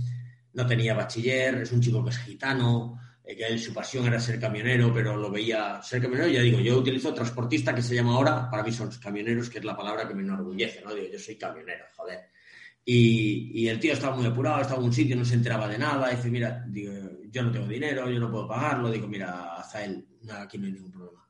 no 0.53 0.67
tenía 0.67 0.95
bachiller, 0.95 1.63
es 1.63 1.71
un 1.71 1.81
chico 1.81 2.03
que 2.03 2.11
es 2.11 2.19
gitano, 2.19 2.99
que 3.37 3.59
su 3.59 3.73
pasión 3.73 4.07
era 4.07 4.21
ser 4.21 4.39
camionero, 4.41 4.93
pero 4.93 5.17
lo 5.17 5.31
veía 5.31 5.83
ser 5.83 6.03
camionero. 6.03 6.31
Ya 6.31 6.43
digo, 6.43 6.61
yo 6.61 6.79
utilizo 6.79 7.15
transportista, 7.15 7.75
que 7.75 7.83
se 7.83 7.95
llama 7.95 8.15
ahora, 8.15 8.51
para 8.51 8.63
mí 8.63 8.73
son 8.73 8.91
camioneros, 9.01 9.51
que 9.51 9.59
es 9.59 9.65
la 9.65 9.77
palabra 9.77 10.07
que 10.07 10.15
me 10.15 10.23
enorgullece, 10.23 10.83
¿no? 10.83 10.95
Digo, 10.95 11.09
yo 11.13 11.19
soy 11.19 11.37
camionero, 11.37 11.85
joder. 11.97 12.21
Y, 12.85 13.69
el 13.69 13.79
tío 13.79 13.93
estaba 13.93 14.17
muy 14.17 14.27
apurado, 14.27 14.63
estaba 14.63 14.81
en 14.81 14.87
un 14.87 14.93
sitio, 14.93 15.17
no 15.17 15.25
se 15.25 15.35
enteraba 15.35 15.69
de 15.69 15.79
nada. 15.79 16.11
Dice, 16.11 16.31
mira, 16.31 16.67
yo 16.73 17.43
no 17.43 17.53
tengo 17.53 17.67
dinero, 17.67 18.11
yo 18.11 18.19
no 18.19 18.31
puedo 18.31 18.49
pagarlo. 18.49 18.91
Digo, 18.91 19.07
mira, 19.07 19.57
Azael, 19.57 20.07
nada, 20.23 20.43
aquí 20.43 20.59
no 20.59 20.67
hay 20.67 20.73
ningún 20.73 20.91
problema. 20.91 21.29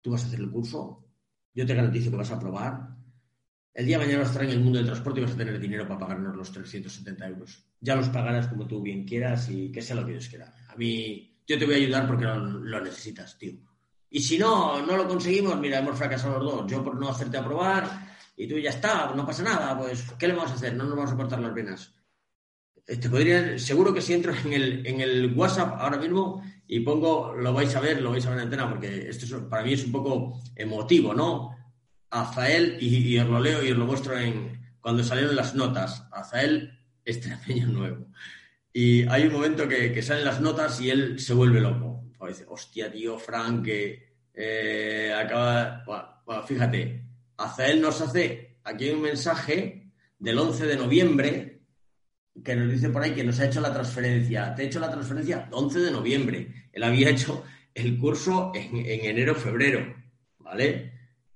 Tú 0.00 0.10
vas 0.10 0.24
a 0.24 0.26
hacer 0.26 0.40
el 0.40 0.50
curso, 0.50 1.06
yo 1.54 1.66
te 1.66 1.74
garantizo 1.74 2.10
que 2.10 2.16
vas 2.16 2.30
a 2.30 2.36
aprobar. 2.36 2.88
El 3.72 3.86
día 3.86 3.98
de 3.98 4.04
mañana 4.04 4.20
vas 4.20 4.28
a 4.28 4.32
estar 4.32 4.44
en 4.44 4.50
el 4.50 4.60
mundo 4.60 4.78
del 4.78 4.86
transporte 4.86 5.20
y 5.20 5.22
vas 5.22 5.32
a 5.32 5.36
tener 5.36 5.58
dinero 5.58 5.86
para 5.86 6.00
pagarnos 6.00 6.36
los 6.36 6.50
370 6.50 7.28
euros. 7.28 7.64
Ya 7.80 7.94
los 7.94 8.08
pagarás 8.08 8.48
como 8.48 8.66
tú 8.66 8.82
bien 8.82 9.04
quieras 9.04 9.48
y 9.50 9.70
que 9.70 9.80
sea 9.80 9.96
lo 9.96 10.04
que 10.04 10.12
Dios 10.12 10.28
quiera. 10.28 10.52
A 10.68 10.76
mí, 10.76 11.27
yo 11.48 11.58
te 11.58 11.64
voy 11.64 11.74
a 11.74 11.78
ayudar 11.78 12.06
porque 12.06 12.26
lo, 12.26 12.80
necesitas, 12.80 13.38
tío. 13.38 13.54
Y 14.10 14.20
si 14.20 14.38
no, 14.38 14.84
no 14.84 14.96
lo 14.96 15.08
conseguimos, 15.08 15.58
mira, 15.58 15.78
hemos 15.78 15.96
fracasado 15.96 16.38
los 16.38 16.52
dos. 16.52 16.70
Yo 16.70 16.84
por 16.84 16.94
no 17.00 17.08
hacerte 17.08 17.38
aprobar 17.38 18.16
y 18.36 18.46
tú 18.46 18.58
ya 18.58 18.70
está, 18.70 19.12
no 19.16 19.26
pasa 19.26 19.42
nada, 19.42 19.76
pues, 19.76 20.04
¿qué 20.18 20.28
le 20.28 20.34
vamos 20.34 20.52
a 20.52 20.54
hacer? 20.54 20.74
No 20.74 20.84
nos 20.84 20.94
vamos 20.94 21.12
a 21.12 21.16
cortar 21.16 21.40
las 21.40 21.54
venas. 21.54 21.94
Te 22.84 22.94
este, 22.94 23.10
podría, 23.10 23.58
seguro 23.58 23.92
que 23.92 24.02
si 24.02 24.14
entro 24.14 24.32
en 24.44 24.52
el, 24.52 24.86
en 24.86 25.00
el 25.00 25.34
WhatsApp 25.34 25.74
ahora 25.78 25.96
mismo 25.96 26.42
y 26.66 26.80
pongo, 26.80 27.34
lo 27.34 27.52
vais 27.52 27.74
a 27.74 27.80
ver, 27.80 28.00
lo 28.02 28.10
vais 28.10 28.24
a 28.26 28.30
ver 28.30 28.38
en 28.38 28.44
antena, 28.44 28.68
porque 28.68 29.08
esto 29.08 29.48
para 29.48 29.64
mí 29.64 29.72
es 29.72 29.84
un 29.84 29.92
poco 29.92 30.40
emotivo, 30.54 31.14
¿no? 31.14 31.56
Azael, 32.10 32.78
y, 32.80 33.18
os 33.18 33.28
lo 33.28 33.40
leo 33.40 33.62
y 33.62 33.72
os 33.72 33.78
lo 33.78 33.86
muestro 33.86 34.18
en, 34.18 34.74
cuando 34.80 35.02
salieron 35.02 35.36
las 35.36 35.54
notas, 35.54 36.06
Azael 36.12 36.78
Estremeño 37.04 37.66
Nuevo. 37.68 38.06
Y 38.80 39.08
hay 39.08 39.24
un 39.26 39.32
momento 39.32 39.66
que, 39.66 40.00
salen 40.02 40.24
las 40.24 40.40
notas 40.40 40.80
y 40.80 40.88
él 40.88 41.18
se 41.18 41.34
vuelve 41.34 41.60
loco. 41.60 42.04
dice, 42.28 42.44
hostia, 42.46 42.88
tío, 42.92 43.18
Frank, 43.18 43.64
que 43.64 44.20
eh, 44.32 45.12
acaba... 45.12 45.82
Bueno, 46.24 46.44
fíjate, 46.44 47.02
Azael 47.38 47.80
nos 47.80 48.00
hace 48.00 48.60
aquí 48.62 48.88
un 48.90 49.02
mensaje 49.02 49.90
del 50.16 50.38
11 50.38 50.66
de 50.66 50.76
noviembre 50.76 51.62
que 52.44 52.54
nos 52.54 52.70
dice 52.70 52.90
por 52.90 53.02
ahí 53.02 53.16
que 53.16 53.24
nos 53.24 53.40
ha 53.40 53.46
hecho 53.46 53.60
la 53.60 53.74
transferencia. 53.74 54.54
Te 54.54 54.62
he 54.62 54.66
hecho 54.66 54.78
la 54.78 54.92
transferencia 54.92 55.48
11 55.50 55.80
de 55.80 55.90
noviembre. 55.90 56.68
Él 56.72 56.84
había 56.84 57.10
hecho 57.10 57.42
el 57.74 57.98
curso 57.98 58.52
en, 58.54 58.76
enero, 58.86 59.34
febrero, 59.34 59.92
¿vale? 60.38 60.92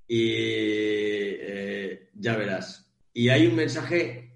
Y 0.07 0.31
eh, 0.37 2.09
ya 2.15 2.37
verás. 2.37 2.89
Y 3.13 3.31
hay 3.31 3.49
un 3.49 3.57
mensaje 3.57 4.31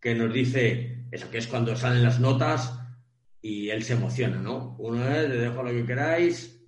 que 0.00 0.14
nos 0.14 0.32
dice 0.32 0.95
eso, 1.10 1.30
que 1.30 1.38
es 1.38 1.46
cuando 1.46 1.76
salen 1.76 2.02
las 2.02 2.20
notas 2.20 2.78
y 3.40 3.70
él 3.70 3.82
se 3.82 3.94
emociona, 3.94 4.36
¿no? 4.38 4.76
Uno 4.78 5.08
es, 5.08 5.28
le 5.28 5.36
dejo 5.36 5.62
lo 5.62 5.70
que 5.70 5.84
queráis. 5.84 6.60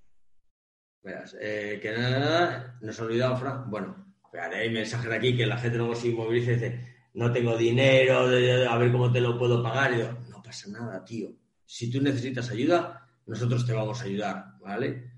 Verás, 1.03 1.37
eh, 1.41 1.79
que 1.83 1.93
nada, 1.93 2.19
nada, 2.19 2.79
nos 2.81 3.01
ha 3.01 3.05
olvidado, 3.05 3.37
Fran. 3.37 3.71
Bueno, 3.71 4.15
hay 4.53 4.71
mensajes 4.71 5.11
aquí 5.11 5.37
que 5.37 5.47
la 5.47 5.59
gente 5.59 5.79
no 5.79 5.95
se 5.95 6.09
inmoviliza 6.09 6.53
y 6.53 6.55
dice, 6.55 6.97
no 7.15 7.33
tengo 7.33 7.57
dinero, 7.57 8.21
a 8.21 8.79
ver 8.79 8.93
cómo 8.93 9.11
te 9.11 9.21
lo 9.21 9.39
puedo 9.39 9.63
pagar. 9.63 9.93
Y 9.93 9.97
digo, 9.97 10.19
no 10.31 10.43
pasa 10.43 10.71
nada, 10.71 11.05
tío. 11.05 11.31
Si 11.65 11.91
tú 11.91 12.01
necesitas 12.01 12.51
ayuda, 12.51 13.09
nosotros 13.27 13.67
te 13.67 13.73
vamos 13.73 14.01
a 14.01 14.05
ayudar, 14.05 14.59
¿vale? 14.61 15.13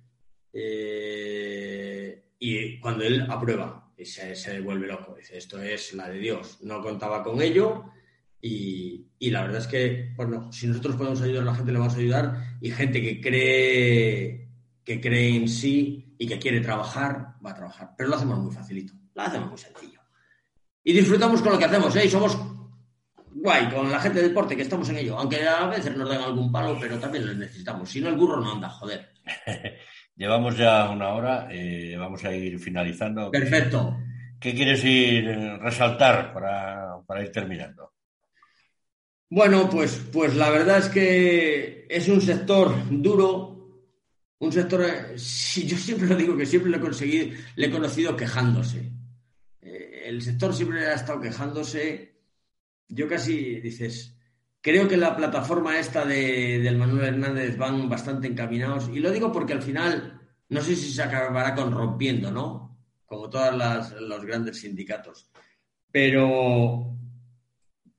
Eh, 0.53 2.31
y 2.39 2.81
cuando 2.81 3.05
él 3.05 3.27
aprueba, 3.29 3.93
se, 3.97 4.35
se 4.35 4.53
devuelve 4.55 4.87
loco. 4.87 5.15
Dice, 5.15 5.37
esto 5.37 5.61
es 5.61 5.93
la 5.95 6.09
de 6.09 6.19
Dios. 6.19 6.59
No 6.63 6.81
contaba 6.83 7.23
con 7.23 7.43
ello. 7.43 7.93
Y, 8.43 9.07
y, 9.19 9.31
la 9.31 9.43
verdad 9.43 9.61
es 9.61 9.67
que, 9.67 10.13
bueno, 10.17 10.51
si 10.51 10.67
nosotros 10.67 10.97
podemos 10.97 11.21
ayudar, 11.21 11.45
la 11.45 11.55
gente 11.55 11.73
le 11.73 11.79
vamos 11.79 11.95
a 11.95 11.99
ayudar. 11.99 12.57
Y 12.61 12.71
gente 12.71 13.03
que 13.03 13.21
cree, 13.21 14.49
que 14.83 15.01
cree 15.01 15.37
en 15.37 15.49
sí 15.49 16.15
y 16.19 16.27
que 16.27 16.39
quiere 16.39 16.61
trabajar, 16.61 17.35
va 17.45 17.51
a 17.51 17.55
trabajar. 17.55 17.91
Pero 17.97 18.11
lo 18.11 18.17
hacemos 18.17 18.39
muy 18.39 18.53
facilito 18.53 18.95
lo 19.15 19.23
hacemos 19.23 19.49
muy 19.51 19.59
sencillo. 19.59 20.01
Y 20.83 20.93
disfrutamos 20.93 21.43
con 21.43 21.53
lo 21.53 21.59
que 21.59 21.65
hacemos, 21.65 21.95
¿eh? 21.97 22.07
Y 22.07 22.09
somos 22.09 22.39
guay 23.33 23.69
con 23.69 23.91
la 23.91 24.01
gente 24.01 24.21
de 24.21 24.29
deporte, 24.29 24.57
que 24.57 24.63
estamos 24.63 24.89
en 24.89 24.99
ello. 24.99 25.19
Aunque 25.19 25.47
a 25.47 25.67
veces 25.67 25.97
nos 25.97 26.09
dan 26.09 26.23
algún 26.23 26.51
palo, 26.51 26.79
pero 26.81 26.99
también 26.99 27.27
lo 27.27 27.35
necesitamos. 27.35 27.89
Si 27.91 28.01
no, 28.01 28.09
el 28.09 28.17
burro 28.17 28.41
no 28.41 28.53
anda, 28.53 28.69
joder. 28.69 29.13
Llevamos 30.17 30.57
ya 30.57 30.91
una 30.91 31.11
hora, 31.11 31.49
eh, 31.51 31.97
vamos 31.99 32.25
a 32.25 32.35
ir 32.35 32.59
finalizando. 32.59 33.31
Perfecto. 33.31 33.97
¿Qué 34.39 34.55
quieres 34.55 34.85
ir 34.85 35.29
eh, 35.29 35.59
resaltar 35.59 36.33
para, 36.33 36.99
para 37.07 37.23
ir 37.23 37.31
terminando? 37.31 37.93
Bueno, 39.33 39.71
pues, 39.71 39.97
pues 40.13 40.35
la 40.35 40.51
verdad 40.51 40.79
es 40.79 40.89
que 40.89 41.87
es 41.89 42.09
un 42.09 42.21
sector 42.21 42.75
duro, 42.91 43.87
un 44.41 44.53
sector, 44.53 44.83
eh, 44.83 45.13
yo 45.15 45.77
siempre 45.77 46.09
lo 46.09 46.17
digo 46.17 46.37
que 46.37 46.47
siempre 46.47 46.69
lo 46.69 46.79
he 46.79 46.81
conseguido, 46.81 47.37
le 47.55 47.67
he 47.67 47.71
conocido 47.71 48.17
quejándose. 48.17 48.91
Eh, 49.61 50.03
el 50.07 50.21
sector 50.21 50.53
siempre 50.53 50.85
ha 50.85 50.95
estado 50.95 51.21
quejándose. 51.21 52.17
Yo 52.89 53.07
casi 53.07 53.61
dices, 53.61 54.17
creo 54.61 54.89
que 54.89 54.97
la 54.97 55.17
plataforma 55.17 55.79
esta 55.79 56.05
de, 56.05 56.59
del 56.59 56.77
Manuel 56.77 57.15
Hernández 57.15 57.57
van 57.57 57.89
bastante 57.89 58.27
encaminados. 58.27 58.89
Y 58.93 58.99
lo 58.99 59.13
digo 59.13 59.31
porque 59.31 59.53
al 59.53 59.63
final, 59.63 60.21
no 60.49 60.61
sé 60.61 60.75
si 60.75 60.93
se 60.93 61.05
acabará 61.05 61.55
corrompiendo, 61.55 62.33
¿no? 62.33 62.77
Como 63.07 63.31
todos 63.31 63.55
los 64.01 64.25
grandes 64.25 64.59
sindicatos. 64.61 65.31
Pero 65.93 67.00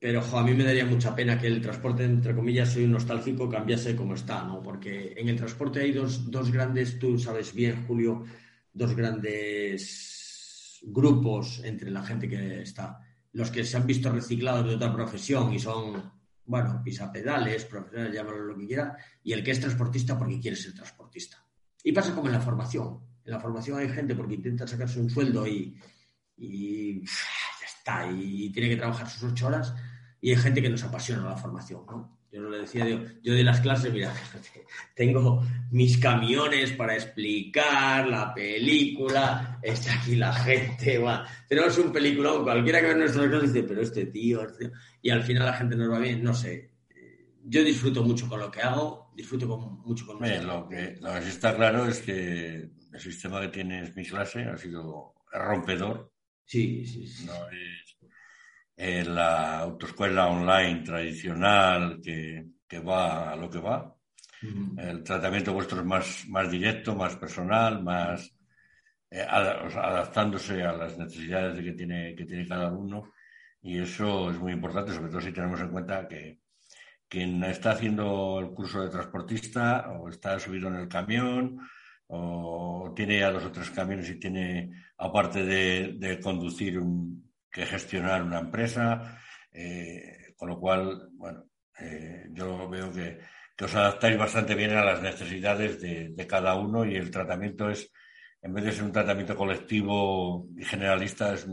pero 0.01 0.23
a 0.35 0.43
mí 0.43 0.55
me 0.55 0.63
daría 0.63 0.83
mucha 0.83 1.15
pena 1.15 1.37
que 1.37 1.45
el 1.45 1.61
transporte, 1.61 2.03
entre 2.03 2.33
comillas, 2.33 2.73
soy 2.73 2.85
un 2.85 2.93
nostálgico, 2.93 3.47
cambiase 3.47 3.95
como 3.95 4.15
está, 4.15 4.43
¿no? 4.43 4.59
Porque 4.63 5.13
en 5.15 5.29
el 5.29 5.37
transporte 5.37 5.79
hay 5.79 5.91
dos, 5.91 6.51
grandes, 6.51 6.97
tú 6.97 7.19
sabes 7.19 7.53
bien, 7.53 7.85
Julio, 7.85 8.25
dos 8.73 8.95
grandes 8.95 10.79
grupos 10.81 11.61
entre 11.63 11.91
la 11.91 12.01
gente 12.01 12.27
que 12.27 12.63
está. 12.63 12.99
Los 13.33 13.51
que 13.51 13.63
se 13.63 13.77
han 13.77 13.85
visto 13.85 14.11
reciclados 14.11 14.67
de 14.67 14.73
otra 14.73 14.91
profesión 14.91 15.53
y 15.53 15.59
son, 15.59 16.11
bueno, 16.45 16.81
pisapedales, 16.83 17.65
profesionales, 17.65 18.15
llámalo 18.15 18.39
lo 18.39 18.57
que 18.57 18.65
quiera, 18.65 18.97
y 19.21 19.33
el 19.33 19.43
que 19.43 19.51
es 19.51 19.59
transportista 19.59 20.17
porque 20.17 20.39
quiere 20.39 20.57
ser 20.57 20.73
transportista. 20.73 21.45
Y 21.83 21.91
pasa 21.91 22.15
como 22.15 22.25
en 22.25 22.33
la 22.33 22.41
formación. 22.41 23.01
En 23.23 23.33
la 23.33 23.39
formación 23.39 23.77
hay 23.77 23.89
gente 23.89 24.15
porque 24.15 24.33
intenta 24.33 24.67
sacarse 24.67 24.99
un 24.99 25.11
sueldo 25.11 25.45
y, 25.45 25.77
y 26.37 27.01
ya 27.01 27.67
está, 27.67 28.11
y 28.11 28.49
tiene 28.49 28.69
que 28.69 28.77
trabajar 28.77 29.07
sus 29.07 29.31
ocho 29.31 29.45
horas 29.45 29.75
y 30.21 30.29
hay 30.29 30.35
gente 30.37 30.61
que 30.61 30.69
nos 30.69 30.83
apasiona 30.83 31.23
la 31.25 31.35
formación, 31.35 31.83
¿no? 31.87 32.21
Yo 32.31 32.39
no 32.39 32.49
le 32.49 32.59
decía, 32.59 32.87
yo, 32.87 33.01
yo 33.21 33.33
de 33.33 33.43
las 33.43 33.59
clases, 33.59 33.91
mira, 33.91 34.13
tengo 34.95 35.43
mis 35.71 35.97
camiones 35.97 36.71
para 36.71 36.93
explicar 36.93 38.07
la 38.07 38.33
película, 38.33 39.59
está 39.61 39.99
aquí 39.99 40.15
la 40.15 40.31
gente, 40.31 40.97
va. 40.97 41.27
tenemos 41.49 41.77
un 41.77 41.91
peliculón, 41.91 42.43
cualquiera 42.43 42.79
que 42.79 42.87
ve 42.87 42.95
nuestras 42.95 43.27
clases 43.27 43.53
dice, 43.53 43.67
pero 43.67 43.81
este 43.81 44.05
tío, 44.05 44.47
este 44.47 44.71
y 45.01 45.09
al 45.09 45.23
final 45.23 45.45
la 45.45 45.53
gente 45.53 45.75
nos 45.75 45.91
va 45.91 45.99
bien, 45.99 46.23
no 46.23 46.33
sé. 46.33 46.69
Yo 47.43 47.63
disfruto 47.63 48.03
mucho 48.03 48.29
con 48.29 48.39
lo 48.39 48.51
que 48.51 48.61
hago, 48.61 49.11
disfruto 49.15 49.47
mucho 49.47 50.05
con 50.05 50.21
lo, 50.21 50.43
lo 50.43 50.69
que 50.69 50.97
Lo 51.01 51.13
que 51.13 51.21
sí 51.23 51.29
está 51.29 51.55
claro 51.55 51.85
es 51.87 51.99
que 52.01 52.69
el 52.93 52.99
sistema 52.99 53.41
que 53.41 53.47
tienes 53.47 53.95
mi 53.95 54.05
clase 54.05 54.43
ha 54.43 54.57
sido 54.57 55.15
rompedor. 55.33 56.13
Sí, 56.45 56.85
sí, 56.85 57.07
sí. 57.07 57.25
No 57.25 57.33
es 57.49 57.97
la 58.81 59.59
autoescuela 59.59 60.27
online 60.27 60.81
tradicional 60.81 62.01
que, 62.01 62.79
va 62.79 63.31
a 63.31 63.35
lo 63.35 63.49
que 63.49 63.59
va. 63.59 63.95
El 64.77 65.03
tratamiento 65.03 65.53
vuestro 65.53 65.81
es 65.81 65.85
más, 65.85 66.25
más 66.29 66.49
directo, 66.49 66.95
más 66.95 67.15
personal, 67.15 67.83
más 67.83 68.35
eh, 69.11 69.21
adaptándose 69.21 70.63
a 70.63 70.73
las 70.73 70.97
necesidades 70.97 71.63
que 71.63 71.73
tiene, 71.73 72.15
que 72.15 72.25
tiene 72.25 72.47
cada 72.47 72.71
uno. 72.71 73.13
Y 73.61 73.77
eso 73.77 74.31
es 74.31 74.39
muy 74.39 74.53
importante, 74.53 74.93
sobre 74.93 75.11
todo 75.11 75.21
si 75.21 75.31
tenemos 75.31 75.59
en 75.59 75.69
cuenta 75.69 76.07
que 76.07 76.39
quien 77.07 77.43
está 77.43 77.71
haciendo 77.71 78.39
el 78.39 78.49
curso 78.51 78.81
de 78.81 78.89
transportista 78.89 79.91
o 79.91 80.09
está 80.09 80.39
subido 80.39 80.69
en 80.69 80.75
el 80.75 80.87
camión 80.87 81.59
o 82.07 82.91
tiene 82.95 83.19
ya 83.19 83.31
dos 83.31 83.45
o 83.45 83.51
tres 83.51 83.69
camiones 83.69 84.09
y 84.09 84.19
tiene, 84.19 84.71
aparte 84.97 85.45
de, 85.45 85.93
de 85.99 86.19
conducir 86.19 86.79
un, 86.79 87.30
que 87.51 87.65
gestionar 87.65 88.23
una 88.23 88.39
empresa, 88.39 89.19
eh, 89.51 90.33
con 90.35 90.49
lo 90.49 90.59
cual, 90.59 91.09
bueno, 91.13 91.45
eh, 91.79 92.27
yo 92.31 92.69
veo 92.69 92.91
que, 92.91 93.19
os 93.61 93.75
adaptáis 93.75 94.17
bastante 94.17 94.55
bien 94.55 94.71
a 94.71 94.83
las 94.83 95.03
necesidades 95.03 95.79
de, 95.79 96.25
cada 96.27 96.55
uno 96.55 96.83
y 96.83 96.95
el 96.95 97.11
tratamiento 97.11 97.69
es, 97.69 97.91
en 98.41 98.55
vez 98.55 98.65
de 98.65 98.71
ser 98.71 98.85
un 98.85 98.91
tratamiento 98.91 99.35
colectivo 99.35 100.47
y 100.57 100.65
generalista, 100.65 101.35
es 101.35 101.45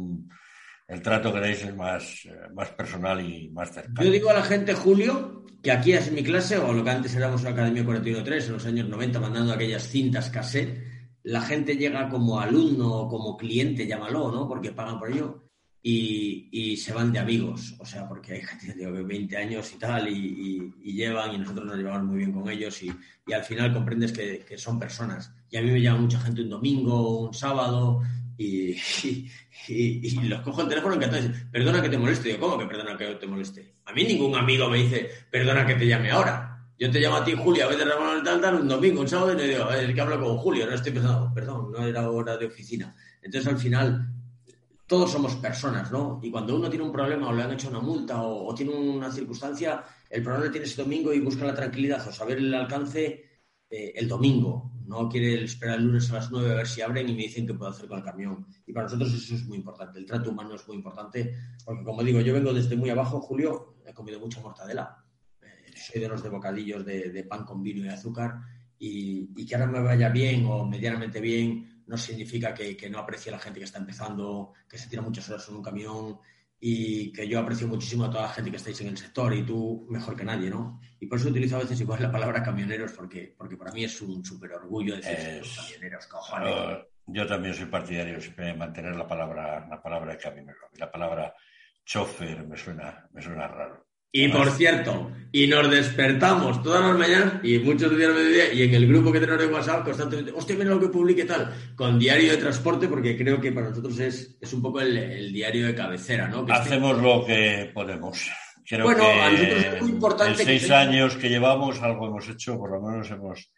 el 0.87 1.03
trato 1.03 1.35
que 1.35 1.41
dais 1.41 1.63
es 1.63 1.77
más, 1.77 2.27
más 2.55 2.71
personal 2.71 3.21
y 3.21 3.51
más 3.51 3.73
cercano. 3.73 4.03
Yo 4.03 4.11
digo 4.11 4.31
a 4.31 4.41
la 4.41 4.43
gente, 4.43 4.73
Julio, 4.73 5.45
que 5.63 5.73
aquí 5.73 5.93
es 5.93 6.11
mi 6.13 6.23
clase, 6.23 6.57
o 6.57 6.73
lo 6.73 6.83
que 6.83 6.91
antes 6.91 7.15
éramos 7.15 7.43
la 7.43 7.51
Academia 7.51 7.85
41.3 7.85 8.47
en 8.47 8.53
los 8.53 8.67
años 8.67 8.89
90, 8.89 9.21
mandando 9.21 9.53
aquellas 9.53 9.89
cintas 9.89 10.31
cassette, 10.31 10.83
la 11.25 11.41
gente 11.43 11.77
llega 11.77 12.09
como 12.09 12.41
alumno 12.41 12.91
o 12.91 13.09
como 13.09 13.37
cliente, 13.37 13.87
llámalo, 13.87 14.31
¿no? 14.31 14.49
Porque 14.49 14.73
pagan 14.73 14.99
por 14.99 15.11
ello. 15.11 15.48
Y, 15.91 16.77
se 16.77 16.93
van 16.93 17.13
de 17.13 17.19
amigos, 17.19 17.75
o 17.79 17.87
sea, 17.87 18.07
porque 18.07 18.35
hay 18.35 18.43
gente 18.43 18.75
de 18.75 18.91
20 18.91 19.37
años 19.39 19.73
y 19.75 19.79
tal, 19.79 20.07
y, 20.07 20.71
llevan, 20.85 21.35
y 21.35 21.39
nosotros 21.39 21.65
nos 21.67 21.77
llevamos 21.77 22.05
muy 22.05 22.19
bien 22.19 22.33
con 22.33 22.49
ellos, 22.51 22.83
y, 22.83 22.93
al 23.33 23.43
final 23.43 23.73
comprendes 23.73 24.13
que, 24.13 24.59
son 24.59 24.79
personas. 24.79 25.33
Y 25.51 25.57
a 25.57 25.63
mí 25.63 25.71
me 25.71 25.81
llama 25.81 26.03
mucha 26.03 26.21
gente 26.21 26.43
un 26.43 26.51
domingo, 26.51 27.21
un 27.21 27.33
sábado, 27.33 28.03
y, 28.37 28.77
los 30.29 30.43
cojo 30.43 30.63
el 30.63 30.69
teléfono 30.69 30.95
y 30.95 30.99
dicen, 30.99 31.49
perdona 31.51 31.81
que 31.81 31.89
te 31.89 31.99
moleste. 31.99 32.33
yo, 32.33 32.39
¿cómo 32.39 32.59
que 32.59 32.67
perdona 32.67 32.97
que 32.97 33.07
te 33.15 33.27
moleste? 33.27 33.75
A 33.87 33.93
mí 33.95 34.05
ningún 34.05 34.35
amigo 34.35 34.69
me 34.69 34.79
dice, 34.79 35.09
perdona 35.31 35.67
que 35.67 35.75
te 35.75 35.87
llame 35.87 36.11
ahora. 36.11 36.67
Yo 36.79 36.91
te 36.91 37.01
llamo 37.01 37.17
a 37.17 37.25
ti, 37.25 37.33
Julio, 37.33 37.65
a 37.65 37.69
veces 37.69 37.89
Ramón 37.89 38.23
tal, 38.23 38.41
tal, 38.43 38.61
un 38.61 38.69
domingo, 38.69 39.01
un 39.01 39.09
sábado, 39.09 39.33
y 39.33 39.37
le 39.39 39.49
digo, 39.49 39.71
es 39.71 39.95
que 39.95 40.01
hablo 40.01 40.21
con 40.21 40.37
Julio, 40.37 40.67
no 40.67 40.75
estoy 40.75 40.93
pensando, 40.93 41.33
perdón, 41.35 41.73
no 41.73 41.87
era 41.87 42.11
hora 42.11 42.37
de 42.37 42.47
oficina. 42.47 42.95
Entonces, 43.23 43.51
al 43.51 43.59
final, 43.59 44.18
todos 44.89 45.13
somos 45.13 45.37
personas, 45.37 45.93
¿no? 45.93 46.19
Y 46.23 46.31
cuando 46.31 46.57
uno 46.57 46.69
tiene 46.69 46.85
un 46.85 46.93
problema 46.93 47.29
o 47.29 47.33
le 47.33 47.43
han 47.43 47.53
hecho 47.53 47.69
una 47.69 47.81
multa 47.81 48.23
o, 48.23 48.53
tiene 48.55 48.75
una 48.75 49.13
circunstancia, 49.13 49.85
el 50.11 50.23
problema 50.23 50.51
tiene 50.51 50.67
ese 50.67 50.83
domingo 50.83 51.13
y 51.13 51.21
busca 51.21 51.45
la 51.45 51.55
tranquilidad 51.55 52.07
o 52.09 52.13
saber 52.13 52.39
el 52.39 52.53
alcance 52.55 53.25
eh, 53.71 53.93
el 53.95 54.09
domingo. 54.09 54.73
No 54.87 55.09
quiere 55.09 55.45
esperar 55.45 55.79
el 55.79 55.85
lunes 55.85 56.11
a 56.11 56.15
las 56.15 56.31
nueve 56.31 56.51
a 56.51 56.55
ver 56.55 56.67
si 56.67 56.81
abren 56.81 57.09
y 57.09 57.13
me 57.13 57.23
dicen 57.23 57.47
qué 57.47 57.55
puedo 57.55 57.71
hacer 57.71 57.87
con 57.87 57.99
el 57.99 58.05
camión. 58.05 58.47
Y 58.67 58.73
para 58.73 58.87
nosotros 58.87 59.13
eso 59.13 59.35
es 59.35 59.47
muy 59.47 59.59
importante. 59.59 59.99
El 59.99 60.07
trato 60.07 60.31
humano 60.31 60.55
es 60.55 60.67
muy 60.67 60.79
importante 60.79 61.35
porque, 61.65 61.85
como 61.85 62.03
digo, 62.03 62.21
yo 62.21 62.33
vengo 62.33 62.53
desde 62.53 62.75
muy 62.75 62.91
abajo, 62.91 63.21
Julio, 63.21 63.77
he 63.87 63.93
comido 63.93 64.19
mucha 64.19 64.41
mortadela 64.41 65.05
soy 65.79 66.01
de 66.01 66.09
los 66.09 66.23
de 66.23 66.29
bocadillos 66.29 66.85
de, 66.85 67.25
pan 67.29 67.45
con 67.45 67.63
vino 67.63 67.85
y 67.85 67.89
azúcar 67.89 68.41
y, 68.79 69.47
que 69.47 69.55
ahora 69.55 69.67
me 69.67 69.81
vaya 69.81 70.09
bien 70.09 70.45
o 70.47 70.65
medianamente 70.67 71.21
bien 71.21 71.78
no 71.89 71.97
significa 71.97 72.55
que, 72.55 72.89
no 72.91 72.99
aprecie 72.99 73.33
a 73.33 73.37
la 73.37 73.41
gente 73.41 73.59
que 73.59 73.65
está 73.65 73.79
empezando, 73.79 74.53
que 74.69 74.79
se 74.79 74.89
tira 74.89 75.03
muchas 75.03 75.29
horas 75.29 75.49
en 75.49 75.57
un 75.57 75.63
camión 75.63 76.21
y 76.61 77.13
que 77.13 77.27
yo 77.27 77.41
aprecio 77.41 77.67
muchísimo 77.67 78.05
a 78.05 78.11
toda 78.11 78.25
la 78.25 78.29
gente 78.29 78.51
que 78.51 78.59
estáis 78.59 78.81
en 78.83 78.89
el 78.89 78.99
sector 78.99 79.33
y 79.35 79.45
tú 79.45 79.87
mejor 79.89 80.15
que 80.15 80.25
nadie, 80.25 80.51
¿no? 80.51 80.81
Y 81.01 81.07
por 81.07 81.19
eso 81.19 81.29
utilizo 81.29 81.57
a 81.57 81.61
veces 81.61 81.81
igual 81.81 82.03
la 82.03 82.13
palabra 82.13 82.43
camioneros 82.43 82.93
porque, 82.93 83.35
porque 83.37 83.57
para 83.57 83.73
mí 83.73 83.85
es 83.85 84.01
un 84.03 84.25
súper 84.25 84.53
orgullo 84.53 84.97
decir 84.97 85.43
camioneros, 85.57 86.07
cojones. 86.07 86.87
yo 87.07 87.27
también 87.27 87.55
soy 87.55 87.67
partidario 87.67 88.21
siempre 88.21 88.47
de 88.47 88.55
mantener 88.55 88.95
la 88.95 89.07
palabra, 89.07 89.67
la 89.69 89.83
palabra 89.83 90.19
camionero. 90.19 90.69
La 90.77 90.91
palabra 90.91 91.35
chofer 91.85 92.47
me 92.47 92.57
suena, 92.57 93.09
me 93.13 93.23
suena 93.23 93.49
raro. 93.49 93.88
Y 94.13 94.29
por 94.29 94.51
cierto, 94.51 95.13
y 95.31 95.47
nos 95.47 95.71
despertamos 95.71 96.63
todas 96.63 96.81
las 96.81 96.99
mañanas 96.99 97.35
y 97.43 97.59
muchos 97.59 97.95
días 97.97 98.15
de 98.15 98.23
mediodía 98.23 98.53
y 98.53 98.63
en 98.63 98.75
el 98.75 98.87
grupo 98.87 99.13
que 99.13 99.21
tenemos 99.21 99.41
de 99.41 99.53
WhatsApp 99.53 99.85
constantemente, 99.85 100.33
hostia, 100.33 100.57
mira 100.57 100.71
lo 100.71 100.81
que 100.81 100.89
publique 100.89 101.25
tal, 101.25 101.53
con 101.77 101.99
diario 101.99 102.33
de 102.33 102.39
transporte, 102.39 102.89
porque 102.89 103.17
creo 103.17 103.41
que 103.41 103.53
para 103.53 103.69
nosotros 103.69 103.99
es, 103.99 104.39
es 104.41 104.53
un 104.55 104.63
poco 104.63 104.81
el, 104.81 105.33
diario 105.33 105.67
de 105.67 105.75
cabecera, 105.75 106.29
¿no? 106.29 106.47
Hacemos 106.49 107.01
lo 107.03 107.27
que 107.27 107.71
podemos. 107.75 108.31
Creo 108.67 108.85
bueno, 108.85 109.05
a 109.05 109.31
nosotros 109.31 109.65
es 109.65 109.83
muy 109.83 109.91
importante. 109.91 110.43
En 110.43 110.47
seis 110.47 110.71
años 110.71 111.17
que 111.17 111.29
llevamos, 111.29 111.81
algo 111.83 112.07
hemos 112.07 112.29
hecho, 112.29 112.59
por 112.59 112.71
lo 112.71 112.81
menos 112.81 113.11
hemos, 113.11 113.53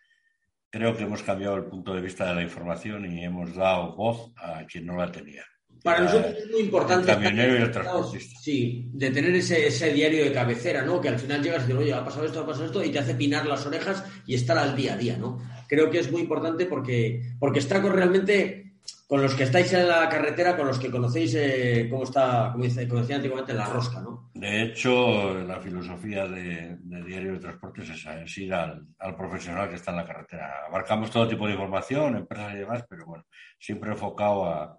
creo 0.70 0.96
que 0.96 1.04
hemos 1.04 1.22
cambiado 1.22 1.56
el 1.56 1.64
punto 1.64 1.94
de 1.94 2.00
vista 2.00 2.26
de 2.26 2.34
la 2.34 2.42
información 2.42 3.06
y 3.06 3.24
hemos 3.24 3.54
dado 3.54 3.94
voz 3.94 4.32
a 4.36 4.64
quien 4.66 4.86
no 4.86 4.96
la 4.96 5.10
tenía. 5.10 5.44
Para 5.82 6.00
nosotros 6.00 6.34
es 6.38 6.50
muy 6.50 6.60
importante. 6.60 7.10
El 7.10 7.16
camionero 7.16 7.58
y 7.58 7.62
el 7.62 7.70
transportista. 7.70 8.40
Sí, 8.40 8.90
de 8.92 9.10
tener 9.10 9.34
ese, 9.34 9.66
ese, 9.66 9.92
diario 9.92 10.24
de 10.24 10.32
cabecera, 10.32 10.82
¿no? 10.82 11.00
Que 11.00 11.08
al 11.08 11.18
final 11.18 11.42
llegas 11.42 11.64
y 11.64 11.66
dices, 11.66 11.80
oye, 11.80 11.94
ha 11.94 12.04
pasado 12.04 12.26
esto, 12.26 12.40
ha 12.40 12.46
pasado 12.46 12.66
esto, 12.66 12.84
y 12.84 12.90
te 12.90 12.98
hace 12.98 13.14
pinar 13.14 13.46
las 13.46 13.64
orejas 13.66 14.04
y 14.26 14.34
estar 14.34 14.58
al 14.58 14.76
día 14.76 14.94
a 14.94 14.96
día, 14.96 15.16
¿no? 15.16 15.38
Creo 15.68 15.90
que 15.90 16.00
es 16.00 16.10
muy 16.10 16.22
importante 16.22 16.66
porque, 16.66 17.22
porque 17.38 17.60
con 17.60 17.92
realmente 17.92 18.70
con 19.06 19.22
los 19.22 19.34
que 19.34 19.42
estáis 19.42 19.72
en 19.72 19.88
la 19.88 20.08
carretera, 20.08 20.56
con 20.56 20.68
los 20.68 20.78
que 20.78 20.90
conocéis 20.90 21.34
eh, 21.34 21.88
cómo 21.90 22.04
está, 22.04 22.50
como, 22.52 22.62
dice, 22.62 22.86
como 22.86 23.00
decía 23.00 23.16
antiguamente, 23.16 23.52
la 23.54 23.66
rosca, 23.66 24.00
¿no? 24.00 24.30
De 24.34 24.62
hecho, 24.62 25.34
la 25.34 25.58
filosofía 25.60 26.28
de, 26.28 26.76
Diario 26.80 27.32
de 27.32 27.40
Transportes 27.40 27.90
es 27.90 27.98
esa, 27.98 28.22
es 28.22 28.38
ir 28.38 28.54
al, 28.54 28.86
al, 29.00 29.16
profesional 29.16 29.68
que 29.68 29.74
está 29.74 29.90
en 29.90 29.96
la 29.96 30.06
carretera. 30.06 30.64
Abarcamos 30.68 31.10
todo 31.10 31.26
tipo 31.26 31.46
de 31.46 31.54
información, 31.54 32.16
empresas 32.16 32.54
y 32.54 32.58
demás, 32.58 32.84
pero 32.88 33.04
bueno, 33.04 33.24
siempre 33.58 33.90
enfocado 33.90 34.44
a, 34.44 34.78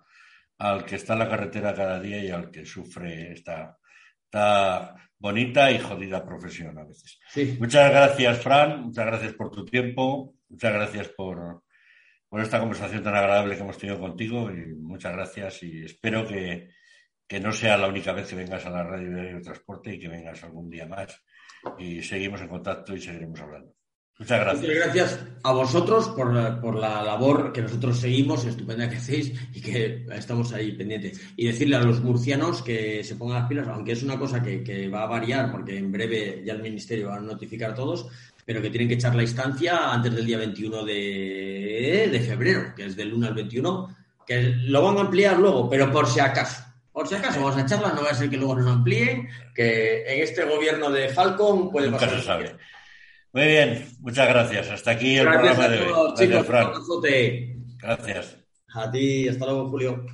al 0.62 0.86
que 0.86 0.96
está 0.96 1.14
en 1.14 1.20
la 1.20 1.30
carretera 1.30 1.74
cada 1.74 2.00
día 2.00 2.24
y 2.24 2.30
al 2.30 2.52
que 2.52 2.64
sufre 2.66 3.32
esta, 3.32 3.76
bonita 5.18 5.72
y 5.72 5.80
jodida 5.80 6.24
profesión 6.24 6.78
a 6.78 6.84
veces. 6.84 7.20
Muchas 7.60 7.90
gracias, 7.90 8.44
Fran, 8.44 8.84
muchas 8.84 9.06
gracias 9.08 9.34
por 9.34 9.50
tu 9.50 9.66
tiempo, 9.66 10.36
muchas 10.50 10.74
gracias 10.74 11.10
por, 11.10 11.64
esta 12.34 12.60
conversación 12.60 13.04
tan 13.04 13.16
agradable 13.16 13.56
que 13.56 13.62
hemos 13.62 13.78
tenido 13.78 14.00
contigo 14.00 14.52
y 14.52 14.76
muchas 14.76 15.14
gracias. 15.14 15.64
Y 15.64 15.84
espero 15.84 16.28
que, 16.28 16.70
no 17.42 17.52
sea 17.52 17.78
la 17.78 17.88
única 17.88 18.14
vez 18.14 18.28
que 18.28 18.36
vengas 18.36 18.66
a 18.66 18.70
la 18.70 18.84
radio 18.84 19.10
de 19.10 19.42
transporte 19.42 19.96
y 19.96 20.00
que 20.00 20.10
vengas 20.10 20.44
algún 20.44 20.70
día 20.70 20.86
más. 20.86 21.24
Y 21.80 22.04
seguimos 22.04 22.40
en 22.40 22.50
contacto 22.50 22.96
y 22.96 23.02
seguiremos 23.02 23.42
hablando. 23.42 23.74
Muchas 24.22 24.40
gracias. 24.40 24.62
Muchas 24.62 24.76
gracias 24.76 25.20
a 25.42 25.52
vosotros 25.52 26.10
por 26.10 26.32
la, 26.32 27.02
labor 27.02 27.52
que 27.52 27.64
nosotros 27.64 28.00
seguimos, 28.00 28.46
estupenda 28.46 28.88
que 28.88 28.98
hacéis 28.98 29.34
y 29.52 29.60
que 29.60 30.06
estamos 30.12 30.54
ahí 30.54 30.74
pendientes. 30.74 31.20
Y 31.36 31.48
decirle 31.48 31.78
a 31.78 31.82
los 31.82 32.02
murcianos 32.02 32.62
que 32.62 33.04
se 33.04 33.16
pongan 33.16 33.40
las 33.40 33.50
pilas, 33.50 33.68
aunque 33.68 33.94
es 33.94 34.04
una 34.04 34.20
cosa 34.20 34.40
que, 34.44 34.88
va 34.90 35.02
a 35.02 35.08
variar, 35.08 35.52
porque 35.52 35.76
en 35.76 35.92
breve 35.92 36.44
ya 36.46 36.54
el 36.54 36.62
Ministerio 36.62 37.08
va 37.08 37.16
a 37.16 37.20
notificar 37.20 37.72
a 37.72 37.74
todos, 37.74 38.06
pero 38.46 38.62
que 38.62 38.70
tienen 38.70 38.88
que 38.88 38.94
echar 38.94 39.16
la 39.16 39.24
instancia 39.24 39.92
antes 39.92 40.14
del 40.14 40.28
día 40.28 40.38
21 40.38 40.86
de, 40.86 42.10
de 42.12 42.20
febrero, 42.20 42.76
que 42.76 42.86
es 42.86 42.96
del 42.96 43.12
1 43.12 43.26
al 43.26 43.34
21, 43.34 43.96
que 44.28 44.40
lo 44.44 44.84
van 44.84 44.98
a 44.98 45.02
ampliar 45.02 45.40
luego, 45.40 45.68
pero 45.68 45.92
por 45.92 46.06
si 46.06 46.20
acaso. 46.20 46.64
Por 46.94 47.08
si 47.08 47.16
acaso, 47.16 47.40
vamos 47.40 47.58
a 47.58 47.62
echarla, 47.62 47.92
no 47.94 48.04
va 48.04 48.12
a 48.12 48.14
ser 48.14 48.30
que 48.30 48.38
luego 48.38 48.56
nos 48.56 48.68
amplíen, 48.68 49.28
que 49.56 50.04
en 50.06 50.22
este 50.22 50.46
gobierno 50.46 50.92
de 50.92 51.10
Falcon 51.10 51.72
puede 51.72 51.90
pasar. 51.90 52.12
Se 52.12 52.22
sabe. 52.22 52.56
Muy 53.34 53.48
bien, 53.48 53.88
muchas 54.00 54.28
gracias. 54.28 54.70
Hasta 54.70 54.92
aquí 54.92 55.16
el 55.16 55.28
programa 55.28 55.68
de 55.70 55.80
hoy. 55.80 56.14
Chicos, 56.16 56.48
Gracias. 57.78 58.38
A 58.74 58.92
ti, 58.92 59.28
hasta 59.28 59.46
luego, 59.46 59.70
Julio. 59.70 60.06